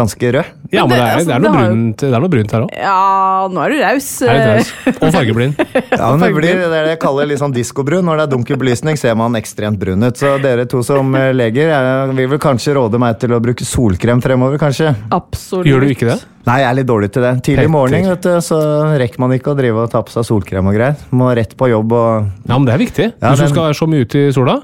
ganske 0.00 0.30
rød. 0.38 0.52
Ja, 0.72 0.86
men 0.86 0.94
det- 0.94 0.96
det 0.96 1.04
er, 1.04 1.12
altså, 1.12 1.26
det 1.28 1.34
er, 1.34 1.42
noe, 1.44 1.52
brunt, 1.52 1.96
det 2.00 2.08
er 2.16 2.22
noe 2.24 2.30
brunt 2.32 2.52
her 2.56 2.62
òg. 2.64 2.70
Ja, 2.80 3.48
nå 3.52 3.60
er 3.60 3.68
du 3.68 3.76
raus. 3.82 4.08
Er 4.24 4.40
raus. 4.56 4.70
Og 4.94 5.12
fargeblind. 5.12 5.58
Ja, 5.92 6.08
men 6.16 6.22
det, 6.24 6.30
blir, 6.34 6.56
det 6.56 6.64
er 6.64 6.86
det 6.88 6.92
jeg 6.94 7.00
kaller 7.02 7.28
litt 7.28 7.38
sånn 7.42 7.52
diskobrun. 7.52 8.06
Når 8.08 8.16
det 8.16 8.24
er 8.24 8.30
dunkel 8.32 8.56
belysning, 8.58 8.96
ser 8.96 9.14
man 9.20 9.36
ekstremt 9.36 9.76
brun 9.78 10.00
ut. 10.02 10.16
Så 10.16 10.32
dere 10.40 10.64
to 10.66 10.80
som 10.82 11.12
eh, 11.14 11.28
leger, 11.36 11.68
jeg 11.68 12.16
vil 12.16 12.30
vel 12.32 12.40
kanskje 12.42 12.72
råde 12.80 12.98
meg 13.02 13.20
til 13.20 13.36
å 13.36 13.40
bruke 13.44 13.66
solkrem 13.68 14.22
fremover, 14.24 14.56
kanskje? 14.58 14.94
Absolutt. 15.12 15.68
Gjør 15.68 15.84
du 15.84 15.92
ikke 15.92 16.08
det? 16.08 16.16
Nei, 16.48 16.56
jeg 16.64 16.70
er 16.72 16.78
litt 16.80 16.88
dårlig 16.88 17.12
til 17.14 17.22
det. 17.22 17.34
Tidlig 17.46 17.68
morgen 17.70 18.08
vet 18.08 18.24
du, 18.24 18.32
så 18.42 18.58
rekker 18.98 19.20
man 19.22 19.36
ikke 19.36 19.52
å 19.52 19.58
drive 19.60 19.84
og 19.84 19.92
ta 19.92 20.00
på 20.02 20.10
seg 20.16 20.24
solkrem 20.26 20.72
og 20.72 20.74
greier. 20.74 20.96
Må 21.14 21.28
rett 21.36 21.52
på 21.60 21.68
jobb 21.70 21.92
og 22.00 22.48
Ja, 22.48 22.56
men 22.56 22.64
det 22.66 22.74
er 22.74 22.80
viktig. 22.82 23.12
Ja, 23.20 23.36
du 23.36 23.44
skal 23.44 23.68
være 23.68 23.76
så 23.78 23.86
mye 23.92 24.08
ute 24.08 24.24
i 24.26 24.32
sola. 24.34 24.56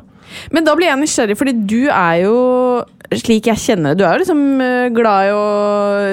Men 0.55 0.67
da 0.67 0.75
blir 0.79 0.91
jeg 0.91 1.01
nysgjerrig, 1.03 1.39
fordi 1.39 1.57
du 1.69 1.81
er 1.89 2.23
jo 2.25 2.37
slik 3.17 3.49
jeg 3.49 3.61
kjenner 3.63 3.95
det. 3.95 4.03
Du 4.03 4.07
er 4.07 4.17
jo 4.17 4.23
liksom 4.25 4.43
eh, 4.65 4.91
glad 4.95 5.29
i 5.31 5.35
å 5.35 5.45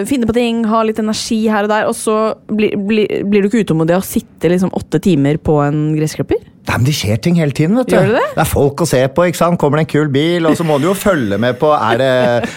finne 0.07 0.29
på 0.29 0.35
ting, 0.37 0.63
ha 0.71 0.81
litt 0.87 1.01
energi 1.01 1.41
her 1.51 1.67
og 1.67 1.73
der, 1.73 1.89
og 1.89 1.97
så 1.97 2.17
blir, 2.47 2.77
blir, 2.87 3.21
blir 3.27 3.43
du 3.43 3.49
ikke 3.49 3.65
utålmodig 3.65 3.97
av 3.97 4.05
å 4.05 4.07
sitte 4.07 4.51
liksom 4.51 4.73
åtte 4.77 5.01
timer 5.03 5.41
på 5.43 5.59
en 5.65 5.89
gressklipper? 5.97 6.54
Nei, 6.65 6.77
men 6.79 6.85
Det 6.87 6.95
skjer 6.97 7.19
ting 7.21 7.35
hele 7.39 7.51
tiden. 7.55 7.75
vet 7.77 7.87
du. 7.91 7.95
Gjør 7.95 8.07
det 8.11 8.15
det? 8.19 8.29
er 8.41 8.49
folk 8.49 8.81
å 8.81 8.87
se 8.89 9.01
på. 9.13 9.25
ikke 9.29 9.37
sant? 9.37 9.59
Kommer 9.61 9.77
det 9.79 9.85
en 9.85 9.91
kul 9.93 10.09
bil, 10.13 10.45
og 10.49 10.55
så 10.57 10.65
må 10.67 10.79
du 10.81 10.87
jo 10.89 10.93
følge 10.97 11.37
med 11.41 11.59
på 11.61 11.69
Er 11.75 11.97
det, 12.01 12.09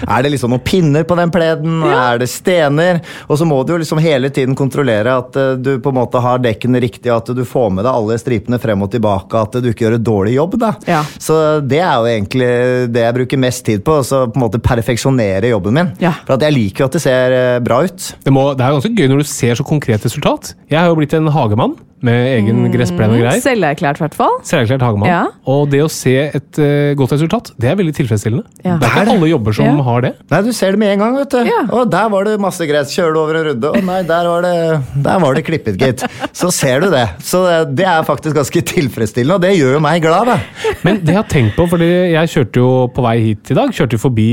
er 0.08 0.22
det 0.24 0.32
liksom 0.32 0.50
noen 0.54 0.64
pinner 0.64 1.04
på 1.08 1.16
den 1.18 1.30
pleden? 1.34 1.82
Er 1.84 2.18
det 2.22 2.28
stener? 2.32 3.00
Og 3.28 3.38
så 3.40 3.46
må 3.48 3.60
du 3.66 3.74
jo 3.74 3.80
liksom 3.82 4.00
hele 4.02 4.30
tiden 4.34 4.56
kontrollere 4.58 5.18
at 5.20 5.36
eh, 5.36 5.54
du 5.60 5.74
på 5.84 5.92
en 5.92 5.98
måte 6.00 6.22
har 6.24 6.40
dekkene 6.42 6.80
riktig, 6.82 7.10
at 7.12 7.28
du 7.34 7.44
får 7.44 7.70
med 7.76 7.84
deg 7.86 7.92
alle 7.92 8.18
stripene 8.20 8.58
frem 8.62 8.82
og 8.86 8.90
tilbake, 8.94 9.42
at 9.44 9.58
du 9.62 9.68
ikke 9.70 9.86
gjør 9.86 9.98
en 9.98 10.06
dårlig 10.08 10.34
jobb. 10.38 10.56
da. 10.62 10.72
Ja. 10.88 11.02
Så 11.20 11.38
det 11.68 11.80
er 11.84 11.94
jo 12.00 12.08
egentlig 12.10 12.50
det 12.94 13.04
jeg 13.04 13.16
bruker 13.20 13.42
mest 13.44 13.64
tid 13.68 13.84
på. 13.86 13.98
Så 14.06 14.24
på 14.32 14.38
en 14.40 14.46
måte 14.46 14.62
perfeksjonere 14.62 15.52
jobben 15.52 15.76
min. 15.78 15.92
Ja. 16.02 16.14
For 16.24 16.36
at 16.38 16.46
jeg 16.46 16.56
liker 16.56 16.84
jo 16.86 16.88
at 16.90 16.96
det 16.98 17.04
ser 17.04 17.36
eh, 17.36 17.58
bra 17.64 17.82
ut. 17.84 18.08
Det, 18.24 18.32
må, 18.34 18.48
det 18.56 18.64
er 18.64 18.78
ganske 18.78 18.94
gøy 18.96 19.10
når 19.12 19.22
du 19.22 19.28
ser 19.30 19.58
så 19.58 19.66
konkret 19.66 20.04
resultat. 20.08 20.54
Jeg 20.70 20.80
har 20.80 20.88
jo 20.90 20.98
blitt 20.98 21.14
en 21.18 21.28
hagemann 21.34 21.76
med 22.04 22.28
egen 22.36 22.60
gressplen 22.72 23.10
og 23.14 23.18
greier. 23.20 23.40
Selverklært, 23.42 23.98
i 23.98 24.04
hvert 24.04 24.16
fall. 24.18 24.36
Selverklært 24.46 24.84
hagemann. 24.86 25.08
Ja. 25.10 25.22
Og 25.50 25.68
det 25.72 25.80
å 25.82 25.88
se 25.92 26.14
et 26.28 26.60
uh, 26.62 26.94
godt 26.98 27.14
resultat, 27.16 27.50
det 27.58 27.70
er 27.72 27.78
veldig 27.80 27.94
tilfredsstillende. 27.96 28.44
Ja. 28.64 28.76
Det 28.78 28.86
er 28.90 29.02
ikke 29.02 29.16
alle 29.16 29.30
jobber 29.32 29.56
som 29.58 29.66
Ja. 29.66 29.74
har 29.88 30.04
det. 30.06 30.12
Nei, 30.30 30.42
du 30.46 30.52
ser 30.52 30.76
det 30.76 30.82
med 30.82 30.92
en 30.94 31.02
gang, 31.04 31.16
vet 31.18 31.34
du. 31.34 31.40
Ja. 31.48 31.62
Og 31.74 31.90
der 31.90 32.08
var 32.14 32.24
det 32.28 32.36
masse 32.40 32.66
gress. 32.70 32.94
Kjører 32.94 33.14
du 33.16 33.20
over 33.22 33.40
en 33.40 33.46
runde, 33.50 33.72
og 33.74 33.84
nei, 33.88 33.98
der 34.06 34.30
var 34.30 34.46
det, 34.46 34.54
der 35.08 35.18
var 35.26 35.34
det 35.34 35.44
klippet, 35.48 35.78
gitt. 35.80 36.06
Så 36.32 36.52
ser 36.54 36.80
du 36.86 36.90
det. 36.94 37.04
Så 37.24 37.42
det, 37.46 37.58
det 37.82 37.88
er 37.90 38.06
faktisk 38.06 38.36
ganske 38.38 38.62
tilfredsstillende, 38.74 39.34
og 39.40 39.42
det 39.42 39.56
gjør 39.58 39.76
jo 39.78 39.84
meg 39.84 40.02
glad, 40.04 40.30
da. 40.30 40.38
Men 40.86 41.02
det 41.02 41.14
jeg 41.16 41.22
har 41.22 41.28
tenkt 41.30 41.56
på, 41.58 41.66
fordi 41.74 41.90
jeg 42.14 42.32
kjørte 42.34 42.62
jo 42.62 42.72
på 42.94 43.02
vei 43.04 43.16
hit 43.30 43.50
i 43.52 43.58
dag, 43.58 43.74
kjørte 43.74 43.98
jo 43.98 44.02
forbi 44.06 44.28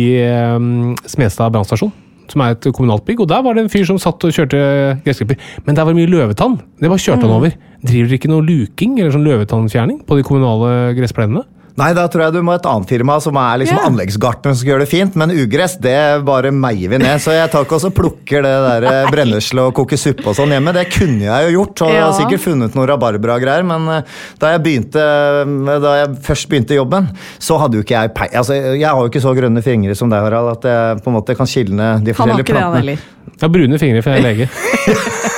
um, 0.55 0.95
Smestad 1.09 1.51
brannstasjon. 1.55 1.93
Som 2.31 2.41
er 2.41 2.55
et 2.55 2.67
kommunalt 2.73 3.05
bygg, 3.07 3.21
og 3.25 3.29
der 3.29 3.43
var 3.45 3.55
det 3.55 3.65
en 3.65 3.71
fyr 3.71 3.85
som 3.87 3.99
satt 4.01 4.23
og 4.25 4.33
kjørte 4.33 4.59
gressklipper. 5.05 5.37
Men 5.65 5.77
der 5.77 5.85
var 5.85 5.93
det 5.93 6.01
mye 6.01 6.11
løvetann. 6.11 6.59
Det 6.81 6.89
bare 6.89 7.01
kjørte 7.01 7.27
han 7.27 7.35
over. 7.35 7.57
Driver 7.85 8.09
dere 8.09 8.19
ikke 8.19 8.31
noe 8.31 8.45
luking 8.45 8.97
eller 8.99 9.13
sånn 9.13 9.27
løvetannfjerning 9.27 10.01
på 10.07 10.17
de 10.17 10.25
kommunale 10.25 10.95
gressplenene? 10.97 11.45
Nei, 11.75 11.89
da 11.91 12.05
tror 12.07 12.21
jeg 12.23 12.33
du 12.37 12.39
må 12.47 12.53
et 12.55 12.67
annet 12.71 12.87
firma 12.87 13.17
som 13.19 13.35
er 13.35 13.57
liksom 13.59 13.75
yeah. 13.75 13.87
anleggsgartner 13.89 14.53
som 14.53 14.59
skal 14.61 14.69
gjøre 14.69 14.83
det 14.85 14.87
fint, 14.93 15.15
men 15.19 15.33
ugress, 15.35 15.73
det 15.83 15.95
bare 16.23 16.47
meier 16.55 16.87
vi 16.93 16.99
ned. 17.01 17.19
Så 17.19 17.33
jeg 17.35 17.49
tar 17.51 17.65
ikke 17.65 17.75
også 17.75 17.89
plukker 17.91 18.45
det 18.45 18.53
der 18.63 18.85
eh, 18.87 19.09
brennesle 19.11 19.65
og 19.67 19.73
koker 19.75 19.99
suppe 19.99 20.23
og 20.31 20.37
sånn 20.37 20.53
hjemme. 20.55 20.71
Det 20.77 20.85
kunne 20.93 21.25
jeg 21.27 21.49
jo 21.49 21.57
gjort, 21.57 21.83
og 21.83 21.91
jeg 21.91 21.99
har 21.99 22.13
Ja. 22.13 22.15
sikkert 22.21 22.43
funnet 22.45 22.77
noe 22.79 22.87
rabarbra-greier, 22.93 23.67
men 23.67 23.89
eh, 23.91 24.13
da 24.39 24.53
jeg 24.53 24.63
begynte 24.69 25.03
eh, 25.03 25.73
Da 25.83 25.91
jeg 25.99 26.15
først 26.29 26.47
begynte 26.53 26.79
jobben, 26.79 27.09
så 27.43 27.59
hadde 27.59 27.75
jo 27.81 27.83
ikke 27.83 27.97
jeg 27.99 28.13
pei... 28.21 28.29
Altså, 28.31 28.55
jeg 28.55 28.87
har 28.87 28.95
jo 29.03 29.11
ikke 29.11 29.25
så 29.27 29.35
grønne 29.35 29.65
fingre 29.65 29.99
som 29.99 30.07
deg, 30.15 30.23
Harald, 30.23 30.53
at 30.55 30.69
jeg 30.71 31.03
på 31.03 31.11
en 31.11 31.17
måte 31.19 31.35
kan 31.35 31.51
skilne 31.51 31.89
de 32.07 32.15
Han 32.15 32.31
har 32.31 32.39
forskjellige 32.39 32.47
ikke 32.47 32.55
det, 32.55 32.63
han 32.63 32.71
plantene. 32.71 32.95
heller. 32.95 33.35
Jeg 33.35 33.43
har 33.43 33.53
brune 33.59 33.83
fingre, 33.83 33.99
for 34.05 34.15
jeg 34.15 34.23
er 34.23 34.27
lege. 34.31 34.47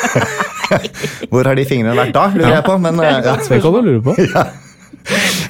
Hvor 1.33 1.49
har 1.49 1.57
de 1.57 1.65
fingrene 1.65 1.97
vært 1.97 2.13
da, 2.13 2.29
lurer 2.37 2.57
jeg 2.59 2.65
på. 2.69 2.77
Men, 2.85 3.01
ja. 3.01 3.37
Det 3.41 3.61
kan 3.65 3.73
du 3.73 3.81
lure 3.89 4.05
på. 4.05 4.17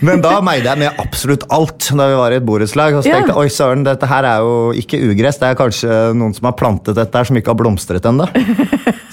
Men 0.06 0.22
da 0.22 0.38
meide 0.46 0.70
jeg 0.70 0.82
med 0.84 1.02
absolutt 1.02 1.46
alt 1.54 1.89
da 1.98 2.08
vi 2.12 2.17
var 2.20 2.34
i 2.34 2.39
et 2.39 2.46
borettslag. 2.48 2.98
Og 2.98 3.06
så 3.06 3.13
tenkte 3.13 3.34
jeg 3.34 3.41
oi 3.41 3.54
søren, 3.54 3.86
dette 3.88 4.10
her 4.10 4.28
er 4.30 4.46
jo 4.46 4.56
ikke 4.78 5.02
ugress, 5.10 5.39
det 5.41 5.50
er 5.50 5.60
kanskje 5.60 6.00
noen 6.17 6.36
som 6.38 6.50
har 6.50 6.58
plantet 6.60 6.98
dette 6.98 7.17
her 7.17 7.30
som 7.30 7.39
ikke 7.39 7.54
har 7.54 7.60
blomstret 7.60 8.06
ennå. 8.10 8.28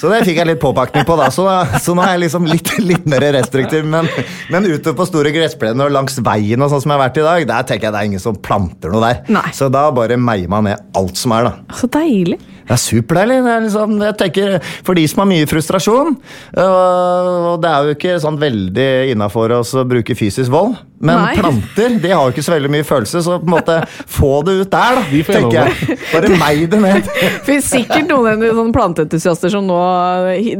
Så 0.04 0.10
det 0.12 0.20
fikk 0.26 0.36
jeg 0.36 0.48
litt 0.50 0.60
påpakning 0.60 1.06
på 1.08 1.14
da. 1.16 1.30
Så, 1.32 1.46
så 1.80 1.94
nå 1.96 2.02
er 2.04 2.18
jeg 2.18 2.26
liksom 2.26 2.44
litt, 2.44 2.74
litt 2.84 3.06
mer 3.08 3.24
restriktiv. 3.32 3.86
Men, 3.88 4.08
men 4.52 4.68
ute 4.68 4.92
på 4.92 5.06
store 5.08 5.32
gressplener 5.32 5.88
og 5.88 5.94
langs 5.96 6.18
veien 6.20 6.60
og 6.60 6.68
sånn 6.68 6.82
som 6.84 6.92
jeg 6.92 6.98
har 6.98 7.04
vært 7.06 7.20
i 7.22 7.24
dag, 7.24 7.46
der 7.48 7.68
tenker 7.70 7.88
jeg 7.88 7.94
det 7.96 8.02
er 8.02 8.10
ingen 8.10 8.22
som 8.22 8.36
planter 8.36 8.92
noe 8.92 9.00
der. 9.00 9.22
Nei. 9.32 9.46
Så 9.56 9.70
da 9.72 9.86
bare 9.96 10.20
meier 10.20 10.50
man 10.52 10.68
ned 10.68 10.98
alt 11.00 11.16
som 11.16 11.32
er, 11.38 11.48
da. 11.48 11.78
Så 11.80 11.88
deilig. 11.88 12.36
Det 12.64 12.76
er 12.76 12.80
superdeilig. 12.80 13.38
Det 13.46 13.54
er 13.54 13.64
liksom, 13.64 13.96
jeg 14.04 14.16
tenker, 14.20 14.54
For 14.84 14.96
de 14.96 15.04
som 15.08 15.20
har 15.20 15.28
mye 15.28 15.48
frustrasjon 15.48 16.14
øh, 16.14 17.26
Og 17.50 17.58
det 17.60 17.68
er 17.68 17.84
jo 17.84 17.96
ikke 17.98 18.14
sånn 18.22 18.38
veldig 18.40 18.88
innafor 19.12 19.52
oss 19.58 19.74
å 19.76 19.84
bruke 19.88 20.16
fysisk 20.16 20.52
vold. 20.52 20.78
Men 21.04 21.18
Nei. 21.20 21.34
planter 21.36 21.96
de 22.00 22.10
har 22.14 22.22
jo 22.28 22.32
ikke 22.32 22.44
så 22.46 22.52
veldig 22.54 22.70
mye 22.70 22.84
følelse, 22.86 23.20
så 23.26 23.34
på 23.42 23.48
en 23.48 23.52
måte 23.56 23.74
få 24.18 24.30
det 24.46 24.54
ut 24.62 24.70
der, 24.72 24.94
da. 25.00 25.02
De 25.10 25.22
tenker 25.26 25.58
jeg. 25.58 25.96
Bare 26.12 26.30
mei 26.40 26.66
det 26.70 26.80
ned. 26.80 27.08
Det 27.14 27.32
finnes 27.48 27.66
sikkert 27.68 28.06
noen 28.08 28.40
sånn 28.56 28.70
planteentusiaster 28.72 29.52
som 29.52 29.66
nå 29.68 29.76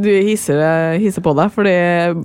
du 0.03 0.11
hisser, 0.27 0.59
hisser 1.01 1.23
på 1.25 1.33
deg, 1.39 1.53
fordi 1.55 1.75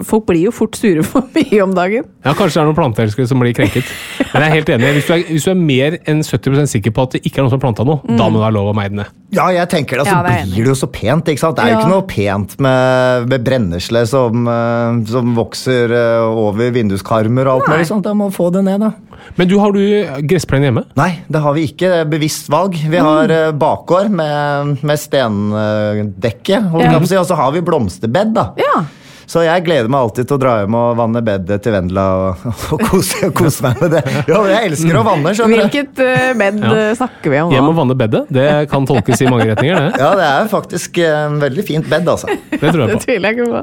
folk 0.09 0.25
blir 0.27 0.47
jo 0.49 0.51
fort 0.55 0.75
sure 0.79 1.03
for 1.05 1.23
mye 1.37 1.61
om 1.63 1.75
dagen. 1.77 2.07
Ja, 2.25 2.33
Kanskje 2.35 2.59
det 2.59 2.63
er 2.65 2.69
noen 2.71 2.79
planteelskere 2.81 3.29
som 3.29 3.39
blir 3.43 3.53
krenket. 3.55 3.87
Men 4.33 4.43
jeg 4.43 4.49
er 4.49 4.55
helt 4.57 4.73
enig. 4.75 4.91
Hvis 4.97 5.07
du 5.07 5.13
er, 5.15 5.23
hvis 5.29 5.47
du 5.47 5.51
er 5.53 5.61
mer 5.61 5.97
enn 6.09 6.25
70% 6.25 6.73
sikker 6.75 6.95
på 6.97 7.05
at 7.07 7.15
det 7.15 7.23
ikke 7.29 7.39
er 7.39 7.45
noen 7.47 7.53
som 7.53 7.61
har 7.61 7.65
planta 7.69 7.87
noe, 7.87 8.01
da 8.09 8.27
må 8.27 8.39
det 8.41 8.45
være 8.47 8.57
lov 8.57 8.71
å 8.73 8.75
meie 8.77 8.91
det 8.91 8.99
ned. 9.03 9.15
Ja, 9.37 9.45
jeg 9.53 9.69
tenker 9.69 9.99
det, 10.01 10.07
Så 10.09 10.15
så 10.17 10.25
Ja, 10.25 10.43
blir 10.49 10.65
det 10.65 10.71
jo 10.73 10.77
så 10.79 10.89
pent. 10.89 11.27
ikke 11.29 11.43
sant? 11.43 11.59
Det 11.59 11.63
er 11.67 11.69
jo 11.69 11.77
Ja. 11.77 11.81
ikke 11.85 11.93
noe 11.93 12.07
pent 12.09 12.55
med, 12.65 13.27
med 13.29 13.43
brennesle 13.45 14.01
som, 14.09 14.47
øh, 14.49 15.03
som 15.07 15.35
vokser 15.37 15.93
øh, 15.93 16.39
over 16.49 16.71
vinduskarmer 16.73 17.45
og 17.45 17.59
alt 17.61 17.69
mulig 17.75 17.85
sånt. 17.91 17.98
Da 18.05 18.13
må 18.17 18.29
få 18.33 18.49
det 18.55 18.63
ned, 18.67 18.79
da. 18.81 18.91
Men 19.35 19.47
du, 19.51 19.57
har 19.59 19.71
du 19.75 19.81
gressplen 20.29 20.63
hjemme? 20.63 20.85
Nei, 20.97 21.09
det 21.29 21.41
har 21.43 21.53
vi 21.57 21.65
ikke. 21.69 21.89
Det 21.91 21.99
er 22.05 22.11
bevisst 22.11 22.47
valg. 22.51 22.73
Vi 22.79 22.97
Mm. 22.99 23.05
har 23.05 23.27
mm. 23.53 23.59
bakgård 23.59 24.09
med, 24.11 24.77
med 24.83 24.99
stendekke, 24.99 26.61
Ja. 26.79 27.03
si, 27.05 27.15
og 27.19 27.25
så 27.27 27.35
har 27.35 27.51
vi 27.51 27.61
blomsterbed. 27.61 28.33
da. 28.33 28.51
Ja. 28.57 28.85
Så 29.29 29.43
jeg 29.45 29.61
gleder 29.61 29.85
meg 29.93 29.99
alltid 30.01 30.25
til 30.25 30.37
å 30.39 30.41
dra 30.41 30.53
hjem 30.63 30.73
og 30.73 30.95
vanne 30.97 31.21
bedet 31.21 31.59
til 31.61 31.71
Vendela 31.75 32.05
og, 32.17 32.47
og 32.73 32.79
kose, 32.89 33.29
kose 33.37 33.61
meg 33.61 33.77
med 33.83 33.91
det. 33.93 34.01
Ja, 34.25 34.39
jeg 34.49 34.71
elsker 34.71 34.97
å 34.97 35.03
vanne, 35.05 35.35
skjønner 35.37 35.61
du. 35.61 35.65
Hvilket 35.67 36.01
uh, 36.01 36.31
bed 36.39 36.57
Ja. 36.63 36.71
eh, 36.73 36.95
snakker 36.97 37.29
vi 37.35 37.37
om 37.43 37.53
Hjem 37.53 37.67
og 37.69 37.75
vanne 37.77 37.97
bedet. 37.99 38.23
Det 38.33 38.47
kan 38.71 38.87
tolkes 38.89 39.21
i 39.21 39.29
mange 39.29 39.45
retninger, 39.51 39.77
det. 39.85 40.01
Ja, 40.01 40.15
det 40.17 40.25
er 40.31 40.49
faktisk 40.49 40.97
en 41.05 41.37
veldig 41.45 41.67
fint 41.67 41.85
bed, 41.91 42.09
altså. 42.09 42.25
Det 42.49 42.59
tror 42.73 42.87
jeg 42.87 42.97
på. 42.97 43.03
tviler 43.05 43.29
jeg 43.29 43.37
ikke 43.37 43.51
på. 43.53 43.61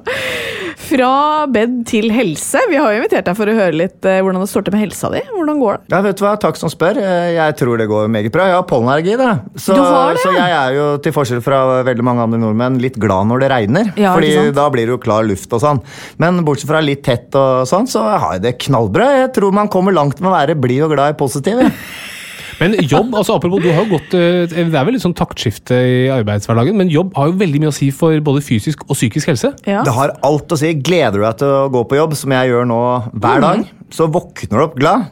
Fra 0.87 1.47
bed 1.51 1.81
til 1.91 2.11
helse. 2.15 2.61
Vi 2.71 2.77
har 2.79 2.93
jo 2.95 3.01
invitert 3.01 3.27
deg 3.27 3.37
for 3.39 3.51
å 3.51 3.55
høre 3.57 3.75
litt 3.75 4.07
eh, 4.07 4.21
hvordan 4.23 4.45
det 4.45 4.49
står 4.53 4.67
til 4.69 4.77
med 4.77 4.85
helsa 4.85 5.11
di. 5.11 5.23
Hvordan 5.35 5.59
går 5.63 5.81
det? 5.81 5.91
Ja, 5.95 6.01
vet 6.05 6.21
du 6.21 6.25
hva, 6.27 6.35
Takk 6.43 6.61
som 6.61 6.71
spør. 6.73 7.01
Eh, 7.03 7.33
Jeg 7.37 7.57
tror 7.59 7.81
det 7.81 7.89
går 7.91 8.07
meget 8.13 8.31
bra. 8.35 8.47
Jeg 8.51 8.59
har 8.61 8.67
pollenallergi. 8.71 9.17
da. 9.19 9.33
Så, 9.59 9.75
så 10.23 10.33
jeg 10.37 10.55
er 10.61 10.77
jo, 10.79 10.87
til 11.03 11.15
forskjell 11.17 11.43
fra 11.45 11.61
veldig 11.87 12.07
mange 12.07 12.27
andre 12.29 12.41
nordmenn, 12.45 12.79
litt 12.83 12.99
glad 13.03 13.27
når 13.33 13.43
det 13.45 13.51
regner. 13.55 13.93
Ja, 13.99 14.15
fordi 14.15 14.53
da 14.57 14.69
blir 14.73 14.87
det 14.87 14.95
jo 14.97 15.03
klar 15.03 15.27
luft 15.27 15.53
og 15.59 15.65
sånn. 15.65 15.83
Men 16.23 16.43
bortsett 16.47 16.71
fra 16.71 16.83
litt 16.85 17.03
tett 17.07 17.35
og 17.39 17.67
sånn, 17.71 17.91
så 17.91 18.07
har 18.15 18.37
jeg 18.39 18.47
det 18.47 18.57
knallbra. 18.69 19.11
Jeg 19.25 19.33
tror 19.41 19.57
man 19.57 19.73
kommer 19.73 19.95
langt 19.97 20.23
med 20.23 20.31
å 20.31 20.37
være 20.39 20.55
blid 20.61 20.87
og 20.87 20.95
glad 20.95 21.17
i 21.17 21.19
positiv. 21.19 21.65
Men 22.61 22.77
jobb, 22.89 23.15
altså 23.15 23.37
apropos, 23.37 23.61
du 23.61 23.69
har 23.69 23.85
jo 23.85 23.97
gått 23.97 24.15
eh, 24.17 24.47
Det 24.49 24.65
er 24.65 24.87
vel 24.87 24.95
litt 24.97 25.05
sånn 25.05 25.17
taktskifte 25.17 25.77
i 25.77 25.99
arbeidshverdagen, 26.15 26.77
men 26.79 26.93
jobb 26.93 27.17
har 27.19 27.31
jo 27.31 27.37
veldig 27.41 27.63
mye 27.63 27.73
å 27.73 27.77
si 27.77 27.91
for 27.95 28.17
både 28.25 28.45
fysisk 28.45 28.87
og 28.89 28.95
psykisk 28.97 29.33
helse. 29.33 29.53
Ja. 29.69 29.83
Det 29.87 29.95
har 29.97 30.15
alt 30.27 30.53
å 30.53 30.59
si. 30.61 30.73
Gleder 30.87 31.19
du 31.19 31.25
deg 31.27 31.41
til 31.43 31.53
å 31.53 31.67
gå 31.73 31.85
på 31.91 31.99
jobb, 31.99 32.17
som 32.19 32.33
jeg 32.37 32.53
gjør 32.53 32.69
nå 32.71 32.81
hver 33.13 33.45
dag, 33.45 33.67
så 33.95 34.09
våkner 34.11 34.59
du 34.59 34.63
opp 34.65 34.75
glad. 34.79 35.05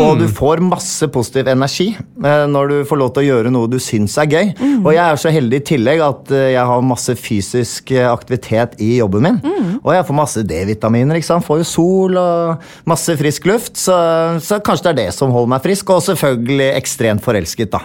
Og 0.00 0.18
du 0.18 0.24
får 0.32 0.62
masse 0.64 1.04
positiv 1.12 1.48
energi 1.52 1.90
eh, 1.92 2.44
når 2.48 2.70
du 2.70 2.76
får 2.88 2.98
lov 3.00 3.10
til 3.12 3.22
å 3.22 3.26
gjøre 3.26 3.50
noe 3.52 3.68
du 3.68 3.76
syns 3.82 4.14
er 4.22 4.30
gøy. 4.32 4.52
Og 4.80 4.88
jeg 4.94 5.02
er 5.04 5.18
så 5.20 5.32
heldig 5.34 5.58
i 5.60 5.64
tillegg 5.68 6.00
at 6.00 6.30
eh, 6.32 6.46
jeg 6.54 6.64
har 6.70 6.86
masse 6.86 7.12
fysisk 7.20 7.92
eh, 7.92 8.06
aktivitet 8.08 8.78
i 8.80 8.94
jobben 9.02 9.26
min. 9.28 9.36
Og 9.82 9.92
jeg 9.92 10.06
får 10.08 10.16
masse 10.16 10.44
D-vitaminer. 10.48 11.18
ikke 11.20 11.28
sant? 11.28 11.44
Får 11.46 11.60
jo 11.60 11.66
sol 11.68 12.16
og 12.16 12.64
masse 12.88 13.18
frisk 13.20 13.46
luft. 13.50 13.76
Så, 13.76 13.98
så 14.42 14.58
kanskje 14.64 14.88
det 14.88 14.94
er 14.94 15.00
det 15.04 15.14
som 15.18 15.34
holder 15.34 15.52
meg 15.52 15.66
frisk. 15.68 15.92
Og 15.92 16.00
selvfølgelig 16.08 16.70
ekstremt 16.80 17.24
forelsket, 17.26 17.70
da. 17.76 17.82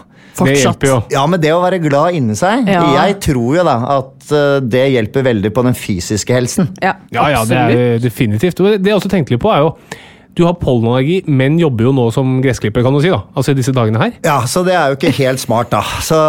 Jo. 0.88 1.02
Ja, 1.12 1.26
men 1.28 1.41
det 1.44 1.52
å 1.52 1.60
være 1.60 1.82
glad 1.84 2.15
inni 2.15 2.38
seg 2.39 2.70
Ja. 2.72 2.86
Jeg 3.02 3.17
tror 3.26 3.58
jo 3.58 3.65
da 3.67 3.74
at 3.98 4.32
det 4.63 4.86
hjelper 4.94 5.26
veldig 5.28 5.52
på 5.52 5.65
den 5.67 5.76
fysiske 5.76 6.32
helsen. 6.38 6.70
Ja, 6.80 6.96
Ja, 7.12 7.26
ja, 7.34 7.41
det 7.44 7.58
er 7.60 8.00
definitivt. 8.00 8.63
Det 8.63 8.80
jeg 8.80 8.96
også 8.96 9.12
tenkte 9.12 9.36
litt 9.36 9.44
på, 9.44 9.52
er 9.52 9.65
jo 9.65 9.74
Du 10.38 10.46
har 10.48 10.56
pollenallergi, 10.60 11.22
men 11.28 11.58
jobber 11.60 11.89
jo 11.89 11.91
nå 11.96 12.06
som 12.15 12.38
gressklipper, 12.44 12.86
kan 12.86 12.96
du 12.96 13.02
si. 13.04 13.12
da. 13.12 13.20
Altså 13.36 13.52
i 13.52 13.58
disse 13.58 13.74
dagene 13.76 14.00
her. 14.00 14.13
Ja, 14.24 14.38
så 14.48 14.63
det 14.67 14.76
er 14.78 14.94
jo 14.94 15.00
ikke 15.00 15.12
helt 15.17 15.41
smart, 15.44 15.72
da. 15.74 15.82
Så, 16.04 16.20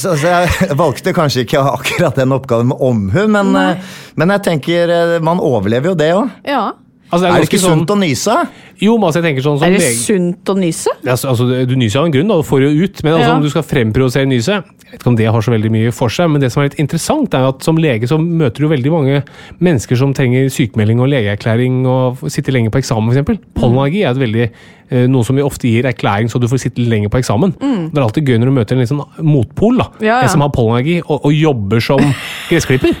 så, 0.00 0.16
så 0.18 0.32
jeg 0.32 0.78
valgte 0.80 1.14
kanskje 1.16 1.44
ikke 1.46 1.62
akkurat 1.74 2.18
den 2.18 2.34
oppgaven 2.34 2.72
med 2.72 2.82
omhu, 2.82 3.20
men, 3.30 3.52
eh, 3.60 3.94
men 4.18 4.34
jeg 4.34 4.44
tenker 4.48 4.90
eh, 4.90 5.14
man 5.24 5.42
overlever 5.42 5.92
jo 5.92 5.98
det 5.98 6.10
òg. 6.16 6.32
Ja. 6.50 6.64
Altså, 7.12 7.26
Er 7.28 7.30
det 7.30 7.40
ganske 7.44 7.54
ikke 7.54 7.62
sunt 7.62 7.90
å 7.92 7.96
nyse? 8.00 8.34
Jo, 8.82 8.94
men 8.98 9.06
altså, 9.06 9.20
jeg 9.20 9.26
tenker 9.28 9.44
sånn 9.44 9.58
som 9.60 9.66
Er 9.68 9.74
det 9.76 9.88
sunt 10.00 10.50
å 10.50 10.54
nyse? 10.58 10.90
Altså, 11.04 11.28
altså, 11.30 11.44
du 11.68 11.74
nyser 11.78 12.00
av 12.00 12.06
en 12.08 12.14
grunn, 12.16 12.30
da, 12.32 12.38
du 12.40 12.46
får 12.48 12.62
jo 12.64 12.70
ut. 12.84 13.02
Men 13.04 13.12
altså, 13.14 13.28
Ja. 13.28 13.34
om 13.36 13.42
du 13.44 13.50
skal 13.52 13.62
fremprovosere 13.62 14.26
nyset 14.26 14.64
Jeg 14.64 14.90
vet 14.90 15.00
ikke 15.00 15.10
om 15.12 15.16
det 15.20 15.26
har 15.30 15.40
så 15.46 15.52
veldig 15.54 15.70
mye 15.70 15.92
for 15.94 16.08
seg, 16.08 16.30
men 16.30 16.40
det 16.42 16.50
som 16.52 16.62
er 16.62 16.68
litt 16.70 16.78
interessant, 16.82 17.34
er 17.34 17.46
at 17.48 17.62
som 17.62 17.76
lege 17.78 18.08
så 18.10 18.18
møter 18.18 18.64
du 18.64 18.68
veldig 18.72 18.90
mange 18.94 19.22
mennesker 19.60 19.96
som 19.98 20.12
trenger 20.14 20.48
sykemelding 20.50 21.00
og 21.02 21.08
legeerklæring 21.12 21.84
og 21.86 22.24
sitter 22.30 22.52
lenge 22.56 22.70
på 22.70 22.78
eksamen, 22.82 23.10
f.eks. 23.14 23.38
Pollenallergi 23.58 24.02
er 24.04 24.10
et 24.14 24.22
veldig 24.22 24.44
eh, 24.90 25.06
noe 25.10 25.24
som 25.26 25.36
vi 25.36 25.42
ofte 25.42 25.66
gir 25.70 25.84
erklæring 25.90 26.30
så 26.30 26.38
du 26.40 26.46
får 26.50 26.62
sitte 26.66 26.82
lenger 26.82 27.10
på 27.10 27.18
eksamen. 27.22 27.54
Det 27.90 27.98
er 27.98 28.04
alltid 28.06 28.26
gøy 28.26 28.38
når 28.38 28.46
du 28.52 28.56
møter 28.58 28.74
en 28.78 28.82
litt 28.84 28.90
sånn 28.92 29.02
motpol, 29.22 29.78
da. 29.82 29.88
Ja, 30.00 30.06
ja. 30.18 30.22
En 30.22 30.28
som 30.34 30.40
har 30.46 30.50
pollenallergi 30.54 31.00
og, 31.08 31.24
og 31.26 31.32
jobber 31.34 31.80
som 31.82 31.98
gressklipper. 32.50 32.94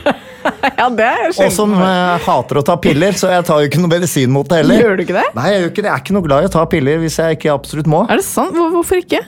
Ja, 0.80 0.88
det 0.90 1.06
er 1.06 1.30
Og 1.30 1.52
som 1.54 1.72
uh, 1.76 2.16
hater 2.24 2.60
å 2.60 2.64
ta 2.66 2.74
piller, 2.80 3.16
så 3.18 3.30
jeg 3.32 3.44
tar 3.48 3.62
jo 3.62 3.68
ikke 3.70 3.80
noe 3.82 3.92
medisin 3.92 4.32
mot 4.34 4.48
det 4.50 4.62
heller. 4.62 4.82
Gjør 4.82 4.96
du 4.98 5.02
ikke 5.06 5.16
det? 5.16 5.26
Nei, 5.36 5.46
jeg, 5.52 5.60
gjør 5.62 5.70
ikke 5.72 5.82
det. 5.84 5.88
jeg 5.90 5.94
er 5.96 6.04
ikke 6.04 6.16
noe 6.18 6.26
glad 6.28 6.44
i 6.44 6.48
å 6.50 6.52
ta 6.56 6.64
piller 6.72 7.00
hvis 7.04 7.18
jeg 7.22 7.38
ikke 7.38 7.52
absolutt 7.54 7.90
må. 7.90 8.02
Er 8.10 8.20
det 8.20 8.26
sant? 8.26 8.54
Hvor- 8.56 8.72
Hvorfor 8.74 9.00
ikke? 9.04 9.22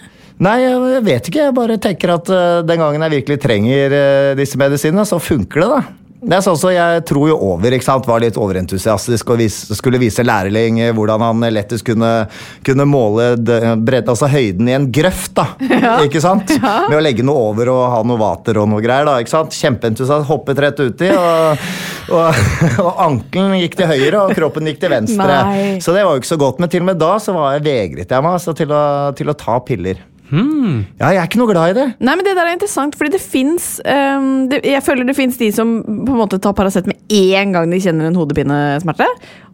Nei, 0.44 0.57
jeg 0.66 1.05
vet 1.07 1.29
ikke. 1.31 1.44
Jeg 1.46 1.55
bare 1.57 1.79
tenker 1.81 2.12
at 2.18 2.29
uh, 2.33 2.61
den 2.68 2.83
gangen 2.83 3.07
jeg 3.07 3.14
virkelig 3.20 3.38
trenger 3.44 3.94
uh, 3.96 4.33
disse 4.37 4.59
medisinene, 4.61 5.07
så 5.09 5.16
funker 5.22 5.64
det, 5.64 5.70
da. 5.79 5.81
Det 6.27 6.35
er 6.35 6.43
sånn 6.43 6.59
så 6.59 6.73
Jeg 6.75 7.05
tror 7.07 7.29
jo 7.31 7.37
over, 7.53 7.75
ikke 7.77 7.87
sant? 7.87 8.07
var 8.07 8.23
litt 8.23 8.39
overentusiastisk 8.41 9.31
og 9.31 9.41
vis, 9.41 9.59
skulle 9.79 10.01
vise 10.03 10.25
lærling 10.27 10.81
eh, 10.83 10.93
hvordan 10.95 11.23
han 11.23 11.45
lettest 11.55 11.87
kunne, 11.87 12.11
kunne 12.67 12.87
måle 12.89 13.33
bredden, 13.39 14.11
altså 14.12 14.29
høyden 14.31 14.69
i 14.71 14.75
en 14.77 14.89
grøft. 14.93 15.37
da, 15.39 15.47
ikke 16.07 16.23
sant? 16.23 16.51
Med 16.61 16.97
å 16.99 17.03
legge 17.03 17.27
noe 17.27 17.51
over 17.51 17.71
og 17.73 17.83
ha 17.93 18.01
noe 18.07 18.21
vater 18.21 18.59
og 18.62 18.71
noe 18.73 18.83
greier. 18.85 19.07
da, 19.09 19.19
ikke 19.23 19.35
sant? 19.37 19.55
Kjempeentusiast, 19.55 20.27
hoppet 20.31 20.62
rett 20.65 20.83
uti, 20.83 21.12
og, 21.15 21.69
og, 22.11 22.43
og 22.87 23.05
ankelen 23.07 23.57
gikk 23.62 23.79
til 23.79 23.91
høyre 23.93 24.27
og 24.27 24.35
kroppen 24.39 24.67
gikk 24.71 24.83
til 24.83 24.95
venstre. 24.97 25.41
Nei. 25.47 25.65
Så 25.83 25.95
det 25.95 26.03
var 26.07 26.17
jo 26.17 26.25
ikke 26.25 26.35
så 26.35 26.43
godt, 26.43 26.62
men 26.62 26.73
til 26.73 26.83
og 26.83 26.91
med 26.91 27.01
da 27.03 27.15
så 27.23 27.37
var 27.37 27.57
jeg 27.57 27.67
vegret 27.71 28.12
jeg 28.17 28.27
meg 28.27 28.39
altså, 28.41 28.57
til, 28.57 28.75
å, 28.75 28.85
til 29.17 29.31
å 29.31 29.39
ta 29.39 29.61
piller. 29.67 30.03
Ja, 30.33 31.12
jeg 31.15 31.21
er 31.21 31.29
ikke 31.29 31.39
noe 31.39 31.53
glad 31.53 31.71
i 31.71 31.77
det. 31.77 31.87
Nei, 32.03 32.15
men 32.17 32.25
Det 32.27 32.35
der 32.35 32.49
er 32.49 32.57
interessant, 32.57 32.97
fordi 32.99 33.12
det 33.15 33.23
fins 33.23 33.77
Jeg 33.85 34.83
føler 34.83 35.07
det 35.07 35.17
fins 35.17 35.39
de 35.39 35.53
som 35.55 35.77
på 35.85 36.15
en 36.15 36.19
måte 36.19 36.41
tar 36.43 36.57
Paracet 36.57 36.89
med 36.91 36.99
én 37.12 37.53
gang 37.55 37.71
de 37.71 37.79
kjenner 37.83 38.09
en 38.09 38.19
hodepinesmerte. 38.19 39.07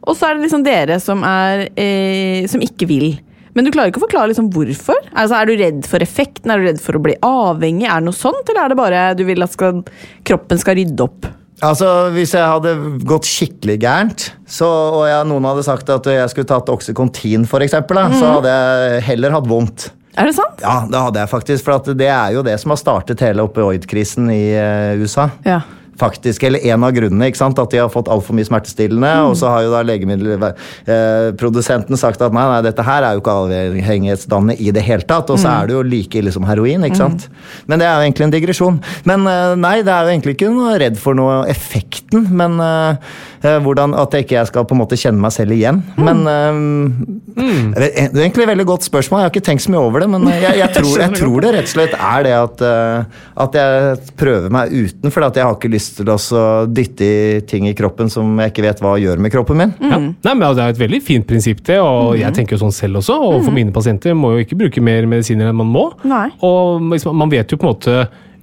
Og 0.06 0.16
så 0.16 0.30
er 0.30 0.38
det 0.38 0.46
liksom 0.46 0.64
dere 0.66 0.98
som, 1.02 1.22
er, 1.26 1.68
eh, 1.76 2.48
som 2.50 2.62
ikke 2.64 2.88
vil. 2.90 3.12
Men 3.52 3.66
du 3.66 3.70
klarer 3.74 3.92
ikke 3.92 4.00
å 4.00 4.06
forklare 4.06 4.32
liksom 4.32 4.48
hvorfor? 4.54 4.96
Altså, 5.12 5.36
Er 5.36 5.46
du 5.46 5.56
redd 5.60 5.84
for 5.86 6.02
effekten? 6.04 6.50
Er 6.50 6.58
du 6.58 6.70
redd 6.70 6.80
for 6.80 6.96
å 6.96 7.02
bli 7.04 7.14
avhengig? 7.20 7.84
Er 7.84 8.00
det 8.00 8.08
noe 8.08 8.16
sånt, 8.16 8.48
Eller 8.48 8.64
er 8.64 8.68
det 8.72 8.80
bare 8.80 9.14
du 9.18 9.24
vil 9.28 9.44
at 9.44 9.52
skal, 9.52 9.84
kroppen 10.24 10.58
skal 10.58 10.78
rydde 10.80 11.04
opp? 11.04 11.28
Altså, 11.62 12.10
Hvis 12.16 12.32
jeg 12.34 12.42
hadde 12.42 12.72
gått 13.06 13.28
skikkelig 13.28 13.78
gærent, 13.84 14.30
så, 14.48 14.66
og 14.66 15.04
jeg, 15.06 15.26
noen 15.30 15.44
hadde 15.46 15.62
sagt 15.68 15.92
at 15.94 16.08
jeg 16.10 16.32
skulle 16.32 16.48
tatt 16.50 16.72
Oxycontin, 16.72 17.44
for 17.46 17.62
eksempel, 17.62 18.00
så 18.18 18.38
hadde 18.40 18.54
jeg 18.56 19.02
heller 19.12 19.36
hatt 19.36 19.46
vondt. 19.46 19.90
Er 20.18 20.24
det 20.28 20.34
sant? 20.36 20.60
Ja, 20.60 20.82
det 20.88 20.98
hadde 21.06 21.20
jeg 21.22 21.28
faktisk, 21.32 21.64
for 21.64 21.72
at 21.78 21.86
det 21.98 22.08
er 22.12 22.28
jo 22.36 22.42
det 22.44 22.56
som 22.60 22.70
har 22.74 22.80
startet 22.80 23.20
hele 23.24 23.42
opioidkrisen 23.48 24.24
i 24.32 24.42
eh, 24.58 25.00
USA. 25.00 25.24
Ja. 25.46 25.60
Faktisk, 26.02 26.42
eller 26.48 26.60
En 26.66 26.82
av 26.84 26.92
grunnene 26.96 27.26
ikke 27.30 27.38
sant, 27.38 27.58
at 27.60 27.70
de 27.70 27.78
har 27.78 27.90
fått 27.92 28.08
altfor 28.10 28.34
mye 28.34 28.46
smertestillende. 28.48 29.10
Og 29.28 29.36
så 29.38 29.46
har 29.52 29.60
jo 29.66 29.70
da 29.74 29.82
legemiddelprodusenten 29.86 31.96
sagt 32.00 32.22
at 32.24 32.32
nei, 32.34 32.44
nei, 32.48 32.62
dette 32.66 32.82
her 32.86 33.02
er 33.06 33.12
jo 33.14 33.20
ikke 33.22 33.36
avhengighetsdannende 33.44 34.56
i 34.58 34.70
det 34.74 34.82
hele 34.86 35.04
tatt. 35.06 35.30
Og 35.30 35.38
så 35.40 35.48
er 35.52 35.62
det 35.68 35.74
jo 35.76 35.82
like 35.86 36.14
ille 36.18 36.32
som 36.34 36.44
heroin. 36.48 36.82
ikke 36.88 36.98
sant? 36.98 37.28
Men 37.70 37.76
det 37.82 37.86
er 37.88 37.94
jo 37.94 38.02
egentlig 38.08 38.26
en 38.26 38.34
digresjon. 38.34 38.76
Men 39.08 39.20
eh, 39.30 39.54
nei, 39.60 39.76
det 39.86 39.92
er 39.94 40.02
jo 40.08 40.12
egentlig 40.16 40.34
ikke 40.38 40.50
noe 40.56 40.72
redd 40.82 40.96
for 41.00 41.12
noe 41.18 41.34
effekten. 41.52 42.22
Men, 42.40 42.52
eh, 42.60 42.96
Eh, 42.96 43.00
hvordan, 43.42 43.94
at 43.98 44.14
jeg 44.14 44.26
ikke 44.26 44.44
skal 44.46 44.66
på 44.68 44.76
en 44.76 44.80
måte 44.82 44.98
kjenne 44.98 45.22
meg 45.22 45.34
selv 45.34 45.54
igjen. 45.56 45.80
Men 45.98 46.22
um, 46.26 46.92
det 47.34 47.88
er 47.88 48.10
det 48.12 48.20
er 48.20 48.26
egentlig 48.26 48.46
et 48.46 48.52
veldig 48.52 48.66
godt 48.68 48.86
spørsmål. 48.86 49.20
Jeg 49.20 49.28
har 49.28 49.32
ikke 49.32 49.44
tenkt 49.48 49.64
så 49.64 49.72
mye 49.74 49.82
over 49.82 50.04
det, 50.04 50.08
men 50.12 50.26
jeg, 50.30 50.56
jeg, 50.60 50.70
tror, 50.76 50.92
jeg 51.00 51.16
tror 51.18 51.44
det 51.44 51.52
rett 51.56 51.68
og 51.68 51.74
slett 51.74 51.96
er 51.98 52.26
det 52.26 52.34
at, 52.38 52.64
eh, 52.68 53.20
at 53.44 53.58
jeg 53.58 54.14
prøver 54.20 54.54
meg 54.54 54.72
uten, 54.72 55.14
for 55.14 55.26
at 55.26 55.38
jeg 55.38 55.48
har 55.48 55.58
ikke 55.58 55.72
lyst 55.72 55.98
til 55.98 56.12
å 56.12 56.18
dytte 56.70 57.08
i 57.08 57.44
ting 57.48 57.68
i 57.70 57.76
kroppen 57.78 58.10
som 58.12 58.30
jeg 58.42 58.54
ikke 58.54 58.66
vet 58.68 58.82
hva 58.84 58.96
gjør 59.02 59.22
med 59.22 59.34
kroppen 59.34 59.62
min. 59.62 59.76
Ja. 59.80 59.98
Nei, 59.98 60.34
men 60.34 60.46
altså, 60.46 60.60
Det 60.62 60.66
er 60.66 60.76
et 60.76 60.82
veldig 60.84 61.02
fint 61.04 61.28
prinsipp, 61.28 61.62
det. 61.66 61.78
Og 61.82 62.16
jeg 62.20 62.36
tenker 62.36 62.56
jo 62.56 62.64
sånn 62.64 62.74
selv 62.76 63.02
også. 63.02 63.18
Og 63.26 63.40
for 63.42 63.54
mine 63.54 63.74
pasienter 63.74 64.16
må 64.18 64.36
jo 64.36 64.44
ikke 64.46 64.58
bruke 64.64 64.84
mer 64.84 65.08
medisiner 65.10 65.50
enn 65.50 65.58
man 65.58 65.72
må. 65.72 65.88
Nei. 66.06 66.28
Og 66.46 66.82
man, 66.84 67.02
man 67.24 67.32
vet 67.32 67.50
jo 67.52 67.58
på 67.58 67.66
en 67.66 67.74
måte 67.74 67.96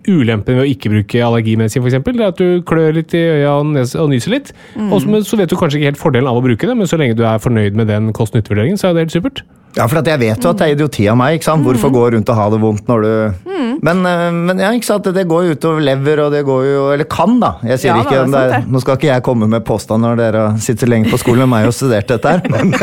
Ulempen 0.08 0.56
ved 0.56 0.64
å 0.64 0.70
ikke 0.70 0.92
bruke 0.94 1.24
allergimedisin 1.26 1.84
det 1.84 2.14
er 2.16 2.32
at 2.32 2.40
du 2.40 2.62
klør 2.68 2.96
litt 2.96 3.14
i 3.18 3.20
øya 3.20 3.58
og, 3.60 3.76
og 3.76 4.10
nyser 4.12 4.36
litt. 4.36 4.52
Og 4.90 5.04
så, 5.04 5.38
vet 5.40 5.52
du 5.52 5.58
kanskje 5.60 5.80
ikke 5.82 5.92
helt 5.92 6.02
fordelen 6.02 6.30
av 6.32 6.40
å 6.40 6.44
bruke 6.46 6.68
det, 6.68 6.76
men 6.78 6.88
så 6.90 7.00
lenge 7.00 7.18
du 7.20 7.26
er 7.28 7.42
fornøyd 7.44 7.78
med 7.78 7.92
den 7.92 8.14
kost-nytte-vurderingen, 8.16 8.80
så 8.80 8.90
er 8.90 8.98
det 8.98 9.08
helt 9.08 9.18
supert. 9.18 9.44
Ja, 9.78 9.86
for 9.86 10.00
at 10.00 10.08
jeg 10.10 10.20
vet 10.22 10.44
jo 10.44 10.50
at 10.50 10.60
det 10.60 10.66
er 10.66 10.76
idioti 10.78 11.06
av 11.12 11.20
meg. 11.20 11.38
ikke 11.38 11.52
sant? 11.52 11.66
Hvorfor 11.68 11.92
gå 11.94 12.08
rundt 12.16 12.32
og 12.32 12.40
ha 12.40 12.48
det 12.50 12.62
vondt 12.64 12.90
når 12.90 13.06
du 13.06 13.50
men, 13.82 14.02
eh, 14.06 14.32
men 14.34 14.60
ja, 14.60 14.72
ikke 14.76 14.88
sant? 14.88 15.08
det 15.16 15.24
går 15.30 15.46
jo 15.46 15.56
utover 15.56 15.84
lever, 15.84 16.22
og 16.26 16.34
det 16.34 16.42
går 16.48 16.64
jo 16.68 16.82
Eller 16.94 17.08
kan, 17.10 17.38
da. 17.42 17.54
Jeg 17.68 17.82
sier 17.84 17.94
Ja, 17.94 18.02
ikke 18.04 18.16
da, 18.16 18.24
er 18.24 18.26
det 18.26 18.40
er, 18.40 18.54
sant 18.56 18.68
det. 18.68 18.74
Nå 18.74 18.82
skal 18.84 19.00
ikke 19.00 19.10
jeg 19.12 19.26
komme 19.26 19.50
med 19.52 19.66
påstand 19.68 20.06
når 20.06 20.20
dere 20.20 20.46
har 20.48 20.64
sittet 20.64 20.92
lenge 20.92 21.12
på 21.12 21.20
skolen 21.22 21.46
med 21.46 21.52
meg 21.54 21.70
og 21.70 21.76
studert 21.76 22.10
dette 22.12 22.34
her. 22.34 22.44
Men, 22.54 22.74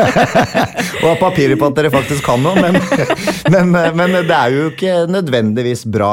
og 1.02 1.08
har 1.10 1.20
papirer 1.20 1.60
på 1.60 1.68
at 1.68 1.80
dere 1.80 1.92
faktisk 1.92 2.24
kan 2.26 2.40
noe, 2.42 2.56
men, 2.56 2.78
men, 3.52 3.74
men 3.98 4.14
det 4.26 4.36
er 4.36 4.54
jo 4.54 4.70
ikke 4.70 4.94
nødvendigvis 5.10 5.84
bra 5.92 6.12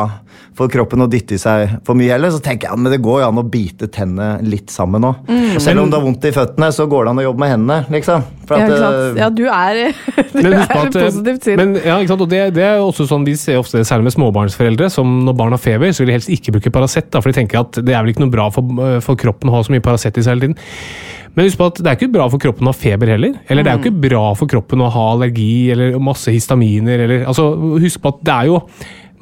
for 0.58 0.72
kroppen 0.72 1.04
å 1.04 1.08
dytte 1.10 1.38
i 1.38 1.42
seg 1.42 1.78
for 1.88 1.98
mye 1.98 2.14
heller. 2.14 2.34
Så 2.34 2.42
tenker 2.44 2.70
jeg, 2.70 2.80
men 2.80 2.94
det 2.94 3.02
går 3.04 3.24
jo 3.24 3.30
an 3.30 3.42
å 3.42 3.46
bite 3.48 3.90
tennene 3.94 4.38
litt 4.46 4.74
sammen 4.74 5.04
nå. 5.04 5.14
Mm. 5.28 5.60
Selv 5.64 5.84
om 5.84 5.92
det 5.92 6.00
har 6.00 6.06
vondt 6.06 6.28
i 6.30 6.34
føttene, 6.36 6.70
så 6.76 6.88
går 6.90 7.06
det 7.06 7.14
an 7.14 7.22
å 7.22 7.26
jobbe 7.28 7.44
med 7.44 7.54
hendene, 7.54 7.80
liksom. 7.94 8.26
For 8.48 8.60
Ja, 8.60 8.66
at, 8.66 8.74
ikke 8.74 8.90
eh, 8.90 9.22
ja, 9.22 9.30
du 9.32 9.44
er, 9.48 9.80
du 10.34 10.42
Men 10.42 10.58
er 10.58 10.66
at, 10.66 10.98
eh, 10.98 11.08
positivt 11.08 11.48
sinn. 11.48 11.62
Men, 11.62 11.78
ja, 11.80 11.98
ikke 12.00 12.14
sant? 12.14 12.26
Og 12.26 12.34
det, 12.34 12.44
det 12.58 12.68
er 12.68 12.78
jo 12.82 12.90
også 12.92 13.08
sånn 13.10 13.26
de 13.28 13.38
ser 13.40 13.62
ofte 13.62 13.86
særlig 13.88 14.10
med 14.10 14.18
småbarnsforeldre 14.18 14.92
som 14.94 15.16
når 15.28 15.40
barn 15.40 15.56
har 15.56 15.64
feber, 15.64 15.94
så 15.96 16.04
vil 16.04 16.14
de 16.14 16.20
helst 16.20 16.34
ikke 16.34 16.58
bruke 16.58 16.74
Paracet. 16.74 17.10
For 17.14 17.32
de 17.32 17.40
tenker 17.42 17.64
at 17.64 17.82
det 17.82 17.96
er 17.96 18.04
vel 18.04 18.14
ikke 18.14 18.26
noe 18.26 18.34
bra 18.34 18.50
for, 18.54 18.86
eh, 18.86 19.00
for 19.04 19.20
kroppen 19.20 19.52
å 19.52 19.58
ha 19.58 19.66
så 19.66 19.74
mye 19.74 19.84
Paracet 19.86 20.20
i 20.20 20.26
seg 20.26 20.36
hele 20.36 20.48
tiden. 20.48 20.62
Men 21.34 21.48
husk 21.48 21.58
på 21.58 21.68
at 21.72 21.80
det 21.82 21.90
er 21.90 21.98
ikke 21.98 22.14
bra 22.14 22.28
for 22.30 22.42
kroppen 22.42 22.68
å 22.68 22.74
ha 22.74 22.78
feber 22.78 23.10
heller. 23.10 23.38
Eller 23.50 23.66
det 23.66 23.72
er 23.72 23.80
jo 23.80 23.88
ikke 23.88 24.04
bra 24.06 24.26
for 24.38 24.50
kroppen 24.52 24.84
å 24.86 24.90
ha 24.94 25.06
allergi 25.16 25.72
eller 25.74 25.96
masse 26.04 26.30
histaminer. 26.34 27.06
Eller, 27.08 27.24
altså, 27.30 27.48
husk 27.82 28.04
på 28.04 28.12
at 28.14 28.20
det 28.28 28.36
er 28.36 28.52
jo 28.52 28.60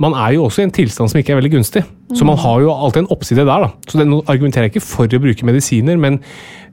man 0.01 0.15
er 0.17 0.35
jo 0.35 0.45
også 0.47 0.63
i 0.63 0.67
en 0.67 0.73
tilstand 0.73 1.11
som 1.11 1.19
ikke 1.19 1.35
er 1.35 1.39
veldig 1.39 1.53
gunstig. 1.57 1.83
Så 2.17 2.25
man 2.27 2.39
har 2.41 2.61
jo 2.63 2.73
alltid 2.73 3.03
en 3.03 3.11
oppside 3.13 3.45
der. 3.47 3.65
da. 3.65 3.69
Så 3.87 3.99
det, 3.99 4.07
Nå 4.09 4.21
argumenterer 4.27 4.67
jeg 4.67 4.75
ikke 4.75 4.87
for 4.87 5.07
å 5.07 5.21
bruke 5.21 5.47
medisiner, 5.47 5.99
men 6.01 6.19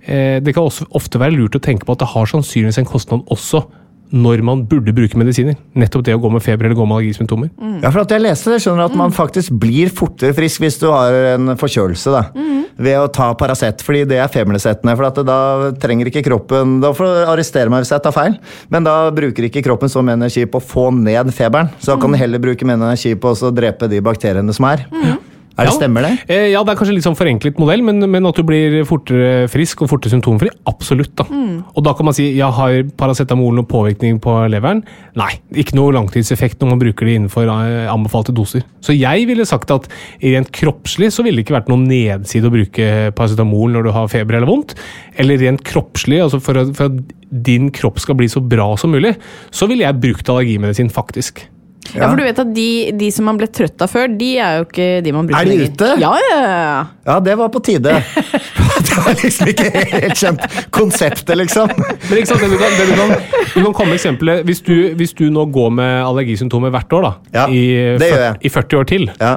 eh, 0.06 0.38
det 0.42 0.54
kan 0.54 0.66
også 0.66 0.88
ofte 0.98 1.20
være 1.20 1.36
lurt 1.36 1.58
å 1.58 1.62
tenke 1.62 1.86
på 1.86 1.94
at 1.94 2.02
det 2.02 2.10
har 2.14 2.30
sannsynligvis 2.30 2.80
en 2.82 2.88
kostnad 2.88 3.28
også 3.34 3.62
når 4.10 4.42
man 4.46 4.66
burde 4.68 4.94
bruke 4.96 5.18
medisiner. 5.20 5.56
Nettopp 5.78 6.06
det 6.06 6.16
å 6.16 6.22
gå 6.22 6.30
med 6.32 6.42
feber 6.44 6.66
eller 6.66 6.78
gå 6.78 6.86
med 6.88 6.98
allergisymptomer. 6.98 7.52
Ja, 7.82 7.92
for 7.92 8.02
at 8.02 8.12
jeg 8.12 8.24
leste 8.24 8.52
det, 8.54 8.62
skjønner 8.64 8.88
at 8.88 8.88
at 8.88 8.96
man 8.98 9.14
faktisk 9.14 9.54
blir 9.60 9.92
fortere 9.94 10.34
frisk 10.36 10.64
hvis 10.64 10.80
du 10.80 10.88
har 10.90 11.14
en 11.34 11.52
forkjølelse, 11.58 12.14
da. 12.14 12.24
Ved 12.78 12.94
å 12.94 13.08
ta 13.10 13.32
Paracet, 13.38 13.82
fordi 13.82 14.04
det 14.06 14.20
er 14.22 14.30
febernedsettende. 14.30 14.94
For 14.98 15.08
at 15.08 15.18
da 15.26 15.38
trenger 15.82 16.10
ikke 16.10 16.22
kroppen 16.22 16.76
Da 16.82 16.92
får 16.94 17.08
du 17.08 17.30
arrestere 17.32 17.72
meg 17.72 17.82
hvis 17.82 17.90
jeg 17.90 18.04
tar 18.04 18.14
feil, 18.14 18.36
men 18.70 18.86
da 18.86 19.10
bruker 19.14 19.48
ikke 19.48 19.64
kroppen 19.66 19.90
så 19.90 20.04
mye 20.04 20.18
energi 20.18 20.46
på 20.46 20.60
å 20.60 20.64
få 20.64 20.88
ned 20.94 21.32
feberen. 21.34 21.72
Så 21.82 21.92
da 21.92 21.98
kan 22.02 22.14
du 22.14 22.20
heller 22.20 22.42
bruke 22.42 22.68
mer 22.68 22.78
energi 22.78 23.16
på 23.18 23.34
å 23.34 23.50
drepe 23.54 23.90
de 23.90 24.02
bakteriene 24.04 24.54
som 24.54 24.68
er. 24.70 24.86
Er 25.58 25.66
det 25.66 25.72
Ja. 25.72 25.76
Stemmer 25.78 26.02
det? 26.06 26.10
Eh, 26.30 26.46
ja, 26.52 26.62
det 26.62 26.70
er 26.70 26.78
kanskje 26.78 26.94
litt 26.94 27.02
sånn 27.04 27.16
forenklet 27.18 27.58
modell, 27.58 27.82
men, 27.82 27.98
men 28.10 28.26
at 28.28 28.36
du 28.38 28.44
blir 28.46 28.84
fortere 28.86 29.48
frisk 29.50 29.82
og 29.82 29.88
fortere 29.90 30.12
symptomfri, 30.14 30.48
absolutt. 30.70 31.16
da. 31.18 31.24
Og 31.74 31.82
da 31.82 31.92
kan 31.98 32.06
man 32.06 32.14
si 32.14 32.28
ja, 32.36 32.50
har 32.54 32.84
paracetamol 32.96 33.56
noen 33.58 33.66
påvirkning 33.66 34.20
på 34.22 34.36
leveren? 34.52 34.84
Nei, 35.18 35.32
ikke 35.58 35.74
noe 35.74 35.90
langtidseffekt 35.96 36.62
når 36.62 36.70
man 36.70 36.78
bruker 36.84 37.04
det 37.10 37.16
innenfor 37.18 37.50
eh, 37.50 37.90
anbefalte 37.90 38.32
doser. 38.38 38.62
Så 38.80 38.94
jeg 38.94 39.26
ville 39.26 39.44
sagt 39.50 39.70
at 39.74 39.88
rent 40.22 40.52
kroppslig 40.54 41.10
så 41.12 41.26
ville 41.26 41.40
det 41.42 41.46
ikke 41.48 41.58
vært 41.58 41.68
noen 41.74 41.88
nedside 41.90 42.46
å 42.46 42.54
bruke 42.54 42.88
paracetamol 43.18 43.74
når 43.74 43.88
du 43.90 43.92
har 43.98 44.08
feber 44.14 44.38
eller 44.38 44.46
vondt. 44.48 44.76
Eller 45.18 45.42
rent 45.42 45.64
kroppslig, 45.66 46.22
altså 46.22 46.38
for, 46.40 46.62
at- 46.62 46.70
for 46.78 46.86
at 46.92 47.14
din 47.28 47.70
kropp 47.74 47.98
skal 48.00 48.14
bli 48.16 48.30
så 48.30 48.40
bra 48.40 48.70
som 48.80 48.94
mulig, 48.94 49.16
så 49.50 49.66
ville 49.68 49.82
jeg 49.84 49.98
brukt 50.00 50.30
allergimedisin, 50.32 50.88
faktisk. 50.94 51.42
Ja, 51.94 52.08
for 52.10 52.16
du 52.18 52.24
vet 52.26 52.38
at 52.42 52.50
de, 52.54 52.66
de 53.00 53.08
som 53.14 53.24
man 53.28 53.38
ble 53.40 53.46
trøtt 53.48 53.80
av 53.84 53.88
før, 53.92 54.10
de 54.20 54.28
er 54.42 54.58
jo 54.58 54.66
ikke 54.66 54.88
de 55.06 55.12
man 55.16 55.28
bruker 55.28 55.40
Er 55.40 55.48
de 55.48 55.68
ute? 55.70 55.88
Ja, 56.02 56.10
ja, 56.20 56.38
ja. 56.42 56.82
Ja, 57.08 57.16
det 57.24 57.36
var 57.40 57.48
på 57.54 57.62
tide. 57.64 57.94
det 58.88 58.98
var 59.04 59.16
liksom 59.22 59.50
ikke 59.54 59.70
helt 59.72 60.18
kjent 60.20 60.44
konseptet, 60.74 61.34
liksom. 61.40 61.72
Men 61.78 62.20
ikke 62.20 62.30
sant, 62.32 62.44
det 62.44 62.50
du 62.52 62.58
kan, 62.60 62.76
det 62.76 62.88
du 62.90 62.94
kan, 62.98 63.14
du 63.54 63.58
kan 63.70 63.74
komme 63.80 63.96
eksempelet 63.96 64.44
hvis 64.48 64.60
du, 64.66 64.74
hvis 65.00 65.14
du 65.18 65.26
nå 65.32 65.46
går 65.54 65.72
med 65.80 65.96
allergisymptomer 66.04 66.74
hvert 66.74 66.92
år 66.98 67.08
da, 67.08 67.12
Ja, 67.40 67.46
i, 67.48 67.64
det 68.00 68.12
gjør 68.12 68.24
jeg. 68.26 68.38
i 68.44 68.54
40 68.58 68.80
år 68.82 68.88
til, 68.92 69.08
Ja. 69.22 69.34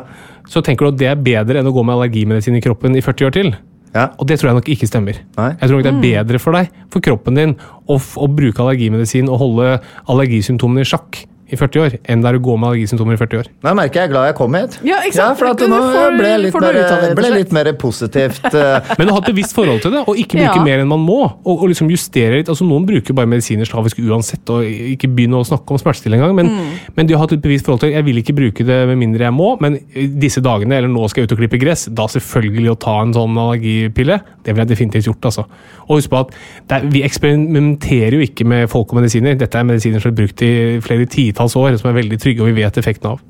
så 0.51 0.63
tenker 0.65 0.87
du 0.89 0.93
at 0.95 0.99
det 1.01 1.11
er 1.13 1.21
bedre 1.31 1.61
enn 1.61 1.69
å 1.71 1.75
gå 1.75 1.83
med 1.87 1.95
allergimedisin 1.95 2.57
i 2.59 2.63
kroppen 2.63 2.95
i 2.99 3.03
40 3.05 3.29
år 3.29 3.35
til. 3.39 3.53
Ja. 3.91 4.05
Og 4.19 4.27
det 4.29 4.37
tror 4.39 4.51
jeg 4.53 4.55
nok 4.61 4.69
ikke 4.71 4.87
stemmer. 4.87 5.17
Nei. 5.35 5.49
Jeg 5.59 5.67
tror 5.67 5.79
nok 5.81 5.83
det 5.83 5.91
er 5.91 6.03
bedre 6.23 6.39
for 6.39 6.55
deg, 6.55 6.69
for 6.93 7.03
kroppen 7.03 7.35
din, 7.35 7.55
å, 7.91 7.97
å 7.99 8.27
bruke 8.31 8.63
allergimedisin 8.63 9.27
og 9.27 9.41
holde 9.43 9.73
allergisymptomene 10.11 10.85
i 10.85 10.87
sjakk 10.87 11.25
i 11.51 11.57
40 11.59 11.81
år, 11.83 11.95
enn 12.09 12.21
der 12.23 12.37
du 12.37 12.39
går 12.39 12.57
med 12.61 12.69
allergisymptomer 12.71 13.13
i 13.17 13.19
40 13.19 13.39
år. 13.41 13.47
Nå 13.65 13.73
merker 13.75 13.99
jeg 14.01 14.07
er 14.09 14.11
glad 14.13 14.25
jeg 14.31 14.35
kom 14.39 14.53
hit. 14.55 14.77
Ja, 14.87 15.01
ikke 15.03 15.17
sant? 15.19 15.37
for 15.37 15.49
at 15.51 15.57
Du 15.59 15.67
nå 15.67 15.79
får- 15.81 16.17
ble 16.17 16.27
jeg 16.31 16.39
litt, 16.45 16.55
mer, 16.61 16.73
det, 16.79 17.15
ble 17.19 17.29
litt 17.35 17.51
mer 17.51 17.71
positivt. 17.73 18.45
eh, 18.53 18.79
Men 18.99 19.09
å 19.11 19.17
ha 19.17 19.21
et 19.23 19.29
bevisst 19.33 19.53
forhold 19.57 19.81
til 19.83 19.91
det, 19.91 20.03
og 20.07 20.15
ikke 20.15 20.39
bruke 20.39 20.55
Ja. 20.55 20.63
mer 20.63 20.79
enn 20.79 20.87
man 20.87 20.99
må. 21.03 21.19
Og, 21.45 21.61
og 21.63 21.67
liksom 21.69 21.89
justere 21.91 22.37
litt. 22.39 22.47
altså 22.49 22.63
Noen 22.67 22.85
bruker 22.87 23.13
bare 23.13 23.27
medisiner 23.27 23.65
slavisk 23.67 23.99
uansett, 23.99 24.47
og 24.49 24.63
ikke 24.63 25.09
begynne 25.11 25.41
å 25.41 25.45
snakke 25.47 25.71
om 25.75 25.77
smertestillende 25.81 26.21
engang. 26.23 26.35
Men, 26.35 26.77
men 26.95 27.07
de 27.07 27.13
har 27.15 27.25
hatt 27.25 27.33
et 27.33 27.41
bevisst 27.41 27.65
forhold 27.65 27.81
til 27.81 27.91
jeg 27.91 28.05
vil 28.05 28.21
ikke 28.21 28.35
bruke 28.37 28.63
det 28.65 28.87
med 28.87 28.97
mindre 29.01 29.25
jeg 29.27 29.33
må, 29.33 29.57
men 29.59 29.79
disse 30.21 30.39
dagene, 30.45 30.77
eller 30.77 30.87
nå 30.87 31.09
skal 31.09 31.23
jeg 31.25 31.31
ut 31.31 31.35
og 31.35 31.41
klippe 31.43 31.59
gress, 31.59 31.87
da 31.91 32.05
selvfølgelig 32.07 32.71
å 32.71 32.79
ta 32.79 33.01
en 33.01 33.11
sånn 33.17 33.35
allergipille, 33.41 34.21
det 34.45 34.53
ville 34.53 34.63
jeg 34.67 34.71
definitivt 34.77 35.09
gjort. 35.09 35.25
altså. 35.25 35.45
Og 35.89 35.97
husk 35.99 36.09
på 36.13 36.19
at 36.21 36.31
det 36.69 36.77
er, 36.77 36.85
vi 36.93 37.01
eksperimenterer 37.03 38.13
jo 38.13 38.19
ikke 38.21 38.45
med 38.45 38.69
folk 38.69 38.93
og 38.93 39.01
medisiner. 39.01 39.33
Dette 39.35 39.57
er 39.57 39.63
medisiner 39.65 39.99
som 39.99 40.11
er 40.13 40.17
brukt 40.21 40.41
i 40.45 40.79
flere 40.85 41.05
titalls 41.09 41.40
år, 41.43 41.77
som 41.81 41.91
er 41.91 41.99
veldig 42.01 42.19
trygge, 42.21 42.43
og 42.43 42.51
vi 42.51 42.61
vet 42.61 42.79
effekten 42.81 43.13
av. 43.13 43.21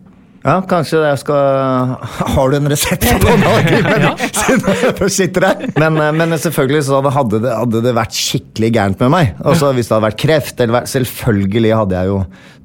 Ja, 0.41 0.55
kanskje 0.65 1.03
jeg 1.03 1.17
skal 1.21 1.91
Har 2.33 2.49
du 2.49 2.55
en 2.57 2.69
resept 2.71 3.05
på 3.21 3.29
allergimedisin? 3.29 4.31
Siden 4.39 4.71
jeg 4.73 4.95
først 4.97 5.19
sitter 5.19 5.45
her. 5.45 5.65
Men, 5.77 5.99
eh, 6.01 6.13
men 6.17 6.33
selvfølgelig 6.33 6.87
så 6.87 7.01
hadde 7.13 7.41
det, 7.43 7.51
hadde 7.53 7.83
det 7.85 7.93
vært 7.93 8.17
skikkelig 8.17 8.71
gærent 8.73 9.03
med 9.05 9.13
meg. 9.13 9.33
Altså 9.45 9.69
Hvis 9.77 9.91
det 9.91 9.97
hadde 9.97 10.07
vært 10.07 10.21
kreft 10.23 10.63
eller 10.65 10.89
Selvfølgelig 10.89 11.75
hadde 11.77 11.99
jeg 11.99 12.13
jo 12.13 12.21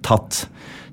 tatt 0.07 0.47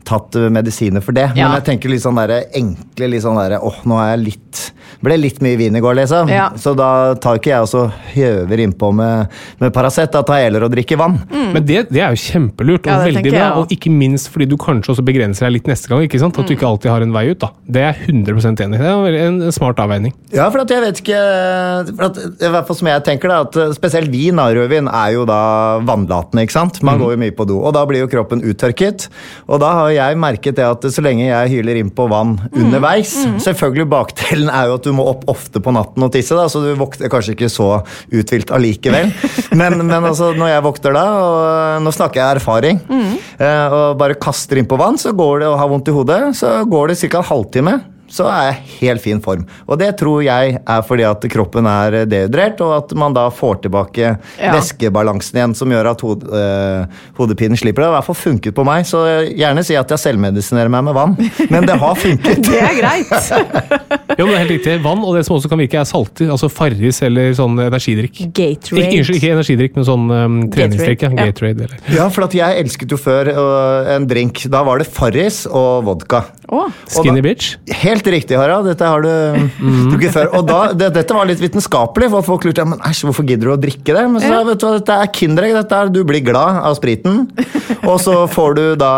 tatt 0.04 0.36
medisiner 0.52 1.00
for 1.00 1.16
det. 1.16 1.30
Men 1.32 1.54
jeg 1.56 1.64
tenker 1.70 1.88
litt 1.88 2.04
sånn 2.04 2.18
der, 2.20 2.50
enkle 2.60 3.08
litt 3.08 3.24
sånn 3.24 3.40
derre 3.40 3.62
åh, 3.64 3.78
nå 3.88 3.96
er 4.04 4.10
jeg 4.14 4.24
litt 4.26 4.64
Ble 5.02 5.18
litt 5.18 5.42
mye 5.42 5.58
vin 5.58 5.76
i 5.76 5.82
går, 5.84 5.96
liksom. 6.02 6.30
Ja. 6.30 6.50
Så 6.60 6.76
da 6.78 7.16
tar 7.16 7.40
ikke 7.40 7.52
jeg 7.54 7.66
også 7.66 7.86
høver 8.14 8.62
innpå 8.66 8.92
med, 8.94 9.28
med 9.60 9.74
Paracet. 9.74 10.12
Da 10.14 10.22
tar 10.24 10.40
jeg 10.42 10.52
heller 10.52 10.68
og 10.68 10.72
drikker 10.76 10.98
vann. 11.02 11.18
Men 11.32 11.66
det, 11.66 11.88
det 11.90 12.02
er 12.04 12.14
jo 12.16 12.22
kjempelurt, 12.22 12.86
og 12.88 12.94
Mm. 12.94 13.00
Ja, 13.00 13.06
veldig 13.22 13.32
bra. 13.34 13.48
Og 13.62 13.72
ikke 13.74 13.90
minst 13.92 14.30
fordi 14.32 14.46
du 14.50 14.56
kanskje 14.58 14.92
også 14.94 15.04
begrenser 15.06 15.48
deg 15.48 15.54
litt 15.58 15.68
neste 15.68 15.88
gang. 15.90 16.04
ikke 16.06 16.20
sant? 16.20 16.38
At 16.38 16.44
Mm. 16.44 16.48
du 16.48 16.54
ikke 16.56 16.68
alltid 16.70 16.92
har 16.92 17.02
en 17.02 17.14
vei 17.14 17.26
ut. 17.32 17.40
da. 17.40 17.50
Det 17.70 17.82
er 17.82 17.94
jeg 17.94 18.08
100% 18.26 18.62
enig 18.62 18.76
i. 18.76 18.84
Det 18.84 19.20
er 19.22 19.28
en 19.28 19.52
smart 19.52 19.78
avveining. 19.80 20.14
Ja, 20.34 20.50
for 20.50 20.62
at 20.62 20.70
jeg 20.70 20.82
vet 20.82 21.02
ikke 21.02 21.96
for 21.96 22.06
at, 22.10 22.18
I 22.42 22.50
hvert 22.54 22.68
fall 22.68 22.76
som 22.76 22.88
jeg 22.88 23.04
tenker 23.04 23.28
da, 23.30 23.42
at 23.48 23.56
eh, 23.58 23.72
Spesielt 23.74 24.10
vin, 24.12 24.38
og 24.40 24.54
rødvin, 24.56 24.88
er 24.88 25.14
jo 25.14 25.26
da 25.26 25.80
vannlatende. 25.84 26.44
ikke 26.46 26.52
sant? 26.56 26.82
Man 26.84 27.00
går 27.00 27.12
jo 27.16 27.18
mye 27.24 27.32
på 27.36 27.46
do. 27.48 27.60
Og 27.64 27.74
da 27.74 27.86
blir 27.86 28.00
jo 28.04 28.08
kroppen 28.08 28.42
uttørket. 28.44 29.08
Og 29.50 29.60
da 29.60 29.72
har 29.74 29.90
jeg 29.92 30.18
merket 30.18 30.56
det 30.56 30.66
at 30.66 30.82
så 30.94 31.02
lenge 31.04 31.26
jeg 31.28 31.50
hyler 31.58 31.80
innpå 31.84 32.08
vann 32.10 32.38
underveis 32.54 33.14
Selvfølgelig 33.44 33.88
bakdelen 33.90 34.50
er 34.54 34.68
jo 34.70 34.78
at 34.84 34.90
du 34.92 34.96
må 34.96 35.08
opp 35.08 35.24
ofte 35.32 35.62
på 35.64 35.74
natten 35.74 36.04
og 36.04 36.12
tisse, 36.14 36.36
da, 36.36 36.50
så 36.52 36.62
du 36.64 36.74
våkner 36.80 37.12
kanskje 37.12 37.38
ikke 37.38 37.52
så 37.52 37.70
uthvilt 38.12 38.52
allikevel. 38.54 39.12
Men, 39.60 39.84
men 39.86 40.06
altså, 40.08 40.32
når 40.36 40.50
jeg 40.50 40.64
våkner 40.66 40.96
da, 40.98 41.04
og 41.24 41.84
nå 41.86 41.92
snakker 41.94 42.20
jeg 42.20 42.40
erfaring, 42.40 42.80
mm. 42.90 43.12
og 43.78 44.00
bare 44.00 44.18
kaster 44.20 44.60
innpå 44.60 44.80
vann, 44.82 44.98
så 45.00 45.14
går 45.16 45.44
det 45.44 45.50
og 45.52 45.60
har 45.62 45.70
vondt 45.70 45.92
i 45.92 45.96
hodet, 45.96 46.22
så 46.40 46.56
går 46.70 46.92
det 46.92 46.98
ca. 47.04 47.22
en 47.22 47.30
halvtime 47.30 47.76
så 48.14 48.28
er 48.30 48.44
jeg 48.52 48.58
i 48.62 48.78
helt 48.86 49.02
fin 49.02 49.22
form. 49.26 49.46
Og 49.66 49.80
det 49.82 49.90
tror 49.98 50.22
jeg 50.26 50.58
er 50.62 50.82
fordi 50.86 51.06
at 51.10 51.26
kroppen 51.34 51.66
er 51.70 52.04
dehydrert, 52.10 52.62
og 52.62 52.76
at 52.78 52.94
man 53.00 53.16
da 53.18 53.28
får 53.34 53.64
tilbake 53.66 54.04
Ja. 54.38 54.52
væskebalansen 54.54 55.40
igjen, 55.40 55.56
som 55.58 55.72
gjør 55.74 55.90
at 55.94 56.02
hod, 56.06 56.24
øh, 56.30 56.86
hodepinen 57.18 57.58
slipper. 57.58 57.82
Det 57.82 57.90
har 57.90 57.94
i 57.96 57.98
hvert 57.98 58.10
fall 58.12 58.20
funket 58.22 58.54
på 58.56 58.66
meg, 58.68 58.86
så 58.86 59.02
gjerne 59.34 59.64
si 59.66 59.76
at 59.80 59.90
jeg 59.90 60.02
selvmedisinerer 60.04 60.70
meg 60.70 60.84
med 60.90 60.94
vann. 60.98 61.16
Men 61.50 61.66
det 61.66 61.80
har 61.82 61.96
funket. 61.98 62.44
Det 62.54 62.60
er 62.62 62.78
greit. 62.78 63.10
Jo, 64.14 64.28
men 64.28 64.36
det 64.36 64.38
er 64.38 64.42
helt 64.44 64.52
riktig. 64.54 64.74
Vann, 64.84 65.00
og 65.02 65.16
det 65.18 65.24
som 65.26 65.34
også 65.40 65.50
kan 65.50 65.58
virke, 65.58 65.80
er 65.82 65.88
salter. 65.90 66.28
Altså 66.30 66.46
Farris 66.54 67.00
eller 67.02 67.32
sånn 67.34 67.56
energidrikk. 67.64 68.20
Ikke, 68.28 68.46
Gatorade. 68.54 68.92
unnskyld, 69.00 69.18
ikke 69.18 69.32
energidrikk, 69.34 69.78
men 69.80 69.88
sånn 69.88 70.04
um, 70.14 70.36
treningsdrikk. 70.54 71.06
Ja. 71.08 71.10
Gatorade, 71.18 71.66
ja. 71.66 71.80
Eller 71.88 71.98
Ja, 71.98 72.06
for 72.14 72.28
at 72.28 72.36
jeg 72.38 72.60
elsket 72.62 72.94
jo 72.94 73.00
før 73.02 73.32
øh, 73.34 73.90
en 73.96 74.06
drink. 74.10 74.44
Da 74.54 74.62
var 74.68 74.84
det 74.84 74.88
Farris 74.94 75.44
og 75.50 75.88
vodka. 75.88 76.22
Å. 76.54 76.68
Skinny 76.94 77.24
bitch. 77.26 77.56
Helt 77.82 78.03
riktig, 78.12 78.36
Harald. 78.40 78.68
Dette 78.68 78.88
har 78.90 79.04
du 79.04 79.10
drukket 79.92 80.14
før. 80.16 80.32
Og 80.40 80.48
da, 80.48 80.60
det, 80.78 80.90
dette 80.96 81.16
var 81.16 81.28
litt 81.30 81.42
vitenskapelig, 81.44 82.10
for 82.14 82.28
folk 82.28 82.48
lurte 82.48 82.64
ja, 82.64 82.68
men 82.70 82.82
æsj, 82.84 83.06
hvorfor 83.08 83.28
gidder 83.28 83.50
du 83.50 83.54
å 83.56 83.60
drikke 83.62 83.96
det. 83.96 84.04
Men 84.12 84.24
så 84.24 84.32
ja. 84.34 84.42
vet 84.48 84.60
du 84.62 84.68
hva, 84.68 84.74
dette 84.80 84.98
er 85.06 85.12
Kinderegg. 85.16 85.56
Dette 85.60 85.80
er, 85.80 85.92
du 85.94 86.02
blir 86.08 86.24
glad 86.26 86.60
av 86.64 86.76
spriten. 86.80 87.24
Og 87.84 87.98
så 88.04 88.16
får 88.32 88.58
du 88.60 88.64
da 88.80 88.94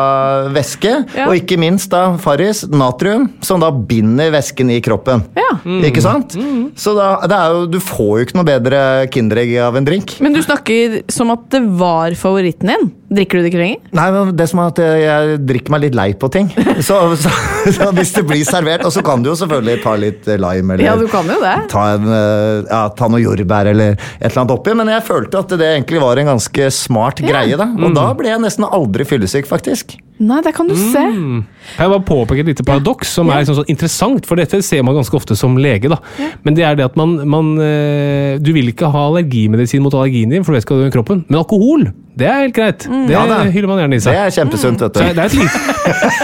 væske, 0.53 0.93
Ja. 1.15 1.27
og 1.29 1.37
ikke 1.37 1.57
minst 1.61 1.89
da 1.93 2.15
Farris, 2.21 2.63
natrium, 2.69 3.29
som 3.45 3.61
da 3.63 3.71
binder 3.71 4.31
væsken 4.33 4.69
i 4.73 4.81
kroppen. 4.85 5.23
Ja. 5.37 5.53
Ikke 5.87 6.03
sant? 6.03 6.35
Så 6.79 6.93
da, 6.97 7.15
det 7.29 7.37
er 7.37 7.55
jo, 7.55 7.65
du 7.75 7.79
får 7.83 8.11
jo 8.19 8.27
ikke 8.27 8.37
noe 8.39 8.47
bedre 8.47 8.81
Kinderegg 9.13 9.55
av 9.65 9.77
en 9.79 9.87
drink. 9.87 10.17
Men 10.23 10.35
du 10.35 10.41
snakker 10.45 11.01
som 11.11 11.33
at 11.33 11.47
det 11.53 11.63
var 11.79 12.15
favoritten 12.19 12.71
din. 12.73 12.91
Drikker 13.15 13.39
du 13.39 13.45
det 13.45 13.51
ikke 13.53 13.61
lenger? 13.61 13.79
Nei, 13.95 14.05
men 14.11 14.31
det 14.35 14.47
som 14.51 14.59
er 14.63 14.71
at 14.73 14.79
jeg, 14.83 15.01
jeg 15.05 15.39
drikker 15.47 15.73
meg 15.75 15.83
litt 15.85 15.95
lei 15.97 16.07
på 16.19 16.29
ting. 16.33 16.49
Så, 16.85 16.97
så, 17.17 17.31
så 17.71 17.87
hvis 17.95 18.11
det 18.17 18.25
blir 18.27 18.41
servert 18.45 18.83
Og 18.85 18.91
så 18.93 18.99
kan 19.05 19.21
du 19.23 19.29
jo 19.29 19.35
selvfølgelig 19.39 19.77
ta 19.85 19.93
litt 19.97 20.27
eh, 20.27 20.37
lime 20.41 20.75
eller 20.75 20.83
Ja, 20.83 20.95
du 20.99 21.05
kan 21.09 21.25
jo 21.31 21.37
det. 21.41 21.53
ta, 21.71 21.85
en, 21.95 22.05
eh, 22.11 22.65
ja, 22.67 22.81
ta 22.97 23.07
noe 23.09 23.21
jordbær 23.23 23.69
eller 23.71 23.95
et 23.95 24.25
eller 24.27 24.41
annet 24.43 24.53
oppi. 24.57 24.73
Men 24.77 24.91
jeg 24.91 25.05
følte 25.07 25.39
at 25.41 25.55
det 25.55 25.69
egentlig 25.71 26.01
var 26.03 26.19
en 26.21 26.33
ganske 26.33 26.67
smart 26.75 27.21
greie. 27.23 27.55
da 27.57 27.69
Og 27.79 27.95
da 27.95 28.09
ble 28.19 28.33
jeg 28.33 28.43
nesten 28.43 28.67
aldri 28.67 29.07
fyllesyk, 29.07 29.47
faktisk. 29.49 29.95
Nei, 30.19 30.37
der 30.45 30.53
kan 30.55 30.69
du 30.69 30.75
se. 30.79 31.01
Kan 31.01 31.43
jeg 31.79 31.91
bare 31.91 32.05
påpeke 32.07 32.43
et 32.45 32.51
lite 32.53 32.63
paradoks 32.67 33.09
som 33.17 33.31
er 33.33 33.41
liksom 33.43 33.57
sånn 33.61 33.71
interessant, 33.73 34.27
for 34.29 34.39
dette 34.39 34.61
ser 34.63 34.83
man 34.87 34.95
ganske 34.95 35.17
ofte 35.17 35.35
som 35.39 35.57
lege. 35.59 35.89
da. 35.91 35.97
Men 36.45 36.55
det 36.55 36.63
er 36.67 36.77
det 36.79 36.85
at 36.87 36.95
man, 36.99 37.17
man 37.27 37.53
eh, 37.63 38.37
Du 38.43 38.51
vil 38.55 38.71
ikke 38.71 38.91
ha 38.93 39.07
allergimedisin 39.09 39.83
mot 39.83 39.95
allergien 39.95 40.31
din, 40.31 40.43
for 40.47 40.55
det 40.55 40.63
skal 40.67 40.83
du 40.83 40.87
i 40.87 40.93
kroppen. 40.95 41.25
Men 41.27 41.41
alkohol, 41.41 41.89
det 42.15 42.27
er 42.29 42.41
helt 42.45 42.55
greit. 42.55 42.85
Det 42.87 43.11
Ja, 43.13 43.23
hyller 43.51 43.67
man 43.67 43.79
gjerne 43.83 43.97
i 43.97 43.99
Det 43.99 44.05
seg. 44.05 44.15
er 44.15 44.33
kjempesunt, 44.35 44.81
vet 44.81 44.93
du. 44.93 44.99
det, 44.99 45.17
er 45.17 45.25
et 45.25 45.35
lite, 45.35 45.59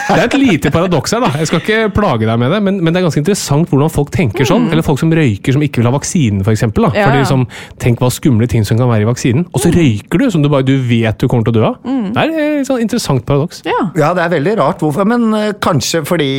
det 0.07 0.17
er 0.17 0.23
et 0.25 0.37
lite 0.39 0.71
paradoks 0.73 1.11
her, 1.15 1.19
da. 1.25 1.31
Jeg 1.41 1.49
skal 1.49 1.59
ikke 1.63 1.79
plage 1.95 2.25
deg 2.29 2.39
med 2.39 2.51
det, 2.55 2.61
men, 2.63 2.79
men 2.83 2.93
det 2.93 3.01
er 3.01 3.05
ganske 3.07 3.21
interessant 3.21 3.69
hvordan 3.71 3.91
folk 3.91 4.11
tenker 4.13 4.47
sånn. 4.47 4.69
Eller 4.71 4.85
folk 4.85 4.99
som 5.01 5.11
røyker 5.11 5.55
som 5.55 5.63
ikke 5.65 5.81
vil 5.81 5.89
ha 5.89 5.93
vaksinen, 5.95 6.41
f.eks. 6.45 6.63
Ja, 6.63 6.69
Fordi 7.07 7.21
liksom, 7.21 7.45
tenk 7.81 7.99
hva 8.03 8.09
skumle 8.13 8.47
ting 8.51 8.63
som 8.67 8.79
kan 8.79 8.89
være 8.91 9.05
i 9.05 9.09
vaksinen. 9.09 9.45
Og 9.51 9.63
så 9.63 9.71
røyker 9.73 10.21
du, 10.23 10.27
som 10.33 10.43
du 10.45 10.49
bare 10.51 10.65
du 10.67 10.75
vet 10.87 11.17
du 11.21 11.27
kommer 11.31 11.47
til 11.47 11.53
å 11.53 11.57
dø 11.59 11.65
av. 11.71 11.77
Det 11.83 12.23
er 12.23 12.33
et 12.61 12.67
sånn 12.69 12.81
interessant 12.83 13.25
paradoks. 13.27 13.61
Ja. 13.67 13.79
Ja, 13.99 14.13
det 14.17 14.23
er 14.25 14.33
veldig 14.37 14.55
rart 14.61 14.81
hvorfor, 14.83 15.07
men 15.09 15.27
uh, 15.35 15.51
kanskje 15.61 16.03
fordi 16.07 16.31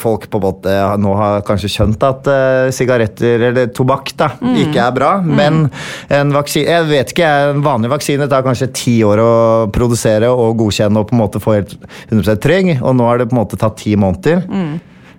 folk 0.00 0.28
på 0.30 0.40
en 0.40 0.44
måte 0.44 0.76
nå 1.00 1.14
har 1.18 1.40
kanskje 1.46 1.70
skjønt 1.72 2.02
at 2.06 2.28
eh, 2.30 2.68
sigaretter 2.74 3.42
eller 3.50 3.70
tobakk 3.74 4.12
da, 4.20 4.30
ikke 4.60 4.80
er 4.84 4.94
bra. 4.96 5.10
Men 5.24 5.64
en 6.12 6.32
vaksine 6.34 6.68
Jeg 6.70 6.86
vet 6.90 7.12
ikke, 7.14 7.28
en 7.54 7.62
vanlig 7.64 7.90
vaksine 7.92 8.26
tar 8.30 8.44
kanskje 8.46 8.68
ti 8.76 8.89
år 9.06 9.22
å 9.22 9.32
produsere 9.74 10.30
og 10.32 10.58
godkjenne 10.60 11.00
og 11.00 11.08
på 11.10 11.16
en 11.16 11.22
måte 11.22 11.42
få 11.42 11.56
helt 11.58 11.74
100% 12.10 12.42
trygg, 12.44 12.70
og 12.80 12.96
nå 12.98 13.08
har 13.08 13.20
det 13.20 13.28
på 13.30 13.36
en 13.36 13.42
måte 13.42 13.58
tatt 13.60 13.78
ti 13.82 13.96
måneder. 14.00 14.44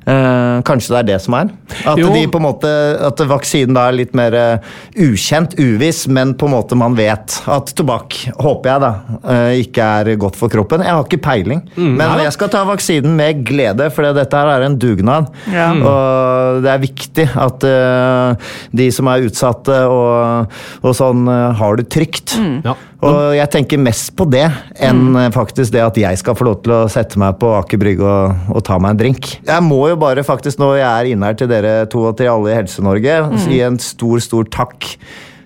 Eh, 0.02 0.62
kanskje 0.66 0.96
det 0.96 1.00
er 1.00 1.08
det 1.12 1.18
som 1.22 1.36
er? 1.38 1.52
At, 1.86 2.00
de 2.00 2.24
på 2.32 2.40
en 2.40 2.46
måte, 2.48 2.70
at 3.06 3.22
vaksinen 3.30 3.78
da 3.78 3.86
er 3.90 3.98
litt 4.00 4.16
mer 4.18 4.34
eh, 4.34 4.72
ukjent, 5.06 5.54
uviss, 5.62 6.08
men 6.10 6.34
på 6.34 6.50
en 6.50 6.56
måte 6.56 6.78
man 6.80 6.98
vet 6.98 7.38
at 7.46 7.74
tobakk, 7.78 8.18
håper 8.42 8.72
jeg 8.72 8.84
da, 8.84 8.92
eh, 9.22 9.62
ikke 9.62 9.90
er 10.02 10.12
godt 10.22 10.40
for 10.40 10.52
kroppen. 10.54 10.82
Jeg 10.86 10.98
har 10.98 11.06
ikke 11.06 11.22
peiling, 11.22 11.64
men 11.78 12.24
jeg 12.26 12.34
skal 12.34 12.50
ta 12.54 12.64
vaksinen 12.68 13.14
med 13.18 13.46
glede, 13.48 13.92
for 13.94 14.10
dette 14.18 14.42
her 14.42 14.56
er 14.56 14.66
en 14.66 14.80
dugnad. 14.82 15.30
Ja. 15.54 15.70
Og 15.78 16.62
det 16.66 16.74
er 16.74 16.86
viktig 16.88 17.28
at 17.46 17.68
eh, 17.70 18.54
de 18.82 18.90
som 18.94 19.10
er 19.12 19.28
utsatte 19.30 19.84
og, 19.86 20.58
og 20.82 20.98
sånn, 20.98 21.28
har 21.30 21.78
det 21.78 21.92
trygt. 21.94 22.40
Ja. 22.66 22.74
Og 23.02 23.34
jeg 23.34 23.50
tenker 23.50 23.82
mest 23.82 24.12
på 24.18 24.28
det 24.30 24.46
enn 24.78 25.00
mm. 25.16 25.34
faktisk 25.34 25.74
det 25.74 25.82
at 25.82 25.98
jeg 25.98 26.20
skal 26.22 26.36
få 26.38 26.46
lov 26.46 26.60
til 26.66 26.76
å 26.76 26.82
sette 26.92 27.18
meg 27.22 27.40
på 27.42 27.50
Aker 27.58 27.82
Brygge 27.82 28.06
og, 28.06 28.52
og 28.54 28.62
ta 28.68 28.78
meg 28.82 28.94
en 28.94 29.00
drink. 29.00 29.30
Jeg 29.48 29.66
må 29.66 29.80
jo 29.90 29.91
bare 30.00 30.24
faktisk, 30.24 30.60
når 30.62 30.76
jeg 30.80 30.88
er 30.90 31.12
inne 31.12 31.28
her 31.30 31.38
til 31.40 31.50
dere 31.52 31.86
to 31.92 32.06
og 32.12 32.18
til 32.20 32.30
alle 32.32 32.52
i 32.52 32.58
Helse-Norge, 32.60 33.18
si 33.44 33.60
en 33.66 33.80
stor, 33.82 34.22
stor 34.24 34.48
takk. 34.54 34.88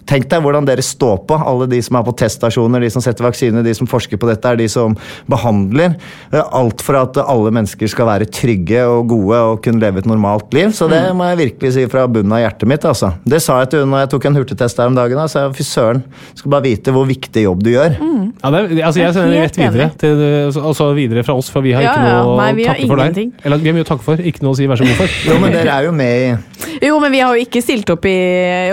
Tenk 0.05 0.27
deg 0.29 0.43
hvordan 0.45 0.65
dere 0.67 0.83
står 0.85 1.23
på, 1.25 1.37
alle 1.41 1.65
de 1.71 1.79
som 1.81 1.95
er 1.97 2.03
på 2.05 2.13
teststasjoner, 2.19 2.83
de 2.85 2.89
som 2.93 3.01
setter 3.01 3.25
vaksiner, 3.25 3.63
de 3.65 3.73
som 3.73 3.87
forsker 3.89 4.19
på 4.21 4.27
dette, 4.29 4.45
er 4.45 4.59
de 4.59 4.67
som 4.69 4.93
behandler. 5.31 5.95
Eh, 6.31 6.43
Alt 6.55 6.83
for 6.85 6.95
at 6.99 7.17
alle 7.23 7.51
mennesker 7.55 7.89
skal 7.89 8.05
være 8.07 8.27
trygge 8.29 8.83
og 8.87 9.07
gode 9.11 9.39
og 9.49 9.63
kunne 9.65 9.81
leve 9.81 9.99
et 10.03 10.09
normalt 10.09 10.53
liv. 10.55 10.69
Så 10.77 10.87
det 10.91 11.01
må 11.17 11.25
jeg 11.31 11.39
virkelig 11.41 11.73
si 11.75 11.85
fra 11.91 12.05
bunnen 12.07 12.31
av 12.37 12.43
hjertet 12.43 12.69
mitt. 12.69 12.85
altså. 12.85 13.13
Det 13.25 13.41
sa 13.43 13.59
jeg 13.63 13.71
til 13.73 13.79
henne 13.83 13.91
når 13.95 14.03
jeg 14.05 14.11
tok 14.13 14.25
en 14.29 14.35
hurtigtest 14.39 14.77
her 14.83 14.91
om 14.91 14.95
dagen. 14.97 15.17
Altså, 15.25 15.47
fy 15.57 15.63
søren, 15.67 16.03
skal 16.37 16.51
bare 16.53 16.65
vite 16.67 16.93
hvor 16.95 17.07
viktig 17.09 17.43
jobb 17.47 17.63
du 17.65 17.71
gjør. 17.73 17.97
Ja, 17.97 18.51
det, 18.51 18.61
er- 18.61 18.85
altså, 18.85 18.99
jeg 19.01 19.13
sender 19.17 19.41
rett 19.41 19.57
videre, 19.57 19.89
til, 19.97 20.21
altså- 20.61 20.93
videre 20.95 21.23
fra 21.25 21.33
oss, 21.35 21.49
for 21.49 21.61
vi 21.65 21.71
har 21.73 21.81
Ja, 21.81 21.91
ikke 21.95 22.05
ja. 22.05 22.21
noe 22.23 22.37
å 22.37 22.55
vi 22.55 22.63
har 22.65 22.75
takke 22.75 22.87
for 22.87 22.95
der. 23.01 23.31
Eller 23.45 23.57
vi 23.57 23.69
har 23.69 23.75
mye 23.79 23.83
å 23.85 23.89
takke 23.89 24.03
for, 24.05 24.15
ikke 24.17 24.43
noe 24.45 24.53
å 24.53 24.57
si 24.57 24.67
vær 24.69 24.77
så 24.79 24.85
god 24.85 24.95
for. 25.01 25.07
Jo, 25.31 25.39
men 25.41 25.51
dere 25.51 25.73
er 25.79 25.83
jo 25.89 25.91
med 25.91 26.13
i 26.21 26.85
Jo, 26.85 26.99
men 26.99 27.11
vi 27.11 27.19
har 27.23 27.33
jo 27.35 27.41
ikke 27.45 27.61
stilt 27.63 27.89
opp 27.89 28.03
i 28.05 28.15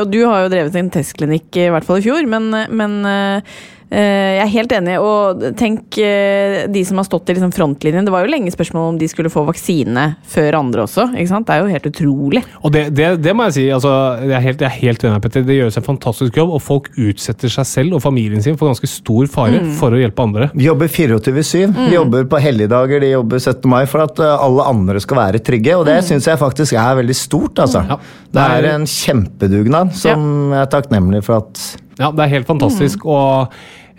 Og 0.03 0.09
du 0.11 0.25
har 0.27 0.43
jo 0.45 0.49
drevet 0.51 0.75
en 0.77 0.89
testklinikk, 1.23 1.57
i 1.57 1.71
hvert 1.71 1.87
fall 1.87 2.01
i 2.01 2.05
fjor, 2.05 2.27
men, 2.27 2.51
men 2.73 2.99
eh, 3.07 3.55
jeg 3.99 4.41
er 4.47 4.51
helt 4.55 4.73
enig. 4.73 4.95
Og 5.05 5.43
tenk 5.61 5.99
eh, 6.01 6.67
de 6.73 6.83
som 6.89 6.97
har 6.97 7.05
stått 7.05 7.29
i 7.29 7.35
liksom 7.37 7.53
frontlinjen. 7.53 8.07
Det 8.07 8.13
var 8.15 8.25
jo 8.25 8.31
lenge 8.33 8.53
spørsmål 8.55 8.95
om 8.95 8.99
de 9.01 9.09
skulle 9.11 9.29
få 9.33 9.43
vaksine 9.45 10.07
før 10.33 10.57
andre 10.63 10.87
også. 10.87 11.11
ikke 11.13 11.29
sant? 11.29 11.47
Det 11.49 11.55
er 11.57 11.61
jo 11.67 11.73
helt 11.75 11.89
utrolig. 11.91 12.43
Og 12.65 12.73
det, 12.73 12.87
det, 12.97 13.11
det 13.23 13.35
må 13.37 13.45
jeg 13.51 13.57
si, 13.59 13.67
altså, 13.77 13.93
jeg 14.25 14.37
er 14.39 14.47
helt, 14.47 14.65
jeg 14.65 14.71
er 14.71 14.79
helt 14.81 15.05
enig, 15.05 15.21
Petter. 15.27 15.45
Det 15.45 15.59
gjøres 15.59 15.77
en 15.83 15.87
fantastisk 15.91 16.39
jobb, 16.41 16.55
og 16.57 16.63
folk 16.65 16.89
utsetter 16.97 17.53
seg 17.53 17.69
selv 17.69 17.99
og 17.99 18.03
familien 18.05 18.41
sin 18.45 18.57
for 18.57 18.73
ganske 18.73 18.89
stor 18.91 19.29
fare 19.31 19.61
Mm. 19.63 19.75
for 19.77 19.93
å 19.93 19.99
hjelpe 20.01 20.23
andre. 20.25 20.47
De 20.57 20.65
jobber 20.65 20.89
24-7. 20.89 21.75
De 21.77 21.93
jobber 21.93 22.25
på 22.33 22.39
helligdager, 22.41 23.03
de 23.05 23.11
jobber 23.13 23.39
17. 23.43 23.69
mai 23.69 23.83
for 23.91 24.01
at 24.07 24.19
uh, 24.25 24.39
alle 24.41 24.65
andre 24.71 25.01
skal 25.05 25.19
være 25.21 25.43
trygge. 25.45 25.77
Og 25.77 25.85
det 25.87 25.99
Mm. 26.01 26.07
syns 26.09 26.27
jeg 26.31 26.41
faktisk 26.41 26.73
er 26.81 26.97
veldig 27.03 27.15
stort, 27.19 27.61
altså. 27.61 27.85
Ja. 27.89 27.99
Det 28.33 28.47
er 28.57 28.71
en 28.73 28.87
kjempedugnad 28.89 29.93
som 29.95 30.53
jeg 30.55 30.63
er 30.65 30.71
takknemlig 30.73 31.23
for 31.27 31.43
at 31.43 31.63
Ja, 32.01 32.09
det 32.11 32.25
er 32.25 32.31
helt 32.39 32.49
fantastisk. 32.49 33.05
Og 33.05 33.53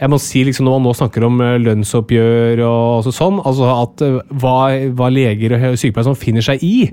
jeg 0.03 0.11
må 0.11 0.17
si, 0.19 0.41
liksom, 0.43 0.67
når 0.67 0.75
man 0.75 0.83
nå 0.89 0.93
snakker 0.97 1.23
om 1.27 1.37
eh, 1.43 1.55
lønnsoppgjør 1.63 2.61
og 2.67 3.07
sånn, 3.15 3.37
altså 3.39 3.69
at 3.71 4.03
eh, 4.03 4.17
hva, 4.41 4.55
hva 4.99 5.07
leger 5.13 5.55
og 5.55 5.77
sykepleiere 5.79 6.09
som 6.09 6.17
finner 6.19 6.43
seg 6.43 6.63
i, 6.65 6.89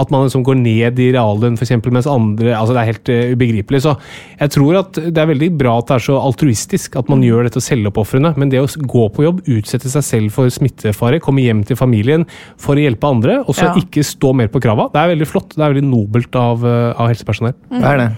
at 0.00 0.12
man 0.12 0.24
liksom 0.24 0.44
går 0.46 0.56
ned 0.62 1.02
i 1.02 1.10
reallønn 1.12 1.58
f.eks., 1.58 1.74
mens 1.84 2.08
andre 2.10 2.54
altså 2.56 2.74
Det 2.74 2.80
er 2.80 2.88
helt 2.88 3.10
uh, 3.12 3.34
ubegripelig. 3.34 3.82
Så 3.84 3.92
jeg 4.40 4.52
tror 4.54 4.78
at 4.80 4.96
det 4.96 5.20
er 5.20 5.28
veldig 5.30 5.50
bra 5.60 5.76
at 5.78 5.90
det 5.90 5.98
er 5.98 6.06
så 6.06 6.16
altruistisk 6.18 6.96
at 6.98 7.10
man 7.12 7.22
gjør 7.24 7.46
dette 7.46 7.62
selvoppofrende, 7.62 8.32
men 8.40 8.50
det 8.52 8.62
å 8.62 8.66
gå 8.80 9.04
på 9.14 9.26
jobb, 9.26 9.44
utsette 9.58 9.92
seg 9.92 10.06
selv 10.06 10.34
for 10.34 10.50
smittefare, 10.52 11.20
komme 11.22 11.44
hjem 11.44 11.62
til 11.68 11.78
familien 11.78 12.26
for 12.60 12.78
å 12.78 12.86
hjelpe 12.86 13.12
andre, 13.12 13.38
og 13.44 13.52
så 13.54 13.68
Ja. 13.68 13.76
ikke 13.80 14.04
stå 14.06 14.32
mer 14.36 14.50
på 14.52 14.62
krava, 14.64 14.88
det 14.92 15.00
er 15.00 15.14
veldig 15.14 15.30
flott. 15.30 15.54
Det 15.54 15.62
er 15.62 15.74
veldig 15.74 15.88
nobelt 15.90 16.36
av, 16.40 16.64
av 16.64 17.08
helsepersonell. 17.12 17.56
Det 17.70 17.88
er 17.92 18.04
det. 18.06 18.12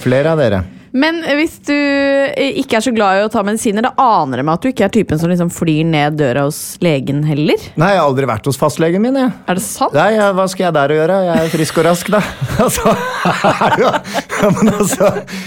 Flere 0.00 0.34
av 0.34 0.40
dere. 0.40 0.64
Men 0.92 1.20
hvis 1.38 1.58
du 1.68 1.74
eh, 1.74 2.56
ikke 2.60 2.78
er 2.80 2.84
så 2.84 2.92
glad 2.94 3.20
i 3.20 3.24
å 3.26 3.30
ta 3.32 3.42
medisiner, 3.46 3.84
da 3.86 3.92
aner 4.00 4.40
det 4.40 4.46
meg 4.48 4.58
at 4.58 4.64
du 4.64 4.70
ikke 4.72 4.86
er 4.88 4.94
typen 4.94 5.20
som 5.20 5.30
liksom 5.30 5.52
flyr 5.54 5.86
ned 5.86 6.18
døra 6.18 6.46
hos 6.48 6.58
legen 6.82 7.22
heller? 7.28 7.62
Nei, 7.80 7.92
jeg 7.94 8.00
har 8.02 8.08
aldri 8.08 8.28
vært 8.30 8.48
hos 8.50 8.58
fastlegen 8.60 9.04
min, 9.04 9.18
jeg. 9.20 9.32
Er 9.46 9.60
det 9.60 9.64
sant? 9.66 9.94
Nei, 9.96 10.08
ja, 10.16 10.30
hva 10.36 10.48
skal 10.50 10.66
jeg 10.68 10.76
der 10.80 10.94
å 10.94 10.98
gjøre? 10.98 11.18
Jeg 11.28 11.44
er 11.46 11.54
frisk 11.54 11.80
og 11.82 11.88
rask, 11.90 12.12
da. 12.14 12.22
Altså, 12.60 12.92
det 12.92 13.86
ja, 14.40 14.48
men 14.52 14.68
altså, 14.74 15.06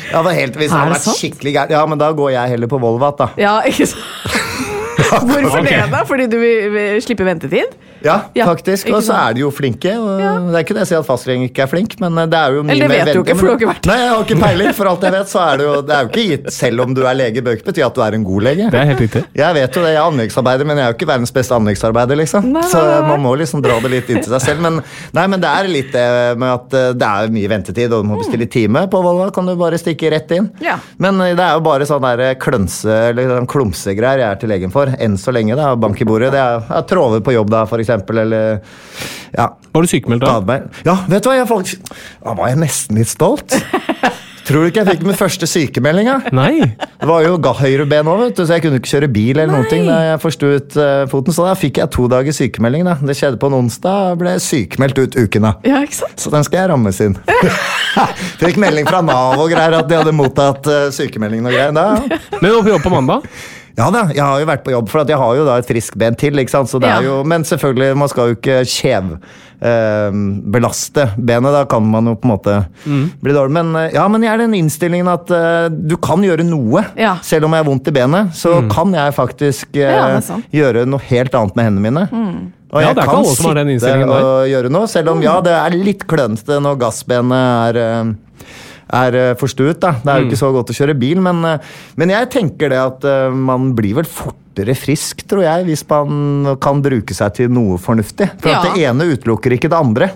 ja, 0.10 0.22
helt, 0.34 0.56
Hvis 0.58 0.72
Er 0.72 0.78
hadde 0.80 0.96
vært 0.96 1.06
sant? 1.06 1.20
skikkelig 1.20 1.56
gæren, 1.58 1.76
ja, 1.76 1.84
men 1.89 2.02
da 2.02 2.10
går 2.16 2.34
jeg 2.38 2.56
heller 2.56 2.72
på 2.72 2.80
Volvat, 2.82 3.20
da. 3.20 3.30
Ja, 3.41 3.58
ikke 3.70 3.89
sant? 3.94 4.72
Hvorfor 5.22 5.59
okay. 5.61 5.82
det, 5.82 5.91
da? 5.93 6.03
Fordi 6.07 6.28
du 6.32 6.38
vil, 6.41 6.70
vil 6.74 7.01
slippe 7.03 7.28
ventetid? 7.28 7.76
Ja, 8.03 8.18
Ja, 8.36 8.45
faktisk. 8.49 8.89
Og 8.91 8.99
så 9.05 9.16
er 9.16 9.36
de 9.38 9.43
jo 9.43 9.49
flinke. 9.53 9.93
Og 9.95 10.20
Ja. 10.20 10.34
Det 10.39 10.55
er 10.55 10.66
ikke 10.66 10.76
det 10.76 10.84
jeg 10.84 10.89
sier 10.91 10.99
at 10.99 11.07
fastlegen 11.07 11.45
ikke 11.47 11.64
er 11.64 11.70
flink, 11.72 11.95
men 12.01 12.16
det 12.30 12.39
er 12.39 12.57
jo 12.57 12.64
mye 12.64 12.76
Eller 12.76 12.88
det 12.88 12.91
mer 12.91 13.05
vet 13.05 13.14
du 13.14 13.20
jo 13.20 13.24
ikke, 13.24 13.36
for 13.39 13.45
du 13.45 13.51
har 13.51 13.59
ikke 13.59 13.70
vært 13.72 13.88
Nei, 13.89 13.97
jeg 14.01 14.09
har 14.09 14.24
ikke 14.26 14.39
peiling. 14.41 14.74
For 14.74 14.89
alt 14.91 15.05
jeg 15.07 15.14
vet, 15.16 15.30
så 15.32 15.39
er 15.43 15.57
det 15.57 15.68
jo 15.68 15.76
Det 15.88 15.95
er 15.95 16.01
jo 16.03 16.09
ikke 16.11 16.26
gitt 16.30 16.49
selv 16.53 16.84
om 16.84 16.93
du 16.93 17.01
er 17.07 17.18
lege, 17.18 17.43
bør 17.45 17.57
ikke 17.57 17.68
bety 17.70 17.86
at 17.86 17.95
du 17.95 18.01
er 18.03 18.18
en 18.18 18.26
god 18.28 18.47
lege. 18.47 18.70
Det 18.74 18.80
er 18.80 18.89
helt 18.91 19.03
riktig. 19.05 19.24
Jeg 19.39 19.57
vet 19.57 19.78
jo 19.78 19.84
det, 19.86 19.93
jeg 19.93 20.01
er 20.01 20.09
anleggsarbeider, 20.11 20.68
men 20.68 20.78
jeg 20.78 20.86
er 20.86 20.91
jo 20.91 20.97
ikke 20.97 21.09
verdens 21.14 21.34
beste 21.36 21.55
anleggsarbeider, 21.55 22.20
liksom. 22.20 22.49
Nei, 22.53 22.66
Så 22.74 22.82
man 23.07 23.24
må 23.24 23.36
liksom 23.39 23.64
dra 23.64 23.80
det 23.84 23.93
litt 23.93 24.11
inn 24.11 24.22
til 24.24 24.34
seg 24.36 24.43
selv. 24.47 24.64
Men, 24.66 24.82
nei, 25.16 25.26
men 25.32 25.43
det 25.43 25.49
er 25.49 25.72
litt 25.72 25.91
det 25.93 26.05
med 26.41 26.49
at 26.49 26.78
eh, 26.80 26.89
det 26.97 27.09
er 27.09 27.34
mye 27.34 27.51
ventetid, 27.51 27.93
og 27.93 28.03
du 28.03 28.11
må 28.11 28.20
bestille 28.20 28.47
time. 28.51 28.86
På 28.91 29.03
Volva 29.05 29.30
kan 29.34 29.47
du 29.47 29.55
bare 29.59 29.80
stikke 29.80 30.11
rett 30.14 30.32
inn. 30.36 30.49
Ja. 30.64 30.78
Men 31.01 31.22
eh, 31.24 31.36
det 31.38 31.45
er 31.45 31.57
jo 31.57 31.64
bare 31.66 31.88
sånn 31.88 32.03
der 32.03 32.36
klønse, 32.41 32.99
eller 33.14 33.38
sånn 33.38 33.49
klumsegreier 33.49 34.26
jeg 34.26 34.30
er 34.30 34.41
til 34.41 34.53
legen 34.53 34.74
for. 34.74 34.91
Enn 35.04 35.18
så 35.20 35.34
lenge, 35.36 35.58
da. 35.60 35.74
Bank 35.80 35.99
i 36.01 36.08
bordet. 36.08 36.32
Det 36.34 36.41
er 36.41 36.74
er 36.74 36.88
Trove 36.89 37.22
på 37.24 37.36
jobb 37.36 37.51
da, 37.54 37.66
eksempel, 37.84 38.24
eller 38.24 38.62
ja. 39.34 39.49
Var 39.74 39.82
du 39.82 39.89
sykemeldt 39.89 40.26
da? 40.26 40.60
Ja, 40.86 40.97
vet 41.10 41.24
du 41.24 41.32
hva, 41.32 41.38
jeg 41.39 41.49
faktisk 41.49 41.95
Da 42.22 42.36
var 42.38 42.51
jeg 42.51 42.62
nesten 42.62 42.99
litt 43.01 43.10
stolt. 43.10 43.58
Tror 44.43 44.66
du 44.66 44.70
ikke 44.74 44.82
jeg 44.82 44.97
fikk 44.97 45.06
min 45.08 45.16
første 45.16 45.47
sykemeldinga? 45.47 46.18
Nei! 46.36 46.66
Det 46.76 47.08
var 47.08 47.24
jo 47.24 47.38
høyreben 47.38 47.62
høyre 47.62 47.86
ben 47.88 48.10
òg, 48.12 48.24
så 48.36 48.47
jeg 48.51 48.66
kunne 48.66 48.82
ikke 48.82 48.91
kjøre 48.91 49.08
bil 49.16 49.38
eller 49.38 49.54
noen 49.54 49.64
Nei. 49.64 49.70
ting 49.72 49.86
da 49.88 49.99
jeg 50.04 50.20
forstuet 50.20 50.76
uh, 50.76 51.06
foten. 51.12 51.36
Så 51.36 51.45
da 51.47 51.54
fikk 51.56 51.80
jeg 51.80 51.91
to 51.95 52.10
dager 52.12 52.36
sykemelding. 52.36 52.84
da. 52.89 52.97
Det 52.99 53.16
skjedde 53.16 53.39
på 53.39 53.47
en 53.47 53.56
onsdag, 53.62 54.12
og 54.12 54.20
ble 54.20 54.36
sykemeldt 54.43 54.99
ut 54.99 55.16
uken 55.16 55.47
da. 55.47 55.54
Ja, 55.68 55.80
ikke 55.88 56.01
sant? 56.01 56.20
Så 56.20 56.34
den 56.34 56.43
skal 56.43 56.66
jeg 56.66 56.74
rammes 56.74 56.99
inn. 57.06 57.16
Fikk 58.43 58.60
melding 58.60 58.89
fra 58.89 58.99
Nav 59.06 59.39
og 59.39 59.47
greier 59.54 59.78
at 59.80 59.88
de 59.88 60.01
hadde 60.01 60.16
mottatt 60.18 60.68
uh, 60.68 60.89
sykemelding 60.91 61.47
og 61.47 61.56
greier. 61.56 61.72
Da. 61.80 62.20
Men 62.36 62.43
du 62.43 62.58
var 62.58 62.66
på 62.68 62.76
jobb 62.76 62.88
på 62.89 62.95
mandag? 62.97 63.30
Ja 63.78 63.88
da, 63.90 64.04
jeg 64.14 64.22
har 64.22 64.38
jo 64.38 64.46
vært 64.46 64.64
på 64.66 64.70
jobb, 64.74 64.90
for 64.92 65.02
jeg 65.10 65.18
har 65.18 65.36
jo 65.40 65.46
da 65.48 65.56
et 65.58 65.66
friskt 65.66 65.96
ben 65.98 66.14
til. 66.20 66.38
ikke 66.38 66.54
sant? 66.54 66.70
Så 66.70 66.80
det 66.80 66.90
Ja. 66.92 67.00
jo, 67.02 67.24
men 67.26 67.42
selvfølgelig, 67.44 67.96
man 67.98 68.08
skal 68.12 68.28
jo 68.30 68.36
ikke 68.38 68.60
kjevbelaste 69.64 71.06
benet. 71.18 71.52
Da 71.56 71.64
kan 71.66 71.86
man 71.90 72.06
jo 72.06 72.16
på 72.16 72.26
en 72.28 72.34
måte 72.36 72.56
bli 73.24 73.34
dårlig. 73.34 73.52
Men 73.58 73.76
eh, 73.76 73.92
ja, 73.96 74.08
men 74.08 74.22
jeg 74.26 74.34
er 74.34 74.38
den 74.44 74.54
innstillingen 74.58 75.08
at 75.10 75.32
eh, 75.34 75.70
du 75.74 75.96
kan 75.98 76.22
gjøre 76.26 76.46
noe. 76.46 76.84
Ja. 77.00 77.16
Selv 77.26 77.46
om 77.48 77.52
jeg 77.56 77.64
har 77.64 77.70
vondt 77.72 77.88
i 77.90 77.96
benet, 77.96 78.34
så 78.38 78.70
kan 78.72 78.94
jeg 78.94 79.16
faktisk 79.18 79.76
eh, 79.80 79.90
Ja, 79.90 80.08
er 80.18 80.22
gjøre 80.54 80.86
noe 80.90 81.02
helt 81.10 81.34
annet 81.34 81.56
med 81.58 81.66
hendene 81.72 81.88
mine. 81.90 82.04
Og 82.74 82.82
Ja, 82.82 82.88
jeg 82.88 82.96
det 82.98 83.04
ikke 83.04 83.14
kan 83.14 83.26
sitte 83.30 84.10
og 84.10 84.48
gjøre 84.50 84.70
noe, 84.74 84.88
selv 84.90 85.10
om 85.14 85.22
ja, 85.22 85.36
det 85.46 85.54
er 85.54 85.70
litt 85.78 86.08
klønete 86.10 86.58
når 86.62 86.80
gassbenet 86.82 87.44
er 87.70 87.76
eh, 87.84 88.04
er 88.92 89.18
eh, 89.20 89.36
forstuet. 89.40 89.80
da. 89.82 89.96
Det 90.04 90.12
er 90.12 90.22
jo 90.22 90.30
ikke 90.30 90.42
så 90.42 90.52
godt 90.56 90.74
å 90.74 90.78
kjøre 90.78 90.98
bil, 91.00 91.22
men, 91.24 91.44
eh, 91.48 91.74
men 92.00 92.14
jeg 92.14 92.30
tenker 92.34 92.74
det 92.74 92.82
at 92.82 93.08
eh, 93.08 93.34
man 93.34 93.72
blir 93.78 93.98
vel 94.00 94.10
fortere 94.10 94.76
frisk, 94.78 95.26
tror 95.30 95.46
jeg, 95.46 95.66
hvis 95.70 95.86
man 95.90 96.54
kan 96.62 96.84
bruke 96.84 97.16
seg 97.16 97.34
til 97.40 97.50
noe 97.54 97.80
fornuftig. 97.82 98.30
For 98.44 98.54
at 98.54 98.70
det 98.70 98.86
ene 98.86 99.10
utelukker 99.16 99.56
ikke 99.56 99.72
det 99.72 99.80
andre. 99.80 100.12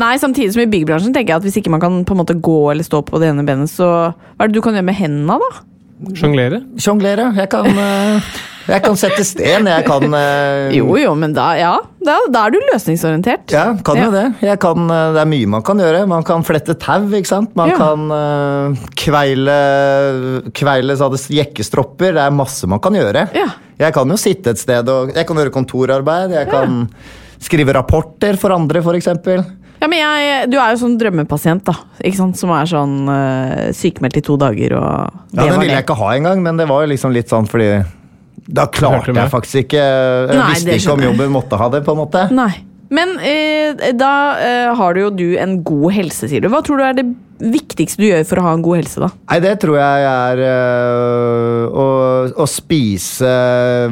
Nei, 0.00 0.14
samtidig 0.16 0.54
som 0.54 0.62
i 0.62 0.70
byggbransjen 0.72 1.12
tenker 1.12 1.34
jeg 1.34 1.42
at 1.42 1.44
hvis 1.44 1.58
ikke 1.60 1.72
man 1.74 1.82
kan 1.82 1.98
på 2.08 2.14
en 2.14 2.22
måte 2.22 2.38
gå 2.40 2.60
eller 2.72 2.86
stå 2.86 3.02
på 3.04 3.20
det 3.20 3.28
ene 3.28 3.44
benet, 3.44 3.68
så 3.68 3.88
hva 4.14 4.46
er 4.46 4.48
det 4.48 4.56
du 4.56 4.62
kan 4.64 4.78
gjøre 4.78 4.88
med 4.88 4.96
hendene, 4.96 5.36
da? 5.42 5.66
Sjonglere? 6.16 6.62
Sjonglere. 6.80 7.28
Jeg 7.36 7.50
kan 7.52 7.68
Jeg 8.68 8.82
kan 8.84 8.96
sette 8.98 9.24
sten, 9.26 9.66
jeg 9.66 9.84
kan 9.86 10.04
uh... 10.14 10.70
Jo 10.74 10.94
jo, 11.00 11.14
men 11.18 11.34
da, 11.34 11.48
ja, 11.58 11.72
da, 12.04 12.18
da 12.30 12.44
er 12.46 12.54
du 12.54 12.58
løsningsorientert. 12.70 13.50
Ja, 13.52 13.64
kan 13.84 13.98
jo 13.98 14.08
Ja. 14.08 14.10
det. 14.14 14.24
Jeg 14.46 14.60
kan, 14.62 14.84
eh, 14.90 15.12
det 15.16 15.22
er 15.22 15.30
mye 15.30 15.48
man 15.50 15.64
kan 15.66 15.80
gjøre. 15.82 16.04
Man 16.10 16.26
kan 16.26 16.44
flette 16.46 16.76
tau, 16.78 17.06
ikke 17.10 17.30
sant. 17.30 17.54
Man 17.58 17.72
Ja. 17.72 17.78
kan 17.80 18.06
uh, 18.12 18.84
kveile, 18.98 19.56
kveile 20.54 20.96
jekkestropper. 20.96 22.14
Det 22.14 22.22
er 22.22 22.30
masse 22.34 22.68
man 22.70 22.80
kan 22.82 22.94
gjøre. 22.94 23.28
Ja. 23.34 23.48
Jeg 23.82 23.94
kan 23.96 24.08
jo 24.08 24.16
sitte 24.20 24.52
et 24.54 24.58
sted 24.60 24.88
og 24.88 25.14
Jeg 25.14 25.26
kan 25.26 25.36
gjøre 25.36 25.50
kontorarbeid. 25.54 26.30
Jeg 26.36 26.50
kan 26.50 26.86
skrive 27.42 27.74
rapporter 27.74 28.38
for 28.38 28.54
andre, 28.54 28.82
f.eks. 28.82 29.08
Ja, 29.82 29.88
men 29.90 29.98
jeg, 29.98 30.50
Du 30.50 30.58
er 30.60 30.76
jo 30.76 30.82
sånn 30.84 30.94
drømmepasient, 31.00 31.64
da. 31.66 31.74
Ikke 32.04 32.20
sant? 32.20 32.38
Som 32.38 32.52
er 32.54 32.68
sånn 32.70 33.08
uh, 33.10 33.72
sykemeldt 33.74 34.20
i 34.20 34.22
to 34.22 34.36
dager 34.38 34.76
og 34.78 35.10
Ja, 35.34 35.48
den 35.48 35.58
ville 35.58 35.74
jeg 35.74 35.82
ikke 35.86 35.98
ha 35.98 36.12
engang, 36.14 36.44
men 36.44 36.60
det 36.60 36.68
var 36.70 36.84
jo 36.84 36.92
liksom 36.92 37.14
litt 37.14 37.32
sånn 37.32 37.48
fordi 37.50 37.82
Da 38.52 38.66
klarte 38.68 39.14
jeg 39.16 39.30
faktisk 39.32 39.62
ikke 39.64 39.80
Jeg 39.80 40.36
Nei, 40.36 40.50
visste 40.52 40.74
ikke 40.76 40.92
om 40.98 41.02
jobben 41.06 41.32
måtte 41.32 41.56
ha 41.60 41.68
det, 41.72 41.80
på 41.86 41.94
en 41.96 42.00
måte. 42.02 42.26
Nei. 42.36 42.50
Men 42.92 43.14
eh, 43.24 43.92
da 43.96 44.10
eh, 44.36 44.70
har 44.76 44.92
du 44.92 45.00
jo 45.06 45.10
du 45.16 45.28
en 45.40 45.54
god 45.64 45.94
helse, 45.96 46.28
sier 46.28 46.42
du. 46.44 46.50
Hva 46.52 46.60
tror 46.66 46.76
du 46.76 46.84
er 46.84 46.98
det 46.98 47.06
viktigste 47.40 48.02
du 48.02 48.10
gjør 48.10 48.26
for 48.28 48.42
å 48.42 48.44
ha 48.44 48.52
en 48.58 48.64
god 48.66 48.82
helse, 48.82 49.00
da? 49.00 49.08
Nei, 49.32 49.38
det 49.40 49.54
tror 49.62 49.78
jeg 49.80 50.04
er 50.10 50.42
øh, 50.44 51.62
å, 51.72 51.86
å 52.36 52.46
spise 52.50 53.32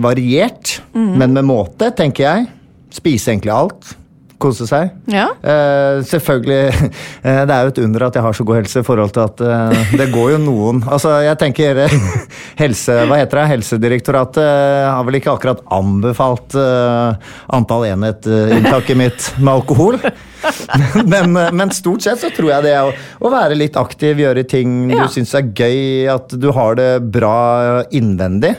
variert, 0.04 0.76
Mhm. 0.92 1.16
men 1.16 1.32
med 1.38 1.48
måte, 1.48 1.88
tenker 1.96 2.26
jeg. 2.26 2.50
Spise 2.92 3.32
egentlig 3.32 3.54
alt. 3.54 3.94
Kose 4.40 4.66
seg. 4.68 4.94
Ja. 5.10 5.26
Uh, 5.44 6.00
selvfølgelig 6.08 6.72
uh, 6.72 7.42
Det 7.48 7.54
er 7.54 7.66
jo 7.66 7.72
et 7.74 7.80
under 7.84 8.06
at 8.06 8.16
jeg 8.16 8.24
har 8.24 8.36
så 8.36 8.46
god 8.48 8.60
helse 8.62 8.80
i 8.82 8.86
forhold 8.86 9.12
til 9.16 9.26
at 9.26 9.42
uh, 9.44 9.92
det 10.00 10.08
går 10.14 10.34
jo 10.34 10.40
noen 10.46 10.80
Altså, 10.94 11.12
jeg 11.26 11.38
tenker 11.40 11.82
helse... 12.62 12.96
Hva 13.10 13.20
heter 13.20 13.42
det? 13.42 13.50
Helsedirektoratet 13.54 14.48
har 14.90 15.04
vel 15.06 15.20
ikke 15.20 15.34
akkurat 15.34 15.62
anbefalt 15.72 16.56
antall 16.56 17.86
enhet-inntaket 17.90 18.98
mitt 18.98 19.30
med 19.38 19.52
alkohol. 19.54 20.00
men, 21.12 21.36
eh, 21.36 21.52
men 21.56 21.72
stort 21.74 22.04
sett 22.04 22.20
så 22.22 22.30
tror 22.34 22.50
jeg 22.54 22.66
det 22.68 22.74
å, 22.80 22.90
å 23.20 23.30
være 23.32 23.58
litt 23.58 23.76
aktiv, 23.80 24.20
gjøre 24.24 24.44
ting 24.48 24.90
Ja. 24.90 25.04
du 25.04 25.14
syns 25.14 25.34
er 25.38 25.50
gøy, 25.52 26.08
at 26.12 26.32
du 26.40 26.48
har 26.56 26.76
det 26.78 26.90
bra 27.12 27.82
innvendig. 27.94 28.54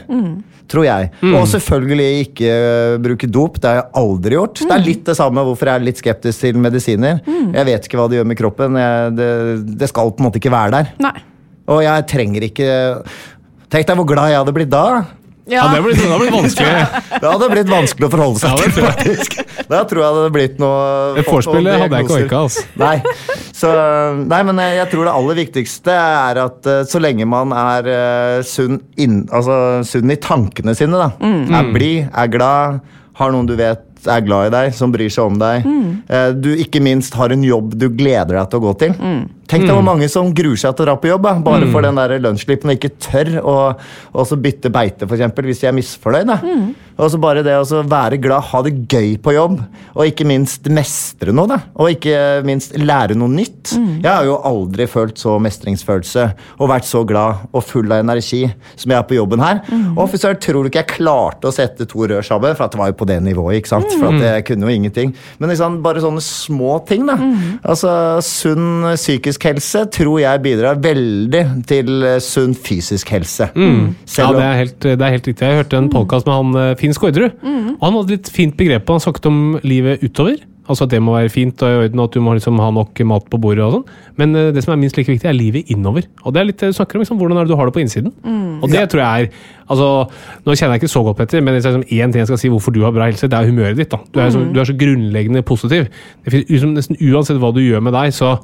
Tror 0.72 0.86
jeg. 0.88 1.10
Og 1.36 1.44
selvfølgelig 1.52 2.12
ikke 2.30 2.48
øh, 2.56 2.94
bruke 3.04 3.28
dop. 3.28 3.58
Det 3.60 3.68
har 3.68 3.76
jeg 3.82 3.90
aldri 4.00 4.38
gjort. 4.38 4.62
Det 4.64 4.72
er 4.78 4.86
litt 4.86 5.02
det 5.10 5.18
samme 5.20 5.44
hvorfor 5.44 5.68
jeg 5.68 5.82
er 5.82 5.84
litt 5.90 6.00
skeptisk 6.00 6.46
til 6.46 6.62
medisiner. 6.64 7.20
Jeg 7.28 7.68
vet 7.68 7.90
ikke 7.90 8.00
hva 8.00 8.06
det 8.08 8.22
gjør 8.22 8.30
med 8.32 8.40
kroppen. 8.40 8.78
Jeg, 8.80 9.12
det, 9.18 9.28
det 9.82 9.90
skal 9.92 10.14
på 10.16 10.24
en 10.24 10.30
måte 10.30 10.40
ikke 10.40 10.54
være 10.54 10.72
der. 10.78 10.94
Nei. 11.04 11.14
Og 11.72 11.84
jeg 11.84 12.08
trenger 12.12 12.48
ikke 12.48 12.70
Tenk 13.72 13.88
deg 13.88 14.00
hvor 14.02 14.08
glad 14.10 14.32
jeg 14.32 14.40
hadde 14.42 14.54
blitt 14.56 14.72
da. 14.72 14.86
Ja, 15.50 15.64
det 15.74 15.80
hadde 15.82 15.98
det 15.98 16.18
blitt 16.22 16.34
vanskelig. 16.36 16.74
Det 17.22 17.30
hadde 17.30 17.48
blitt 17.52 17.70
vanskelig 17.70 18.08
å 18.08 18.12
forholde 18.14 18.42
seg 18.42 18.52
Ja, 18.52 18.58
til, 18.62 18.86
faktisk. 18.86 19.36
Da 19.72 19.82
tror 19.90 20.02
jeg 20.02 20.14
det 20.14 20.22
hadde 20.22 20.34
blitt 20.36 20.62
noe 20.62 20.80
Det 21.18 21.26
vorspielet 21.28 21.82
hadde 21.82 22.00
jeg 22.00 22.08
ikke 22.08 22.20
orka, 22.20 22.42
altså. 22.46 22.64
Nei. 22.82 22.96
Så, 23.62 23.74
nei, 24.22 24.42
men 24.48 24.62
jeg 24.64 24.88
tror 24.94 25.08
det 25.10 25.14
aller 25.18 25.40
viktigste 25.42 25.98
er 25.98 26.42
at 26.46 26.70
eh, 26.70 26.82
så 26.90 27.02
lenge 27.02 27.28
man 27.30 27.54
er 27.58 27.90
eh, 27.94 28.38
sunn, 28.48 28.80
inn, 29.02 29.24
altså, 29.30 29.58
sunn 29.88 30.14
i 30.14 30.18
tankene 30.22 30.76
sine, 30.78 30.98
da. 30.98 31.12
er 31.60 31.70
blid, 31.74 32.10
er 32.10 32.32
glad, 32.34 32.82
har 33.22 33.34
noen 33.36 33.50
du 33.50 33.58
vet 33.60 33.86
er 34.10 34.24
glad 34.26 34.50
i 34.50 34.54
deg, 34.56 34.72
som 34.74 34.90
bryr 34.94 35.12
seg 35.14 35.30
om 35.30 35.36
deg. 35.38 35.62
Mm. 35.62 36.40
Du 36.42 36.48
ikke 36.58 36.82
minst 36.82 37.14
har 37.20 37.30
en 37.36 37.44
jobb 37.46 37.76
du 37.78 37.86
gleder 37.94 38.40
deg 38.40 38.48
til 38.50 38.58
å 38.58 38.64
gå 38.64 38.72
til. 38.82 38.96
Tenk 39.52 39.68
deg 39.68 39.76
hvor 39.76 39.84
mange 39.84 40.08
som 40.12 40.32
gruer 40.36 40.60
seg 40.60 40.76
til 40.76 40.86
å 40.86 40.90
dra 40.90 40.96
på 41.00 41.10
jobb, 41.12 41.26
da, 41.28 41.34
bare 41.44 41.68
for 41.74 41.84
den 41.84 42.00
der 42.00 42.16
lønnsslippen 42.24 42.72
og 42.72 42.78
ikke 42.80 42.94
tør 43.04 43.34
å 43.42 43.58
også 44.24 44.40
bytte 44.40 44.72
beite, 44.74 45.10
f.eks., 45.10 45.36
hvis 45.52 45.64
de 45.64 45.70
er 45.70 45.76
misfornøyd. 45.76 46.32
Mm. 46.42 46.70
Og 47.02 47.10
så 47.10 47.18
bare 47.22 47.42
det 47.42 47.56
å 47.58 47.82
være 47.90 48.20
glad, 48.22 48.46
ha 48.52 48.60
det 48.66 48.74
gøy 48.92 49.16
på 49.24 49.34
jobb, 49.34 49.58
og 49.96 50.04
ikke 50.06 50.28
minst 50.30 50.68
mestre 50.72 51.34
noe. 51.34 51.50
Da. 51.50 51.58
Og 51.82 51.96
ikke 51.96 52.16
minst 52.46 52.76
lære 52.78 53.18
noe 53.18 53.32
nytt. 53.32 53.74
Jeg 53.74 54.08
har 54.08 54.28
jo 54.28 54.38
aldri 54.48 54.86
følt 54.92 55.20
så 55.20 55.38
mestringsfølelse 55.42 56.28
og 56.60 56.70
vært 56.70 56.88
så 56.88 57.02
glad 57.08 57.48
og 57.52 57.66
full 57.66 57.90
av 57.92 58.04
energi 58.04 58.44
som 58.76 58.94
jeg 58.94 59.00
er 59.00 59.08
på 59.10 59.18
jobben 59.18 59.42
her. 59.42 59.64
Og 59.96 60.04
for 60.12 60.22
så 60.22 60.34
tror 60.38 60.62
du 60.64 60.70
ikke 60.70 60.84
jeg 60.84 60.92
klarte 60.94 61.50
å 61.50 61.56
sette 61.56 61.88
to 61.90 62.06
rør 62.06 62.24
sammen, 62.26 62.54
for 62.56 62.68
at 62.68 62.76
det 62.76 62.82
var 62.84 62.92
jo 62.92 63.00
på 63.02 63.10
det 63.10 63.18
nivået. 63.26 63.58
ikke 63.60 63.74
sant? 63.74 63.90
For 63.98 64.12
at 64.12 64.28
jeg 64.28 64.46
kunne 64.52 64.70
jo 64.70 64.78
ingenting. 64.78 65.16
Men 65.42 65.54
liksom, 65.54 65.82
bare 65.84 66.04
sånne 66.04 66.22
små 66.22 66.78
ting. 66.88 67.10
da. 67.10 67.18
Altså, 67.66 67.92
Sunn 68.26 68.86
psykisk 68.94 69.41
helse 69.48 69.84
tror 69.94 70.20
jeg 70.22 70.42
bidrar 70.44 70.80
veldig 70.84 71.42
til 71.70 72.06
eh, 72.08 72.20
sunn 72.24 72.54
fysisk 72.58 73.10
helse. 73.16 73.50
Ja, 73.56 73.72
Selv 74.06 74.34
om 74.36 74.40
det 74.40 74.46
er, 74.48 74.56
helt, 74.62 74.78
det 74.86 75.02
er 75.02 75.16
helt 75.18 75.28
riktig. 75.32 75.48
Jeg 75.48 75.64
hørte 75.64 75.82
en 75.82 75.92
podkast 75.94 76.30
med 76.30 76.38
han 76.38 76.62
eh, 76.62 76.78
Finn 76.80 76.96
Skårderud. 76.96 77.42
Og 77.78 77.84
han 77.88 78.00
hadde 78.00 78.16
litt 78.18 78.32
fint 78.32 78.58
begrep 78.60 78.86
på 78.88 78.98
Han 78.98 79.04
snakket 79.08 79.30
om 79.32 79.44
livet 79.66 80.04
utover. 80.06 80.40
Altså 80.72 80.86
at 80.86 80.92
det 80.94 81.02
må 81.04 81.16
være 81.18 81.32
fint 81.34 81.62
og 81.66 81.68
i 81.74 81.78
orden, 81.82 82.00
at 82.00 82.14
du 82.14 82.22
må 82.24 82.36
liksom 82.38 82.60
ha 82.62 82.70
nok 82.72 83.00
mat 83.10 83.26
på 83.34 83.40
bordet. 83.42 83.64
og 83.66 83.74
sånn. 83.80 83.98
Men 84.22 84.36
eh, 84.38 84.52
det 84.56 84.62
som 84.64 84.72
er 84.76 84.80
minst 84.80 84.96
like 84.96 85.10
viktig, 85.12 85.28
er 85.28 85.36
livet 85.36 85.72
innover. 85.74 86.06
Og 86.24 86.36
det 86.36 86.40
er 86.42 86.48
litt 86.48 86.62
det 86.62 86.70
du 86.72 86.78
snakker 86.78 86.96
om, 87.00 87.04
liksom, 87.04 87.18
hvordan 87.20 87.42
er 87.42 87.50
det 87.50 87.52
du 87.52 87.58
har 87.60 87.68
det 87.68 87.76
på 87.76 87.82
innsiden. 87.84 88.14
Og 88.62 88.70
det 88.72 88.86
tror 88.94 89.02
jeg 89.02 89.26
er 89.26 89.50
altså, 89.72 89.88
Nå 90.46 90.54
kjenner 90.54 90.76
jeg 90.76 90.84
ikke 90.84 90.92
så 90.94 91.02
godt, 91.08 91.18
Petter, 91.18 91.42
men 91.42 91.58
liksom 91.58 91.82
én 91.82 92.14
ting 92.14 92.22
jeg 92.22 92.30
skal 92.30 92.40
si 92.40 92.52
hvorfor 92.54 92.76
du 92.76 92.84
har 92.86 92.94
bra 92.96 93.10
helse, 93.10 93.28
det 93.28 93.40
er 93.40 93.50
humøret 93.50 93.82
ditt. 93.82 93.92
da. 93.92 94.00
Du 94.14 94.22
er, 94.22 94.30
så, 94.32 94.46
du 94.54 94.62
er 94.62 94.70
så 94.70 94.78
grunnleggende 94.78 95.42
positiv. 95.48 95.90
Det 96.24 96.34
finnes, 96.36 96.50
liksom, 96.54 96.76
nesten 96.78 97.02
uansett 97.10 97.42
hva 97.42 97.52
du 97.56 97.62
gjør 97.66 97.82
med 97.90 97.98
deg, 97.98 98.14
så 98.16 98.36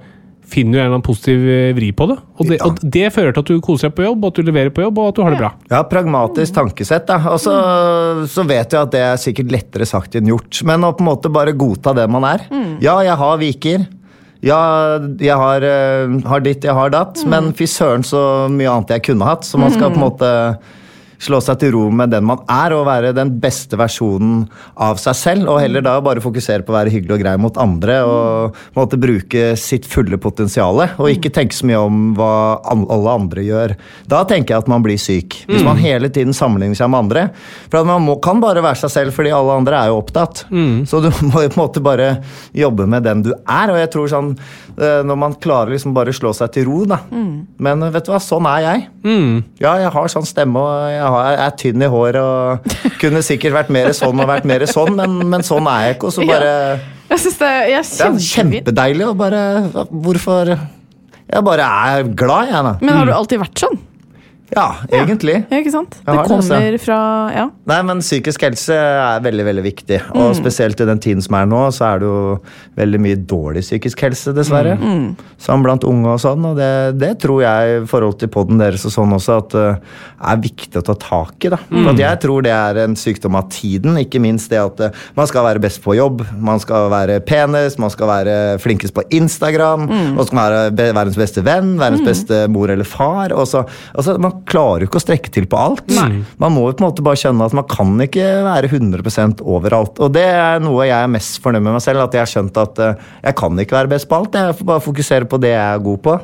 finner 0.47 0.73
du 0.73 0.79
en 0.79 0.85
eller 0.85 0.95
annen 0.95 1.05
positiv 1.05 1.43
eh, 1.51 1.73
vri 1.77 1.91
på 1.95 2.07
det. 2.11 2.17
Og 2.37 2.49
det, 2.49 2.59
og 2.65 2.79
det 2.81 3.09
fører 3.15 3.35
til 3.35 3.43
at 3.43 3.51
du 3.51 3.59
koser 3.63 3.89
deg 3.89 3.97
på 3.97 4.05
jobb, 4.05 4.23
og 4.23 4.31
at 4.31 4.39
du 4.39 4.47
leverer 4.47 4.73
på 4.73 4.85
jobb, 4.85 5.01
og 5.01 5.11
at 5.11 5.19
du 5.19 5.23
har 5.25 5.35
det 5.35 5.41
bra. 5.41 5.51
Ja, 5.73 5.83
pragmatisk 5.91 6.55
tankesett. 6.55 7.07
da. 7.09 7.19
Og 7.33 7.41
så, 7.43 7.53
så 8.31 8.47
vet 8.47 8.73
jeg 8.73 8.81
at 8.81 8.95
det 8.95 9.03
er 9.03 9.21
sikkert 9.21 9.53
lettere 9.53 9.89
sagt 9.89 10.17
enn 10.17 10.31
gjort. 10.31 10.63
Men 10.67 10.87
å 10.87 10.93
på 10.95 11.03
en 11.05 11.11
måte 11.11 11.33
bare 11.33 11.55
godta 11.57 11.95
det 11.97 12.07
man 12.11 12.27
er. 12.29 12.47
Ja, 12.83 12.99
jeg 13.05 13.19
har 13.19 13.39
viker. 13.41 13.87
Ja, 14.45 14.59
jeg 15.17 15.33
har, 15.33 15.63
eh, 15.65 16.17
har 16.29 16.43
ditt, 16.45 16.65
jeg 16.65 16.75
har 16.77 16.91
datt. 16.93 17.23
Men 17.29 17.51
fy 17.57 17.67
søren 17.69 18.05
så 18.05 18.21
mye 18.53 18.71
annet 18.71 18.97
jeg 18.97 19.07
kunne 19.09 19.27
hatt. 19.27 19.47
Så 19.47 19.59
man 19.61 19.73
skal 19.73 19.91
på 19.91 19.99
en 19.99 20.05
måte 20.07 20.31
slå 21.23 21.39
seg 21.43 21.59
til 21.61 21.73
ro 21.75 21.85
med 21.93 22.11
den 22.13 22.25
man 22.27 22.43
er, 22.51 22.75
og 22.77 22.85
være 22.87 23.13
den 23.15 23.33
beste 23.41 23.77
versjonen 23.79 24.45
av 24.83 24.99
seg 25.01 25.17
selv. 25.17 25.51
Og 25.51 25.61
heller 25.63 25.85
da 25.85 25.97
bare 26.03 26.23
fokusere 26.23 26.65
på 26.65 26.73
å 26.73 26.77
være 26.77 26.93
hyggelig 26.93 27.17
og 27.17 27.23
grei 27.23 27.35
mot 27.41 27.59
andre 27.61 27.99
og 28.07 28.57
måtte 28.77 28.99
bruke 29.01 29.49
sitt 29.59 29.87
fulle 29.89 30.19
potensial. 30.21 30.83
Og 30.97 31.11
ikke 31.11 31.31
tenke 31.33 31.57
så 31.57 31.67
mye 31.69 31.81
om 31.81 32.03
hva 32.17 32.31
alle 32.67 33.15
andre 33.17 33.45
gjør. 33.45 33.75
Da 34.09 34.23
tenker 34.29 34.55
jeg 34.55 34.65
at 34.65 34.71
man 34.71 34.85
blir 34.85 34.99
syk. 35.01 35.41
Hvis 35.49 35.65
man 35.65 35.81
hele 35.81 36.11
tiden 36.13 36.35
sammenligner 36.37 36.77
seg 36.77 36.91
med 36.93 37.05
andre. 37.05 37.27
For 37.71 37.87
man 37.87 38.05
må, 38.05 38.17
kan 38.23 38.41
bare 38.43 38.63
være 38.65 38.81
seg 38.83 38.93
selv, 38.93 39.15
fordi 39.17 39.33
alle 39.35 39.57
andre 39.61 39.81
er 39.81 39.91
jo 39.91 40.01
opptatt. 40.01 40.45
Så 40.89 41.01
du 41.03 41.09
må 41.31 41.45
jo 41.45 41.53
på 41.53 41.57
en 41.57 41.63
måte 41.63 41.83
bare 41.83 42.09
jobbe 42.57 42.87
med 42.89 43.07
den 43.07 43.25
du 43.27 43.33
er. 43.33 43.73
Og 43.73 43.79
jeg 43.81 43.91
tror 43.93 44.11
sånn 44.11 44.33
Når 44.77 45.17
man 45.17 45.33
klarer 45.41 45.71
liksom 45.73 45.93
bare 45.95 46.13
slå 46.13 46.29
seg 46.37 46.51
til 46.53 46.67
ro, 46.69 46.83
da. 46.85 46.99
Men 47.09 47.81
vet 47.91 48.05
du 48.05 48.11
hva, 48.13 48.19
sånn 48.21 48.45
er 48.45 48.59
jeg. 48.61 48.83
Ja, 49.63 49.71
jeg 49.81 49.89
har 49.95 50.07
sånn 50.13 50.27
stemme, 50.29 50.61
og 50.61 50.91
jeg 50.93 51.01
har, 51.15 51.31
jeg 51.33 51.41
er 51.47 51.55
tynn 51.63 51.81
i 51.81 51.89
håret 51.89 52.21
og 52.21 52.77
kunne 53.01 53.23
sikkert 53.25 53.55
vært 53.57 53.71
mer 53.73 53.89
sånn 53.97 54.21
og 54.21 54.29
vært 54.29 54.45
mer 54.45 54.65
sånn, 54.69 54.93
men, 54.99 55.17
men 55.33 55.41
sånn 55.47 55.65
er 55.71 55.87
jeg 55.87 55.97
ikke. 55.97 56.11
Og 56.11 56.13
så 56.19 56.27
bare 56.29 56.51
Jeg 57.09 57.23
synes 57.23 57.37
det 57.41 57.49
er 57.49 57.67
Det 57.71 58.05
er 58.21 58.29
kjempedeilig 58.29 59.05
å 59.07 59.13
bare 59.17 59.41
Hvorfor 59.89 60.53
Jeg 60.53 61.43
bare 61.49 61.67
er 61.89 62.09
glad, 62.13 62.51
jeg, 62.53 62.63
da. 62.69 62.73
Men 62.81 62.99
har 63.01 63.09
du 63.09 63.13
alltid 63.17 63.41
vært 63.41 63.63
sånn? 63.65 63.79
Ja, 64.55 64.67
egentlig. 64.87 65.41
Ja, 65.51 65.59
ikke 65.59 65.73
sant? 65.73 65.97
Det 65.99 66.05
kommer 66.05 66.23
det 66.23 66.29
det, 66.29 66.35
altså. 66.37 66.55
kommer 66.55 66.77
fra 66.79 66.99
Ja. 67.35 67.45
Nei, 67.67 67.79
men 67.89 67.99
psykisk 67.99 68.45
helse 68.47 68.75
er 68.77 69.23
veldig, 69.25 69.43
veldig 69.43 69.63
viktig. 69.65 69.99
Og 70.15 70.35
spesielt 70.37 70.79
i 70.79 70.87
den 70.87 71.01
tiden 71.03 71.23
som 71.23 71.35
er 71.35 71.49
nå, 71.49 71.59
så 71.75 71.89
er 71.89 71.99
det 71.99 72.07
jo 72.07 72.21
veldig 72.77 73.01
mye 73.03 73.17
dårlig 73.27 73.63
psykisk 73.65 74.05
helse, 74.07 74.31
dessverre. 74.37 74.77
Sånn 75.43 75.65
blant 75.65 75.83
unge 75.87 76.13
og 76.13 76.21
sånn. 76.23 76.45
Og 76.47 76.55
det, 76.59 76.69
det 77.01 77.17
tror 77.23 77.41
jeg, 77.43 77.81
i 77.81 77.89
forhold 77.91 78.19
til 78.21 78.31
poden 78.31 78.61
deres 78.61 78.87
og 78.87 78.95
sånn 78.95 79.17
også, 79.17 79.39
at 79.43 79.57
det 79.57 79.65
er 80.31 80.41
viktig 80.47 80.79
å 80.79 80.85
ta 80.87 80.95
tak 81.01 81.49
i. 81.49 81.51
da. 81.51 81.59
For 81.67 81.91
at 81.91 82.01
jeg 82.05 82.21
tror 82.23 82.47
det 82.47 82.55
er 82.55 82.81
en 82.85 82.95
sykdom 82.99 83.37
av 83.39 83.51
tiden. 83.53 83.99
Ikke 83.99 84.23
minst 84.23 84.53
det 84.53 84.63
at 84.63 84.79
uh, 84.79 85.03
man 85.19 85.27
skal 85.29 85.45
være 85.49 85.63
best 85.63 85.83
på 85.83 85.97
jobb, 85.99 86.23
man 86.39 86.63
skal 86.63 86.87
være 86.93 87.19
penest, 87.27 87.81
man 87.83 87.91
skal 87.93 88.11
være 88.13 88.37
flinkest 88.63 88.95
på 88.95 89.03
Instagram, 89.19 89.89
og 90.15 90.23
skal 90.29 90.39
være 90.39 90.91
verdens 90.95 91.19
beste 91.19 91.43
venn, 91.45 91.75
verdens 91.81 92.05
beste 92.05 92.45
mor 92.51 92.71
eller 92.71 92.87
far. 92.87 93.35
Og 93.35 93.47
så, 93.49 93.65
altså, 93.93 94.15
man 94.21 94.36
klarer 94.47 94.83
jo 94.83 94.89
ikke 94.89 94.99
å 95.01 95.03
strekke 95.03 95.31
til 95.33 95.47
på 95.49 95.59
alt. 95.59 95.83
Man 96.41 96.53
må 96.55 96.67
jo 96.67 96.77
på 96.77 96.83
en 96.83 96.87
måte 96.87 97.05
bare 97.05 97.19
skjønne 97.19 97.47
at 97.47 97.55
man 97.57 97.67
kan 97.69 97.93
ikke 98.03 98.25
være 98.45 98.71
100% 98.71 99.43
overalt. 99.45 99.99
Og 100.03 100.13
det 100.15 100.25
er 100.27 100.63
noe 100.63 100.87
jeg 100.87 100.95
er 100.97 101.11
mest 101.11 101.41
fornøyd 101.43 101.65
med 101.65 101.77
meg 101.77 101.83
selv, 101.83 102.05
at 102.05 102.15
jeg 102.15 102.23
har 102.23 102.31
skjønt 102.31 102.59
at 102.61 102.81
eh, 102.83 103.05
jeg 103.27 103.37
kan 103.41 103.61
ikke 103.63 103.77
være 103.77 103.91
best 103.91 104.09
på 104.09 104.19
alt. 104.19 104.37
Jeg 104.37 104.57
får 104.59 104.69
bare 104.71 104.85
fokusere 104.85 105.29
på 105.29 105.39
det 105.43 105.53
jeg 105.53 105.63
er 105.63 105.83
god 105.83 106.01
på. 106.05 106.17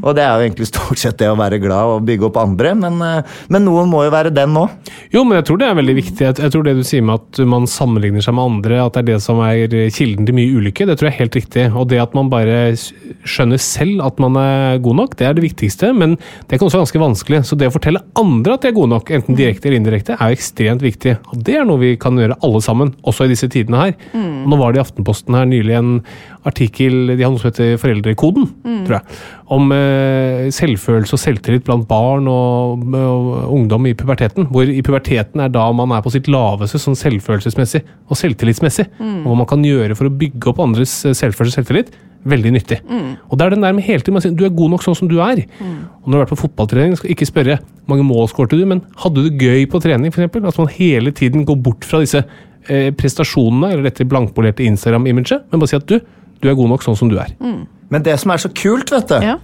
Og 0.00 0.16
det 0.16 0.24
er 0.24 0.30
jo 0.32 0.46
egentlig 0.46 0.68
stort 0.70 1.00
sett 1.00 1.18
det 1.20 1.30
å 1.30 1.38
være 1.38 1.60
glad 1.62 1.94
og 1.94 2.06
bygge 2.08 2.28
opp 2.30 2.40
andre, 2.40 2.74
men, 2.78 3.00
eh, 3.06 3.36
men 3.52 3.66
noen 3.66 3.90
må 3.90 4.04
jo 4.06 4.14
være 4.14 4.34
den 4.34 4.56
òg. 4.60 4.76
Jo, 5.14 5.24
men 5.24 5.40
jeg 5.40 5.48
tror 5.48 5.60
det 5.60 5.70
er 5.70 5.78
veldig 5.80 5.96
viktig. 6.00 6.28
Jeg, 6.30 6.52
tror 6.52 6.66
det 6.66 6.76
du 6.78 6.84
sier 6.86 7.04
med 7.06 7.20
at 7.20 7.42
man 7.48 7.68
sammenligner 7.70 8.24
seg 8.24 8.36
med 8.36 8.54
andre, 8.54 8.82
at 8.84 8.96
det 8.96 9.04
er 9.04 9.10
det 9.12 9.20
som 9.24 9.40
er 9.44 9.76
kilden 9.94 10.28
til 10.28 10.36
mye 10.36 10.54
ulykke, 10.56 10.88
det 10.88 10.98
tror 10.98 11.10
jeg 11.10 11.16
er 11.16 11.22
helt 11.24 11.40
riktig. 11.40 11.66
Og 11.74 11.88
det 11.90 12.02
at 12.02 12.16
man 12.16 12.32
bare 12.32 12.58
skjønner 12.76 13.60
selv 13.60 14.04
at 14.06 14.20
man 14.22 14.36
er 14.40 14.80
god 14.82 15.00
nok, 15.02 15.16
det 15.18 15.28
er 15.28 15.36
det 15.36 15.44
viktigste. 15.44 15.92
Men 15.96 16.16
det 16.50 16.58
kan 16.58 16.68
også 16.68 16.82
ganske 16.82 17.02
vanskelig. 17.02 17.42
Så 17.48 17.58
det 17.58 17.69
å 17.70 17.74
fortelle 17.76 18.02
andre 18.18 18.56
at 18.56 18.64
de 18.64 18.70
er 18.70 18.76
gode 18.76 18.92
nok, 18.92 19.10
enten 19.14 19.38
direkte 19.38 19.68
eller 19.68 19.80
indirekte, 19.80 20.16
er 20.16 20.32
jo 20.32 20.38
ekstremt 20.38 20.84
viktig. 20.84 21.16
Og 21.30 21.44
det 21.46 21.56
er 21.60 21.68
noe 21.68 21.80
vi 21.80 21.94
kan 22.00 22.18
gjøre 22.18 22.38
alle 22.46 22.60
sammen, 22.64 22.92
også 23.06 23.26
i 23.26 23.32
disse 23.32 23.48
tidene 23.50 23.80
her. 23.84 23.94
Mm. 24.12 24.50
nå 24.50 24.58
var 24.60 24.72
det 24.72 24.80
i 24.80 24.84
Aftenposten 24.84 25.36
her 25.36 25.48
nylig 25.48 25.76
en 25.78 25.92
artikkel, 26.48 27.12
de 27.12 27.22
har 27.22 27.32
noe 27.32 27.40
som 27.40 27.50
heter 27.50 27.76
Foreldrekoden, 27.80 28.46
tror 28.86 28.96
jeg, 28.96 29.18
om 29.52 29.72
eh, 29.76 30.46
selvfølelse 30.54 31.16
og 31.16 31.20
selvtillit 31.20 31.66
blant 31.66 31.88
barn 31.90 32.28
og, 32.30 32.84
og 32.96 33.30
ungdom 33.56 33.88
i 33.90 33.94
puberteten. 33.98 34.48
Hvor 34.52 34.68
i 34.70 34.80
puberteten 34.86 35.42
er 35.44 35.52
da 35.52 35.66
man 35.76 35.92
er 35.96 36.04
på 36.04 36.12
sitt 36.14 36.30
laveste 36.32 36.80
sånn 36.80 36.98
selvfølelsesmessig 36.98 37.82
og 38.08 38.20
selvtillitsmessig. 38.20 38.88
Og 39.24 39.28
hva 39.32 39.40
man 39.42 39.50
kan 39.50 39.66
gjøre 39.66 39.98
for 39.98 40.08
å 40.08 40.14
bygge 40.22 40.52
opp 40.52 40.62
andres 40.64 41.00
eh, 41.04 41.16
selvfølelse 41.16 41.58
og 41.58 41.60
selvtillit. 41.60 41.92
Veldig 42.28 42.50
nyttig. 42.52 42.78
Og 43.30 43.38
det 43.38 43.46
er 43.46 43.50
den 43.54 43.62
der 43.64 43.72
med 43.72 43.84
hele 43.86 44.00
tiden 44.04 44.12
man 44.18 44.22
sier 44.22 44.34
du 44.36 44.44
er 44.44 44.50
god 44.52 44.70
nok 44.74 44.82
sånn 44.84 44.96
som 44.98 45.08
du 45.08 45.16
er. 45.24 45.40
Og 45.62 46.06
når 46.06 46.12
du 46.12 46.18
har 46.18 46.24
vært 46.26 46.34
på 46.34 46.40
fotballtrening, 46.42 46.96
skal 47.00 47.10
ikke 47.14 47.28
spørre 47.30 47.56
hvor 47.62 47.94
mange 47.94 48.04
mål 48.04 48.28
skårte 48.28 48.58
du, 48.60 48.64
men 48.68 48.82
hadde 49.00 49.22
du 49.24 49.28
det 49.30 49.40
gøy 49.40 49.64
på 49.72 49.80
trening, 49.80 50.12
f.eks. 50.12 50.28
At 50.36 50.58
man 50.60 50.68
hele 50.76 51.12
tiden 51.16 51.46
går 51.48 51.56
bort 51.64 51.84
fra 51.88 52.02
disse 52.04 52.20
eh, 52.68 52.90
prestasjonene 52.92 53.72
eller 53.72 53.88
dette 53.88 54.04
blankpolerte 54.04 54.66
Instagram-imaget, 54.68 55.48
men 55.50 55.60
bare 55.64 55.72
si 55.72 55.78
at 55.80 55.88
du, 55.88 55.96
du 56.42 56.48
er 56.50 56.54
god 56.58 56.68
nok 56.76 56.84
sånn 56.84 56.96
som 57.00 57.08
du 57.08 57.16
er. 57.18 57.32
Men 57.40 58.02
det 58.04 58.18
som 58.20 58.30
er 58.36 58.42
så 58.44 58.52
kult, 58.52 58.92
vet 58.92 59.08
du, 59.08 59.16
Ja. 59.24 59.38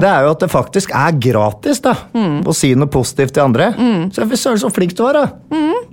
det 0.00 0.08
er 0.08 0.24
jo 0.24 0.30
at 0.32 0.40
det 0.40 0.48
faktisk 0.50 0.90
er 0.96 1.12
gratis 1.20 1.82
da, 1.84 1.92
å 2.16 2.54
si 2.56 2.72
noe 2.74 2.88
positivt 2.88 3.34
til 3.36 3.44
andre. 3.44 3.70
Så 4.10 4.22
jeg 4.24 4.30
vil 4.32 4.40
søren 4.40 4.58
så 4.64 4.72
flink 4.72 4.96
du 4.96 5.04
er, 5.06 5.20
da. 5.20 5.26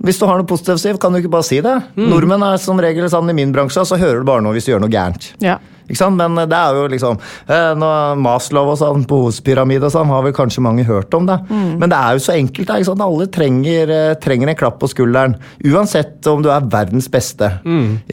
Hvis 0.02 0.18
du 0.20 0.24
har 0.26 0.38
noe 0.40 0.46
positivt 0.48 0.78
å 0.78 0.80
si, 0.80 0.92
kan 1.02 1.12
du 1.12 1.18
ikke 1.20 1.30
bare 1.36 1.44
si 1.46 1.60
det? 1.60 1.76
Nordmenn 1.98 2.42
er 2.48 2.56
som 2.62 2.78
regel 2.80 3.06
sånn 3.12 3.28
i 3.30 3.34
min 3.36 3.52
bransje, 3.52 3.84
så 3.84 3.98
hører 4.00 4.22
du 4.22 4.28
bare 4.30 4.40
noe 4.42 4.54
hvis 4.56 4.64
du 4.66 4.72
gjør 4.72 4.80
noe 4.86 4.90
gærent. 4.94 5.34
ja. 5.44 5.58
Ikke 5.88 5.96
sant? 5.96 6.16
Men 6.20 6.36
det 6.36 6.52
er 6.56 6.74
jo 6.76 6.86
liksom 6.92 7.18
eh, 7.48 7.74
Maslow 8.20 8.68
og 8.74 8.78
sånn, 8.78 9.06
behovspyramide 9.08 9.88
og 9.88 9.92
sånn, 9.94 10.06
har 10.12 10.22
vel 10.26 10.32
kanskje 10.36 10.60
mange 10.64 10.84
hørt 10.84 11.14
om 11.16 11.26
det. 11.26 11.38
Men 11.50 11.88
det 11.88 11.96
er 11.98 12.12
jo 12.18 12.24
så 12.26 12.34
enkelt. 12.36 12.68
da? 12.68 13.04
Alle 13.08 13.26
trenger, 13.26 13.88
eh, 13.90 14.14
trenger 14.20 14.48
en 14.52 14.54
klapp 14.60 14.78
på 14.80 14.88
skulderen. 14.92 15.36
Uansett 15.64 16.26
om 16.30 16.42
du 16.44 16.50
er 16.52 16.60
verdens 16.60 17.08
beste. 17.08 17.50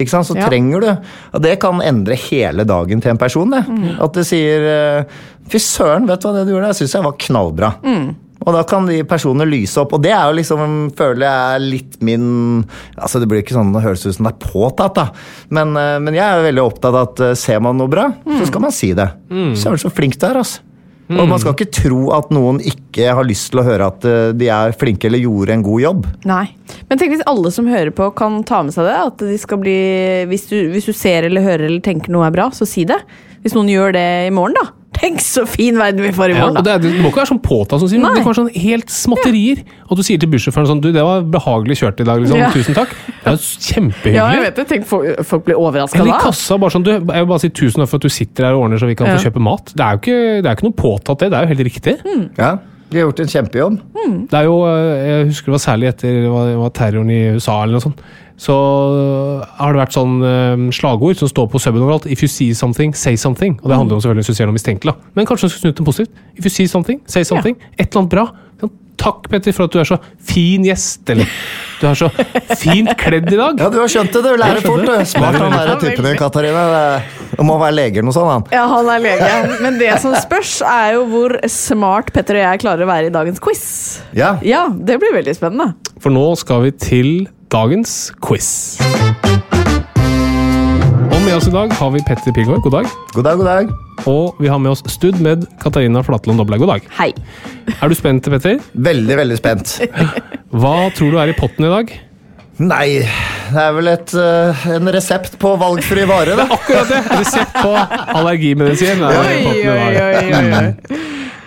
Sant? 0.07 0.28
Så 0.30 0.36
Ja. 0.38 0.47
trenger 0.47 0.82
du. 0.82 0.89
Og 1.34 1.41
det 1.41 1.59
kan 1.59 1.82
endre 1.82 2.15
hele 2.15 2.63
dagen 2.65 3.01
til 3.01 3.11
en 3.11 3.17
person. 3.17 3.49
Det. 3.51 3.65
At 4.01 4.13
du 4.13 4.23
sier 4.23 4.99
eh, 5.01 5.03
Fy 5.47 5.59
søren, 5.61 6.07
vet 6.07 6.21
du 6.21 6.28
hva 6.28 6.34
det 6.39 6.47
du 6.47 6.53
gjorde? 6.55 6.71
Jeg 6.73 6.88
syns 6.88 6.93
jeg 6.95 7.03
var 7.03 7.11
knallbra. 7.21 8.15
Og 8.43 8.51
da 8.53 8.65
kan 8.67 8.86
de 8.89 8.99
personene 9.07 9.47
lyse 9.47 9.79
opp. 9.81 9.95
Og 9.95 10.03
det 10.03 10.11
er 10.11 10.27
jo 10.27 10.36
liksom, 10.38 10.75
føler 10.97 11.25
jeg 11.25 11.55
er 11.55 11.63
litt 11.63 11.97
min 12.05 12.27
Altså 12.97 13.21
Det 13.21 13.29
blir 13.31 13.41
ikke 13.41 13.55
sånn 13.55 13.71
det 13.73 13.83
høres 13.86 14.03
ut 14.05 14.17
som 14.17 14.27
det 14.27 14.36
er 14.36 14.51
påtatt, 14.51 14.99
da. 14.99 15.07
Men, 15.55 15.73
eh, 15.79 15.97
men 16.03 16.17
jeg 16.17 16.25
er 16.25 16.45
veldig 16.49 16.65
opptatt 16.65 16.91
av 16.91 17.01
at 17.09 17.25
eh, 17.31 17.36
ser 17.39 17.63
man 17.63 17.79
noe 17.79 17.91
bra, 17.91 18.09
så 18.27 18.47
skal 18.49 18.67
man 18.67 18.75
si 18.75 18.93
det. 18.97 19.07
Søren, 19.31 19.81
så 19.81 19.93
flink 19.93 20.19
du 20.19 20.27
er, 20.27 20.41
altså. 20.43 20.63
Og 21.05 21.27
man 21.29 21.38
skal 21.38 21.53
ikke 21.53 21.69
tro 21.69 21.99
at 22.15 22.31
noen 22.33 22.57
ikke 22.65 23.11
har 23.13 23.27
lyst 23.27 23.51
til 23.53 23.61
å 23.61 23.65
høre 23.67 23.89
at 23.91 24.05
eh, 24.09 24.31
de 24.33 24.47
er 24.49 24.73
flinke 24.77 25.05
eller 25.09 25.21
gjorde 25.21 25.53
en 25.53 25.65
god 25.65 25.83
jobb. 25.83 26.07
Nei. 26.25 26.45
Men 26.89 27.01
tenk 27.01 27.13
hvis 27.13 27.25
alle 27.29 27.51
som 27.53 27.69
hører 27.69 27.93
på, 27.93 28.07
kan 28.17 28.39
ta 28.47 28.63
med 28.65 28.73
seg 28.73 28.88
det. 28.89 28.95
At 29.11 29.21
de 29.21 29.38
skal 29.41 29.61
bli 29.61 29.77
hvis 30.31 30.47
du, 30.49 30.57
hvis 30.73 30.89
du 30.89 30.95
ser 30.97 31.27
eller 31.27 31.45
hører 31.45 31.67
eller 31.69 31.83
tenker 31.86 32.13
noe 32.13 32.25
er 32.25 32.33
bra, 32.33 32.49
så 32.55 32.65
si 32.69 32.88
det. 32.89 32.97
Hvis 33.45 33.53
noen 33.53 33.69
gjør 33.69 33.93
det 33.93 34.07
i 34.25 34.33
morgen, 34.33 34.57
da. 34.57 34.71
Tenk 34.95 35.19
så 35.21 35.43
fin 35.49 35.75
verden 35.77 36.01
vi 36.05 36.11
får 36.15 36.31
i 36.31 36.35
Ja, 36.35 36.45
morgen, 36.45 36.57
og 36.57 36.63
det, 36.63 36.71
da. 36.71 36.75
er, 36.79 36.83
det 36.95 37.01
må 37.03 37.09
ikke 37.11 37.21
være 37.21 37.29
sånn 37.33 37.41
påtatt 37.43 37.81
som 37.83 37.89
sier, 37.91 37.99
Nei. 38.01 38.13
det 38.15 38.21
kan 38.23 38.29
være 38.31 38.39
sånn 38.39 38.61
helt 38.63 38.93
småtterier. 38.95 39.63
Og 39.89 39.97
du 39.99 40.03
sier 40.07 40.21
til 40.21 40.29
bussjåføren 40.31 40.69
sånn 40.69 40.81
Du, 40.81 40.87
det 40.95 41.03
var 41.03 41.25
behagelig 41.35 41.77
kjørt 41.81 41.99
i 41.99 42.07
dag, 42.07 42.21
liksom. 42.23 42.39
Ja. 42.39 42.49
Tusen 42.55 42.77
takk. 42.77 42.93
Det 43.09 43.33
er 43.33 43.39
kjempehyggelig. 43.41 44.15
Ja, 44.15 44.27
jeg 44.37 44.45
vet 44.45 44.61
det. 44.61 44.67
Tenk 44.71 44.87
folk, 44.89 45.23
folk 45.27 45.45
blir 45.49 45.59
overraska 45.59 45.99
Eller 46.01 46.15
i 46.15 46.21
kassa, 46.23 46.57
bare 46.61 46.75
sånn 46.77 46.85
du, 46.87 46.91
Jeg 46.95 47.03
vil 47.05 47.29
bare 47.33 47.43
si 47.43 47.49
tusen 47.49 47.83
takk 47.83 47.91
for 47.91 47.99
at 48.01 48.07
du 48.07 48.13
sitter 48.17 48.47
her 48.49 48.55
og 48.57 48.65
ordner 48.67 48.81
så 48.81 48.87
vi 48.89 48.95
kan 48.95 49.07
Ja. 49.11 49.17
få 49.19 49.27
kjøpe 49.29 49.43
mat. 49.43 49.73
Det 49.75 49.83
er 49.85 49.91
jo 49.97 50.01
ikke, 50.03 50.19
det 50.41 50.45
er 50.49 50.55
ikke 50.59 50.67
noe 50.69 50.79
påtatt, 50.79 51.19
det. 51.19 51.29
Det 51.31 51.37
er 51.37 51.43
jo 51.43 51.53
helt 51.55 51.65
riktig. 51.69 51.95
Ja, 52.39 52.53
De 52.91 52.99
har 53.01 53.07
gjort 53.09 53.19
en 53.19 53.27
kjempejobb. 53.33 53.79
Det 54.29 54.37
er 54.39 54.43
jo, 54.45 54.55
eh, 54.69 55.07
Jeg 55.09 55.25
husker 55.33 55.51
det 55.51 55.55
var 55.57 55.63
særlig 55.65 55.87
etter 55.89 56.21
det 56.23 56.29
var, 56.31 56.45
det 56.47 56.57
var 56.61 56.69
terroren 56.69 57.09
i 57.09 57.21
USA 57.35 57.63
eller 57.63 57.73
noe 57.79 57.81
sånt. 57.81 57.99
Så 58.38 58.55
har 59.59 59.71
det 59.75 59.79
vært 59.79 59.95
sånn 59.95 60.15
eh, 60.27 60.63
slagord 60.75 61.19
som 61.19 61.29
står 61.31 61.47
på 61.53 61.61
suben 61.63 61.83
overalt. 61.86 62.07
If 62.11 62.23
you 62.25 62.31
see 62.31 62.51
something, 62.57 62.95
say 62.97 63.15
something. 63.19 63.57
Og 63.63 63.69
det 63.71 63.77
handler 63.79 63.95
om 63.97 64.01
selvfølgelig 64.03 64.25
hvis 64.25 64.33
du 64.36 64.39
ser 64.41 64.49
noe 64.49 64.57
mistenkelig. 64.57 64.95
Men 65.15 65.29
kanskje 65.29 65.47
du 65.47 65.53
skal 65.53 65.63
snudd 65.69 65.77
det 65.79 65.86
positivt. 65.88 66.25
If 66.36 66.47
you 66.49 66.51
see 66.51 66.67
something, 66.71 66.99
say 67.07 67.23
something. 67.27 67.55
Et 67.77 67.88
eller 67.88 68.01
annet 68.03 68.11
bra. 68.17 68.25
Sånn, 68.59 68.73
Takk, 68.95 69.25
Petter, 69.27 69.51
for 69.51 69.67
at 69.67 69.73
du 69.75 69.79
er 69.81 69.88
så 69.88 69.97
fin 70.23 70.63
gjest. 70.63 71.03
Eller 71.11 71.27
du 71.81 71.88
er 71.89 71.97
så 71.99 72.07
fint 72.61 72.91
kledd 72.99 73.27
i 73.27 73.36
dag. 73.39 73.59
Ja, 73.59 73.67
du 73.71 73.79
har 73.81 73.91
skjønt 73.91 74.13
det, 74.15 74.21
du. 74.23 74.29
Lærer 74.39 74.63
fort. 74.63 74.86
du. 74.88 74.93
Smart 75.11 75.36
han 75.39 75.51
derre 75.51 75.75
typen 75.81 76.07
din, 76.07 76.15
Katarina. 76.19 76.63
Det 77.36 77.43
må 77.43 77.57
være 77.59 77.75
lege 77.75 77.99
eller 77.99 78.07
noe 78.07 78.15
sånt. 78.15 78.31
han. 78.31 78.45
Ja, 78.55 78.63
han 78.71 78.88
er 78.93 79.03
lege. 79.03 79.31
Men 79.63 79.79
det 79.79 79.91
som 80.03 80.15
spørs, 80.15 80.57
er 80.63 80.95
jo 80.95 81.03
hvor 81.11 81.36
smart 81.51 82.11
Petter 82.15 82.39
og 82.39 82.45
jeg 82.47 82.63
klarer 82.63 82.88
å 82.88 82.89
være 82.91 83.11
i 83.11 83.15
dagens 83.15 83.43
quiz. 83.43 83.65
Ja. 84.15 84.38
Ja, 84.47 84.65
det 84.71 84.95
blir 85.03 85.15
veldig 85.19 85.36
spennende. 85.36 85.73
For 85.99 86.15
nå 86.15 86.23
skal 86.39 86.63
vi 86.67 86.71
til 86.79 87.11
dagens 87.55 87.91
quiz. 88.25 88.47
Og 91.05 91.19
med 91.23 91.35
oss 91.37 91.47
i 91.47 91.53
dag 91.53 91.71
har 91.77 91.91
vi 91.93 92.01
Petter 92.03 92.33
Pilgaard. 92.35 92.59
God 92.65 92.73
dag. 92.75 92.89
God 93.13 93.27
dag, 93.27 93.39
god 93.39 93.47
dag. 93.47 93.69
Og 94.11 94.41
vi 94.43 94.49
har 94.51 94.59
med 94.59 94.73
oss 94.73 94.83
Stud 94.91 95.21
med 95.23 95.45
Katarina 95.61 96.03
Flatland 96.03 96.41
Doblaug. 96.41 96.65
God 96.65 96.73
dag. 96.73 96.89
Hei. 96.97 97.13
Er 97.77 97.91
du 97.91 97.95
spent, 97.95 98.27
Petter? 98.27 98.59
Veldig, 98.73 99.15
veldig 99.21 99.39
spent. 99.39 99.77
Hva 100.51 100.75
tror 100.97 101.15
du 101.15 101.21
er 101.21 101.31
i 101.31 101.37
potten 101.37 101.69
i 101.69 101.71
dag? 101.71 101.95
Nei, 102.65 102.85
det 103.51 103.63
er 103.63 103.73
vel 103.75 103.91
et, 103.91 104.13
eh, 104.19 104.67
en 104.75 104.91
resept 104.95 105.39
på 105.39 105.55
valgfri 105.59 106.05
vare, 106.07 106.35
da. 106.39 106.49
Akkurat 106.59 106.91
det! 106.91 107.01
Resept 107.23 107.55
på 107.55 107.73
allergimedisin. 108.19 109.03
er 109.03 109.31
i 109.31 109.41
potten 109.47 110.51
i 110.51 110.53
dag. 110.53 111.01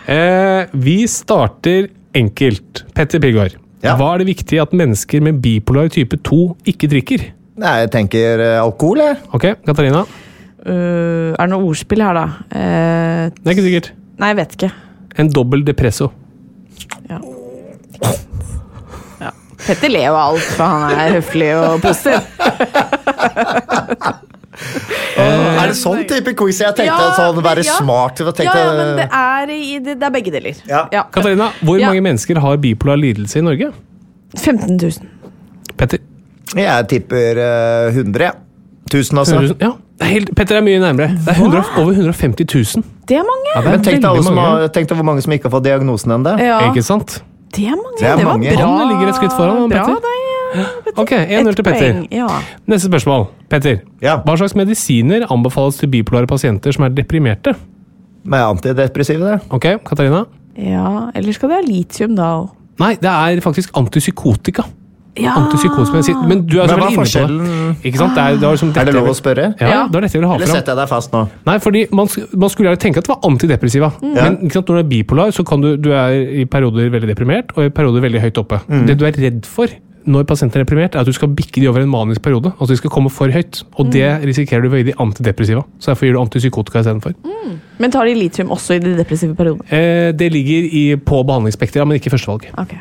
Eh, 0.09 0.77
vi 0.89 1.01
starter 1.05 1.91
enkelt. 2.17 2.87
Petter 2.97 3.21
Pilgaard. 3.21 3.61
Ja. 3.85 3.95
Hva 3.99 4.15
er 4.15 4.23
det 4.23 4.29
viktig 4.33 4.59
at 4.59 4.73
mennesker 4.75 5.23
med 5.23 5.39
bipolar 5.43 5.91
type 5.95 6.19
2 6.27 6.39
ikke 6.73 6.89
drikker? 6.91 7.29
Nei, 7.59 7.75
jeg 7.85 7.91
tenker 7.95 8.43
eh, 8.43 8.57
alkohol, 8.63 9.03
jeg. 9.03 9.19
Ok, 9.35 9.47
Katarina? 9.67 10.05
Uh, 10.59 11.31
er 11.39 11.45
det 11.45 11.51
noe 11.53 11.69
ordspill 11.71 12.03
her, 12.03 12.19
da? 12.19 12.25
Uh, 12.51 13.31
Det 13.31 13.47
er 13.47 13.55
ikke 13.55 13.67
sikkert. 13.69 13.93
nei, 14.19 14.31
jeg 14.33 14.39
vet 14.41 14.57
ikke. 14.59 14.71
En 15.23 15.31
dobbel 15.33 15.63
depresso. 15.67 16.11
Ja. 17.09 17.19
ja. 19.23 19.31
Petter 19.63 19.91
ler 19.95 20.09
jo 20.09 20.15
av 20.15 20.35
alt, 20.35 20.51
for 20.59 20.65
han 20.75 20.99
er 20.99 21.15
høflig 21.19 21.53
og 21.59 21.79
positiv. 21.87 22.19
er 25.19 25.71
det 25.71 25.77
sånn 25.79 26.05
type 26.09 26.33
quiz 26.39 26.59
jeg 26.63 26.75
tenkte? 26.79 26.95
Ja, 26.95 27.11
sånn 27.17 27.43
Være 27.45 27.65
ja. 27.67 27.77
smart? 27.79 28.19
Jeg 28.21 28.27
Ja, 28.29 28.33
tenkte, 28.33 28.59
ja, 28.59 28.73
men 28.79 28.97
det 28.99 29.09
er, 29.11 29.53
i, 29.55 29.79
det, 29.79 29.95
det 30.01 30.07
er 30.09 30.15
begge 30.15 30.33
deler. 30.35 30.61
Ja. 30.69 31.05
Katarina, 31.15 31.51
hvor 31.63 31.79
Ja. 31.81 31.89
mange 31.93 32.03
mennesker 32.09 32.41
har 32.43 32.57
bipolar 32.63 32.97
lidelse 33.01 33.39
i 33.39 33.45
Norge? 33.47 33.73
15 34.37 34.77
000. 34.77 35.09
Petter? 35.79 36.01
Jeg 36.57 36.89
tipper 36.89 37.39
uh, 37.39 37.93
100, 37.93 38.25
jeg. 38.25 38.35
1000, 38.91 39.19
altså. 39.21 39.35
100 39.37 39.55
000? 39.55 39.57
Ja, 40.01 40.07
helt, 40.09 40.31
Petter 40.37 40.57
er 40.57 40.63
mye 40.65 40.79
nærmere. 40.81 41.09
Det 41.25 41.35
er 41.35 41.41
100, 41.43 41.65
over 41.83 41.93
150 41.93 42.47
000. 42.77 42.85
Det 43.09 43.17
er 43.19 43.25
mange. 43.27 43.51
Ja, 43.55 43.61
det 43.61 43.67
er 43.67 43.71
Men 43.77 43.83
tenk 43.85 44.03
deg, 44.05 44.23
mange. 44.25 44.41
har, 44.47 44.69
tenk 44.73 44.89
deg 44.89 44.97
hvor 45.01 45.05
mange 45.11 45.25
som 45.25 45.33
ikke 45.37 45.49
har 45.51 45.55
fått 45.59 45.67
diagnosen 45.69 46.15
ennå. 46.19 46.37
Ja, 46.41 46.61
Ikke 46.71 46.83
sant? 46.87 47.21
det 47.57 47.65
er 47.67 47.77
mange. 47.77 47.97
Det 48.01 48.07
er 48.09 48.17
var 48.17 48.25
mange. 48.33 48.53
bra. 48.57 48.71
Det 48.79 48.89
ligger 48.93 49.09
et 49.13 49.17
skritt 49.21 49.33
foran, 49.37 49.69
Bra 49.73 49.85
Petter. 49.85 50.01
deg. 50.05 50.28
Ok, 50.99 51.13
1-0 51.13 51.55
til 51.59 51.65
Petter. 51.67 51.99
Ja. 52.15 52.27
Neste 52.71 52.89
spørsmål. 52.91 53.27
Petter, 53.51 53.81
Ja. 54.03 54.17
hva 54.25 54.37
slags 54.39 54.55
medisiner 54.57 55.27
anbefales 55.31 55.79
til 55.79 55.89
bipolare 55.93 56.27
pasienter 56.27 56.73
som 56.73 56.85
er 56.85 56.91
deprimerte? 56.91 57.55
Med 58.25 58.41
antidepressive, 58.41 59.21
det. 59.21 59.41
Ok, 59.51 59.67
Katarina? 59.85 60.25
Ja, 60.59 61.11
eller 61.15 61.33
skal 61.33 61.49
det 61.49 61.57
ha 61.61 61.63
litium 61.69 62.17
da 62.17 62.33
òg? 62.41 62.51
Nei, 62.81 62.95
det 62.95 63.11
er 63.11 63.41
faktisk 63.41 63.71
antipsykotika. 63.75 64.65
Ja. 65.19 65.33
Antipsykosemedisin. 65.35 66.29
Men 66.29 66.45
du 66.47 66.61
er 66.61 66.67
Men 66.67 66.69
så 66.69 66.77
hva 66.79 66.79
veldig 66.79 66.87
er 66.87 66.91
inne 66.91 66.99
på 66.99 67.03
det. 67.03 67.11
forskjellen? 67.11 67.77
Ikke 67.89 67.99
sant? 67.99 68.15
Det 68.15 68.23
er, 68.23 68.37
det 68.39 68.45
er, 68.47 68.53
liksom 68.55 68.69
Er 68.77 68.85
det 68.85 68.95
lov 68.95 69.09
å 69.09 69.15
spørre? 69.19 69.47
Ja, 69.61 69.67
Ja. 69.69 69.87
det 69.89 69.95
var 69.95 70.01
dette 70.03 70.13
jeg 70.15 70.21
ville 70.21 70.29
ha 70.31 70.35
Eller 70.37 70.47
fram. 70.47 70.57
setter 70.57 70.73
jeg 70.73 70.77
deg 70.79 70.89
fast 70.89 71.11
nå? 71.13 71.29
Nei, 71.47 71.59
fordi 71.59 71.87
man, 71.93 72.07
sk- 72.07 72.37
man 72.39 72.49
skulle 72.51 72.69
gjerne 72.71 72.79
tenke 72.79 72.99
at 72.99 73.05
det 73.05 73.09
var 73.09 73.21
antidepressiva. 73.31 73.93
Men 74.03 74.37
ikke 74.47 74.53
sant, 74.53 74.67
når 74.69 74.77
du 74.77 74.79
er 74.79 74.89
bipolar, 75.03 75.29
så 75.35 75.45
kan 75.45 75.61
du, 75.61 75.77
du 75.77 75.91
er 75.91 76.11
i 76.13 76.45
perioder 76.45 76.91
veldig 76.91 77.09
deprimert, 77.17 77.51
og 77.57 77.65
i 77.65 77.69
perioder 77.71 78.01
veldig 78.01 78.21
høyt 78.21 78.39
oppe. 78.39 78.61
Det 78.87 78.97
du 78.97 79.05
er 79.07 79.13
redd 79.13 79.45
for 79.47 79.67
når 80.09 80.25
pasienten 80.29 80.61
er 80.61 80.65
deprimert, 80.65 80.95
er 80.97 81.05
at 81.05 81.09
du 81.09 81.13
skal 81.13 81.31
bikke 81.37 81.61
de 81.61 81.69
over 81.71 81.85
en 81.85 81.91
manisk 81.93 82.23
periode. 82.25 82.53
Altså 82.57 82.73
de 82.73 82.81
skal 82.81 82.93
komme 82.95 83.11
for 83.13 83.31
høyt. 83.35 83.63
Og 83.79 83.93
det 83.93 84.07
risikerer 84.25 84.65
du 84.65 84.71
ved 84.73 84.79
å 84.79 84.83
gi 84.83 84.89
de 84.91 84.97
antidepressiva. 85.05 85.63
Så 85.79 85.93
derfor 85.93 86.09
gir 86.09 86.17
du 86.17 86.21
antipsykotika 86.23 86.83
istedenfor. 86.83 87.15
Men 87.79 87.95
tar 87.95 88.09
de 88.09 88.17
litium 88.19 88.51
også 88.55 88.79
i 88.79 88.83
de 88.83 88.97
depressive 88.99 89.37
periodene? 89.39 89.69
Eh, 89.71 90.11
det 90.17 90.33
ligger 90.33 90.71
i, 90.73 90.85
på 90.97 91.21
behandlingsspekteret, 91.29 91.87
men 91.89 92.01
ikke 92.01 92.15
førstevalg. 92.17 92.49
Okay. 92.65 92.81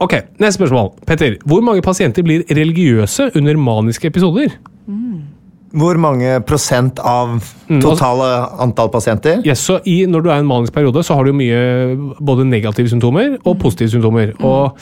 Ok, 0.00 0.14
Neste 0.40 0.56
spørsmål. 0.62 0.94
Petter, 1.06 1.36
hvor 1.44 1.60
mange 1.60 1.82
pasienter 1.84 2.24
blir 2.24 2.46
religiøse 2.48 3.30
under 3.36 3.56
maniske 3.60 4.08
episoder? 4.08 4.56
Hvor 5.70 5.98
mange 6.02 6.40
prosent 6.42 6.98
av 7.06 7.36
Mm, 7.70 7.78
totale 7.78 8.24
antall 8.58 8.88
pasienter? 8.90 9.42
Yes, 9.46 9.60
så 9.62 9.76
i, 9.86 10.04
Når 10.06 10.20
du 10.24 10.30
er 10.30 10.40
i 10.40 10.42
en 10.42 10.48
manisk 10.48 10.72
periode, 10.74 11.04
så 11.06 11.14
har 11.14 11.24
du 11.24 11.32
mye 11.32 12.16
både 12.18 12.44
negative 12.44 12.88
symptomer 12.90 13.36
og 13.44 13.58
positive 13.60 13.88
symptomer. 13.92 14.32
Og 14.42 14.74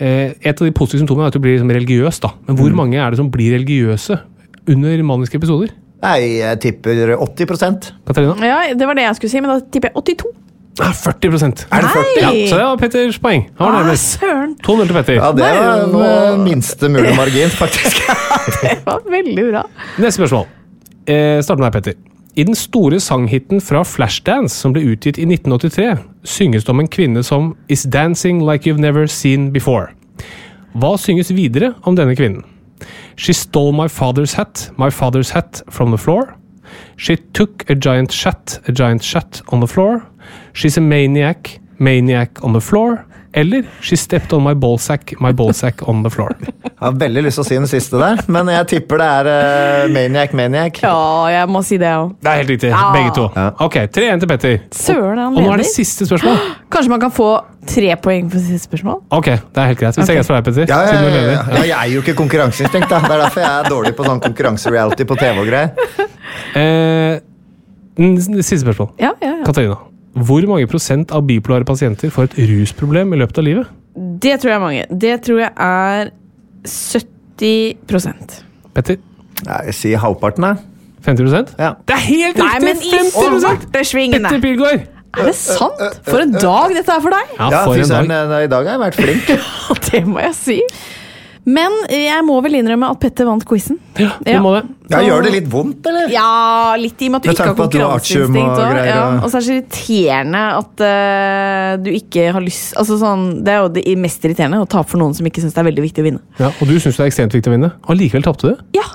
Et 0.00 0.48
av 0.60 0.66
de 0.66 0.72
positive 0.72 1.02
symptomene 1.02 1.26
er 1.28 1.32
at 1.32 1.36
du 1.36 1.40
blir 1.44 1.56
liksom 1.58 1.70
religiøs. 1.74 2.20
da. 2.24 2.30
Men 2.48 2.56
hvor 2.56 2.72
mange 2.74 2.96
er 2.98 3.10
det 3.10 3.18
som 3.20 3.30
blir 3.30 3.52
religiøse 3.58 4.18
under 4.68 5.02
maniske 5.02 5.36
episoder? 5.36 5.72
Nei, 6.02 6.38
jeg 6.40 6.58
tipper 6.64 7.12
80% 7.20 7.92
Katarina? 8.06 8.34
Ja, 8.42 8.74
det 8.74 8.86
var 8.88 8.94
det 8.98 9.04
jeg 9.04 9.14
skulle 9.20 9.30
si, 9.30 9.40
men 9.40 9.50
da 9.52 9.60
tipper 9.70 9.92
jeg 9.92 10.02
82. 10.02 10.32
Ah, 10.80 10.88
40% 10.96 11.66
Er 11.70 11.82
det 11.84 11.90
40? 11.92 12.20
Ja, 12.22 12.30
Så 12.48 12.56
det 12.56 12.64
var 12.64 12.76
Petters 12.80 13.18
poeng. 13.20 13.42
Han 13.58 13.66
var 13.68 13.74
Ah, 13.76 13.82
nærmest. 13.84 14.18
søren! 14.18 14.54
2-0 14.64 14.86
til 14.88 14.94
Petter. 14.96 15.14
Ja, 15.20 15.32
det 15.36 15.50
var 15.92 16.30
den 16.32 16.44
minste 16.44 16.88
mulige 16.88 17.14
margin, 17.16 17.50
faktisk. 17.50 18.00
Det 18.62 18.78
var 18.86 19.02
veldig 19.10 19.44
bra. 19.52 19.62
Neste 20.00 20.16
spørsmål. 20.22 20.46
Eh, 21.06 21.42
Start 21.44 21.58
med 21.60 21.68
deg, 21.68 21.76
Petter. 21.76 21.94
I 22.32 22.44
den 22.44 22.54
store 22.56 22.96
sanghiten 23.00 23.60
fra 23.60 23.82
Flashdance, 23.84 24.54
som 24.56 24.72
ble 24.72 24.86
utgitt 24.94 25.18
i 25.20 25.26
1983, 25.28 25.98
synges 26.24 26.64
det 26.64 26.72
om 26.72 26.80
en 26.80 26.88
kvinne 26.88 27.20
som 27.26 27.50
is 27.68 27.82
dancing 27.84 28.40
like 28.40 28.64
you've 28.64 28.80
never 28.80 29.04
seen 29.06 29.50
before. 29.52 29.92
Hva 30.72 30.94
synges 30.96 31.34
videre 31.36 31.74
om 31.84 31.98
denne 31.98 32.16
kvinnen? 32.16 32.46
She 33.20 33.36
stole 33.36 33.76
my 33.76 33.84
father's 33.84 34.38
hat, 34.38 34.70
my 34.80 34.88
father's 34.88 35.34
hat 35.36 35.60
from 35.68 35.92
the 35.92 36.00
floor. 36.00 36.32
She 36.96 37.18
took 37.36 37.68
a 37.68 37.74
giant 37.74 38.12
shat, 38.12 38.62
a 38.66 38.72
giant 38.72 39.04
shat 39.04 39.42
on 39.52 39.60
the 39.60 39.68
floor. 39.68 40.00
She's 40.54 40.78
a 40.78 40.80
maniac, 40.80 41.60
maniac 41.78 42.42
on 42.42 42.54
the 42.56 42.64
floor. 42.64 43.04
Eller 43.32 43.64
She 43.80 43.96
stepped 43.96 44.32
on 44.36 44.42
my 44.44 44.52
ballsack, 44.54 45.14
my 45.20 45.32
ballsack 45.32 45.80
on 45.88 46.02
the 46.04 46.10
floor. 46.12 46.34
Jeg 46.42 46.74
har 46.80 46.96
veldig 47.00 47.22
lyst 47.24 47.38
til 47.38 47.44
å 47.44 47.46
si 47.48 47.56
den 47.56 47.68
siste 47.70 48.00
der, 48.00 48.20
men 48.34 48.48
jeg 48.52 48.66
tipper 48.74 49.00
det 49.00 49.06
er 49.06 49.28
uh, 49.30 49.92
Maniac 49.94 50.34
Maniac. 50.36 50.80
Ja, 50.82 50.96
jeg 51.32 51.48
må 51.48 51.62
si 51.64 51.78
det 51.80 51.92
òg. 51.96 52.10
Det 52.20 52.28
er 52.32 52.40
helt 52.42 52.52
riktig, 52.52 52.72
Ja. 52.74 52.82
begge 52.92 53.14
to. 53.16 53.28
Ja. 53.36 53.46
Ok, 53.64 53.78
3-1 53.94 54.24
til 54.24 54.30
Petter. 54.32 54.58
Søren, 54.76 55.20
han 55.22 55.36
Og 55.38 55.46
nå 55.46 55.52
er 55.54 55.62
det 55.62 55.68
siste 55.70 56.08
spørsmål. 56.10 56.40
Kanskje 56.72 56.92
man 56.92 57.04
kan 57.06 57.14
få 57.14 57.30
tre 57.70 57.94
poeng 58.02 58.28
for 58.32 58.42
siste 58.42 58.68
spørsmål? 58.68 58.98
Ok, 59.14 59.30
det 59.30 59.62
er 59.62 59.70
helt 59.70 59.80
greit. 59.80 59.96
Vi 59.96 60.02
ser 60.04 60.12
er 60.16 60.20
greit 60.20 60.28
for 60.28 60.36
deg, 60.36 60.48
Petter. 60.50 60.66
Ja, 60.68 60.80
ja, 60.82 60.98
ja, 60.98 61.22
ja, 61.22 61.30
ja, 61.38 61.62
jeg 61.70 61.78
er 61.78 61.94
jo 61.94 62.02
ikke 62.04 62.16
konkurranseinstinkt, 62.18 62.90
da. 62.90 63.00
Det 63.06 63.14
er 63.16 63.24
derfor 63.24 63.46
jeg 63.46 63.52
er 63.52 63.70
dårlig 63.70 63.94
på 63.96 64.08
sånn 64.10 64.20
konkurransereality 64.26 65.08
på 65.08 65.20
TV 65.22 65.40
og 65.44 65.48
greier. 65.48 65.72
Eh, 66.58 67.22
siste 68.42 68.60
spørsmål. 68.66 68.92
Ja, 69.00 69.14
ja, 69.22 69.38
ja. 69.38 69.44
Katarina. 69.46 69.78
Hvor 70.14 70.44
mange 70.48 70.66
prosent 70.68 71.12
av 71.16 71.22
bipolare 71.26 71.64
pasienter 71.64 72.10
får 72.12 72.24
et 72.30 72.34
rusproblem 72.50 73.14
i 73.14 73.20
løpet 73.22 73.38
av 73.40 73.44
livet? 73.46 73.66
Det 74.22 74.38
tror 74.40 74.50
jeg 74.52 74.56
er 74.58 74.62
mange. 74.64 74.84
Det 75.04 75.14
tror 75.24 75.38
jeg 75.40 75.52
er 75.56 76.10
70% 76.68 78.38
Petter? 78.76 78.98
Nei, 79.46 79.58
Jeg 79.68 79.74
sier 79.76 79.98
halvparten, 80.02 80.44
jeg. 80.46 80.56
50% 81.02 81.54
Ja. 81.58 81.72
Det 81.88 81.94
er 81.96 82.02
helt 82.06 82.36
Nei, 82.38 82.50
riktig! 82.54 82.64
men 82.68 82.76
i 82.76 82.90
50! 82.94 84.12
Petter 84.12 84.40
Pilgaard! 84.44 84.84
Er 85.12 85.26
det 85.28 85.34
sant? 85.36 85.80
For 86.08 86.22
en 86.22 86.30
dag 86.32 86.72
dette 86.72 86.94
er 86.94 87.02
for 87.04 87.12
deg! 87.12 87.32
Ja, 87.36 87.48
for 87.66 87.74
ja, 87.76 87.82
en 87.84 88.08
dag. 88.08 88.30
eh, 88.32 88.44
i 88.46 88.48
dag 88.48 88.64
har 88.68 88.78
jeg 88.78 88.82
vært 88.86 89.00
flink. 89.00 89.32
Det 89.90 90.04
må 90.08 90.22
jeg 90.22 90.34
si. 90.38 90.58
Men 91.44 91.74
jeg 91.90 92.22
må 92.24 92.38
vel 92.44 92.54
innrømme 92.60 92.88
at 92.94 93.00
Petter 93.02 93.26
vant 93.28 93.44
quizen. 93.44 93.76
Ja, 93.98 94.12
du 94.22 94.30
Ja. 94.30 94.40
må 94.40 94.54
det. 94.56 94.62
Ja, 94.92 95.00
gjør 95.08 95.26
det 95.26 95.32
litt 95.34 95.48
vondt, 95.52 95.86
eller? 95.90 96.10
Ja, 96.12 96.74
litt 96.78 97.00
i 97.02 97.08
og 97.08 97.14
med 97.14 97.20
at 97.20 97.26
du 97.26 97.32
ikke 97.32 97.46
har 97.48 97.56
konkurranseinstinkt. 97.58 98.62
og. 98.62 98.76
Ja, 98.86 99.02
og- 99.22 99.30
så 99.32 99.38
er 99.38 99.40
det 99.40 99.46
så 99.48 99.56
irriterende 99.56 100.42
at 100.58 100.84
uh, 100.86 101.82
du 101.82 101.90
ikke 101.96 102.26
har 102.36 102.44
lyst 102.44 102.76
altså 102.78 102.98
sånn, 103.00 103.24
Det 103.44 103.52
er 103.52 103.60
jo 103.62 103.68
det 103.72 103.84
mest 103.98 104.24
irriterende 104.24 104.60
å 104.62 104.68
tape 104.68 104.88
for 104.92 105.00
noen 105.02 105.14
som 105.16 105.26
ikke 105.26 105.42
syns 105.42 105.54
det 105.56 105.62
er 105.62 105.68
veldig 105.70 105.84
viktig 105.86 106.02
å 106.04 106.06
vinne. 106.08 106.20
Ja, 106.38 106.50
og 106.52 106.68
du 106.68 106.74
syns 106.78 106.96
det 106.98 107.04
er 107.06 107.10
ekstremt 107.10 107.32
viktig 107.36 107.50
å 107.50 107.54
vinne. 107.56 107.72
Og 107.88 107.96
likevel 107.98 108.22
tapte 108.26 108.52
du. 108.52 108.62
Ja, 108.76 108.86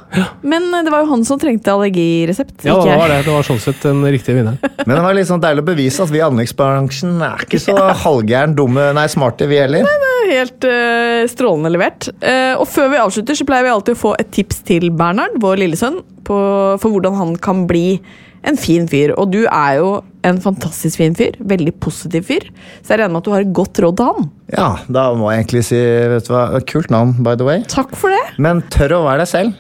Men 0.44 0.70
det 0.86 0.92
var 0.94 1.04
jo 1.04 1.10
han 1.12 1.24
som 1.28 1.40
trengte 1.42 1.72
allergiresept. 1.74 2.66
Ja, 2.68 2.78
det 2.84 2.98
var 2.98 3.08
det. 3.12 3.20
Det 3.26 3.34
var 3.34 3.46
sånn 3.48 3.60
sett 3.64 3.82
den 3.86 4.04
riktige 4.06 4.38
vinneren. 4.40 4.60
Men 4.88 4.96
det 4.96 5.04
var 5.04 5.18
litt 5.18 5.30
sånn 5.30 5.42
deilig 5.44 5.64
å 5.66 5.70
bevise 5.72 6.04
at 6.04 6.12
vi 6.14 6.22
i 6.22 6.26
anleggsbransjen 6.26 7.18
er 7.24 7.46
ikke 7.48 7.60
så 7.62 7.76
halvgæren, 8.06 8.56
dumme, 8.58 8.92
nei, 8.98 9.08
smarte, 9.12 9.48
vi 9.50 9.60
heller. 9.62 9.86
Helt 10.28 10.66
uh, 10.68 11.24
strålende 11.32 11.70
levert. 11.72 12.10
Uh, 12.20 12.60
og 12.60 12.66
før 12.68 12.90
vi 12.92 12.98
avslutter, 13.00 13.38
så 13.40 13.46
pleier 13.48 13.64
vi 13.64 13.72
alltid 13.72 13.96
å 13.96 14.00
få 14.02 14.10
et 14.20 14.28
tips 14.36 14.60
til 14.68 14.90
Bernhard, 14.92 15.38
vår 15.40 15.62
lillesønn, 15.62 15.87
på, 16.28 16.38
for 16.82 16.94
hvordan 16.94 17.16
han 17.18 17.36
kan 17.44 17.66
bli 17.70 18.00
en 18.48 18.58
fin 18.60 18.88
fyr. 18.90 19.14
Og 19.18 19.32
du 19.34 19.42
er 19.46 19.78
jo 19.80 19.90
en 20.28 20.40
fantastisk 20.44 21.00
fin 21.02 21.16
fyr. 21.18 21.38
Veldig 21.40 21.74
positiv 21.84 22.28
fyr. 22.30 22.46
Så 22.82 22.94
jeg 22.94 23.02
regner 23.02 23.16
med 23.16 23.24
at 23.24 23.28
du 23.30 23.34
har 23.36 23.46
et 23.46 23.56
godt 23.56 23.82
råd 23.84 23.98
til 24.00 24.12
han. 24.12 24.30
Ja, 24.54 24.70
da 24.92 25.08
må 25.18 25.32
jeg 25.32 25.44
egentlig 25.46 25.64
si 25.70 25.80
vet 26.14 26.28
du 26.28 26.34
hva, 26.36 26.46
Kult 26.68 26.94
navn, 26.94 27.16
by 27.24 27.36
the 27.40 27.48
way. 27.48 27.66
Takk 27.72 27.96
for 28.00 28.14
det. 28.14 28.24
Men 28.44 28.64
tør 28.74 29.00
å 29.00 29.04
være 29.08 29.26
deg 29.26 29.34
selv. 29.34 29.58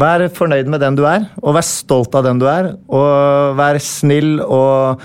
Vær 0.00 0.24
fornøyd 0.32 0.70
med 0.72 0.80
den 0.80 0.96
du 0.96 1.02
er, 1.08 1.26
og 1.42 1.52
vær 1.58 1.66
stolt 1.66 2.14
av 2.16 2.24
den 2.24 2.38
du 2.40 2.46
er. 2.48 2.72
Og 2.88 3.58
vær 3.58 3.80
snill 3.84 4.38
og, 4.46 5.02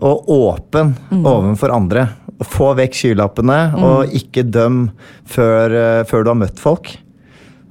og 0.00 0.30
åpen 0.32 0.94
overfor 1.18 1.74
andre. 1.76 2.06
Få 2.46 2.70
vekk 2.78 2.94
skylappene, 2.94 3.58
og 3.82 4.14
ikke 4.14 4.46
døm 4.46 4.86
før, 5.26 5.74
eh, 5.74 6.02
før 6.06 6.24
du 6.24 6.30
har 6.30 6.38
møtt 6.44 6.60
folk. 6.62 6.92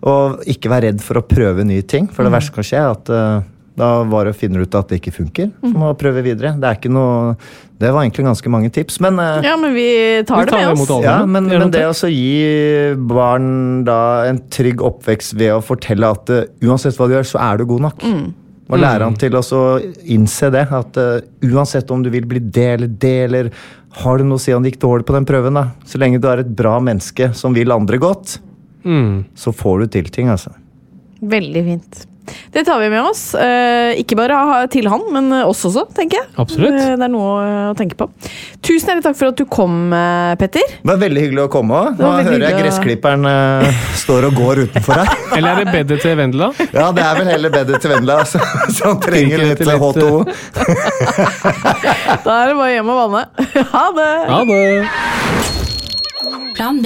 Og 0.08 0.48
ikke 0.50 0.72
vær 0.72 0.86
redd 0.88 1.04
for 1.04 1.20
å 1.20 1.26
prøve 1.28 1.66
nye 1.68 1.84
ting, 1.84 2.08
for 2.14 2.28
det 2.28 2.34
verste 2.34 2.56
kan 2.56 2.66
skje, 2.68 2.80
er 2.80 2.94
at 2.94 3.12
uh, 3.12 3.46
da 3.78 3.90
bare 4.10 4.32
finner 4.34 4.64
du 4.64 4.66
ut 4.66 4.76
at 4.80 4.90
det 4.90 4.98
ikke 5.02 5.14
funker. 5.20 5.52
Så 5.62 5.70
må 5.78 5.92
prøve 6.00 6.24
videre. 6.26 6.56
Det 6.58 6.66
er 6.66 6.80
ikke 6.80 6.90
noe 6.90 7.36
Det 7.78 7.92
var 7.94 8.02
egentlig 8.02 8.26
ganske 8.26 8.50
mange 8.50 8.72
tips, 8.74 8.96
men 9.06 9.20
eh, 9.22 9.44
Ja, 9.46 9.54
men 9.62 9.76
vi 9.76 9.90
tar 10.26 10.48
Vi 10.48 10.50
det 10.50 10.64
med 10.64 10.82
oss. 10.82 10.90
alle. 10.96 11.04
ja, 11.06 11.18
men, 11.30 11.46
men 11.46 11.70
det. 11.70 11.84
det 11.84 11.86
å 11.86 11.94
så 11.94 12.10
gi 12.10 12.96
barn 12.98 13.84
da 13.86 14.00
en 14.32 14.42
trygg 14.50 14.82
oppvekst 14.82 15.36
ved 15.38 15.54
å 15.60 15.62
fortelle 15.62 16.10
at 16.10 16.34
uh, 16.34 16.42
uansett 16.66 16.98
hva 16.98 17.06
du 17.06 17.14
gjør, 17.20 17.30
så 17.36 17.44
er 17.52 17.62
du 17.62 17.68
god 17.70 17.86
nok. 17.86 18.08
Og 18.68 18.82
lære 18.82 19.06
han 19.06 19.16
til 19.16 19.38
å 19.38 19.44
så 19.46 19.62
innse 20.10 20.50
det. 20.52 20.66
At 20.74 20.98
uh, 20.98 21.22
uansett 21.46 21.94
om 21.94 22.02
du 22.02 22.10
vil 22.14 22.26
bli 22.28 22.42
det 22.42 22.68
eller 22.80 22.90
det, 23.06 23.16
eller 23.30 23.52
har 24.02 24.18
du 24.18 24.26
noe 24.26 24.42
å 24.42 24.42
si 24.42 24.58
om 24.58 24.66
det 24.66 24.74
gikk 24.74 24.82
dårlig 24.88 25.06
på 25.06 25.14
den 25.16 25.30
prøven, 25.30 25.62
da. 25.62 25.68
Så 25.86 26.02
lenge 26.02 26.18
du 26.22 26.28
er 26.34 26.42
et 26.42 26.50
bra 26.58 26.80
menneske 26.82 27.30
som 27.38 27.54
vil 27.54 27.72
andre 27.78 28.02
godt, 28.02 28.40
Mm. 28.88 29.26
så 29.36 29.52
får 29.54 29.80
du 29.84 29.88
til 30.00 30.08
ting, 30.14 30.30
altså. 30.32 30.52
Veldig 31.22 31.64
fint. 31.72 32.06
Det 32.52 32.66
tar 32.68 32.76
vi 32.82 32.90
med 32.92 33.06
oss. 33.08 33.22
Eh, 33.40 33.94
ikke 34.02 34.18
bare 34.20 34.66
til 34.74 34.84
han, 34.92 35.00
men 35.16 35.30
oss 35.48 35.62
også, 35.64 35.86
tenker 35.96 36.18
jeg. 36.20 36.28
Absolutt. 36.44 36.76
Eh, 36.76 36.90
Det 37.00 37.06
er 37.06 37.12
noe 37.14 37.30
å 37.72 37.76
tenke 37.80 37.96
på. 37.96 38.10
Tusen 38.60 38.90
hjertelig 38.92 39.06
takk 39.06 39.16
for 39.16 39.28
at 39.32 39.38
du 39.40 39.46
kom, 39.48 39.94
eh, 39.96 40.34
Petter. 40.36 40.60
Det 40.76 40.84
var 40.92 41.00
veldig 41.06 41.22
hyggelig 41.24 41.44
å 41.46 41.48
komme. 41.54 41.80
Nå 41.96 42.10
hører 42.28 42.44
jeg 42.50 42.58
gressklipperen 42.60 43.24
står 44.04 44.22
og 44.28 44.36
går 44.42 44.56
utenfor 44.68 44.94
her. 45.00 45.08
Eller 45.38 45.50
er 45.54 45.58
det 45.64 45.72
bedet 45.78 45.98
til 46.04 46.20
Vendela? 46.20 46.52
Ja, 46.74 46.92
det 46.92 47.04
er 47.08 47.14
vel 47.22 47.30
heller 47.32 47.52
bedre 47.56 47.80
til 47.80 47.90
Vendela, 47.96 48.18
så, 48.32 48.38
som 48.76 49.00
trenger 49.00 49.38
litt 49.46 49.64
litt, 49.64 49.80
H2O. 49.80 50.28
Da 52.28 52.32
er 52.44 52.52
det 52.52 52.58
bare 52.60 52.74
hjem 52.76 52.92
og 52.92 52.98
vanne. 53.06 53.24
Ha 53.72 53.86
det! 53.96 54.12
Ha 54.28 54.44
det 54.52 54.60
Plan 56.58 56.82
B. 56.84 56.86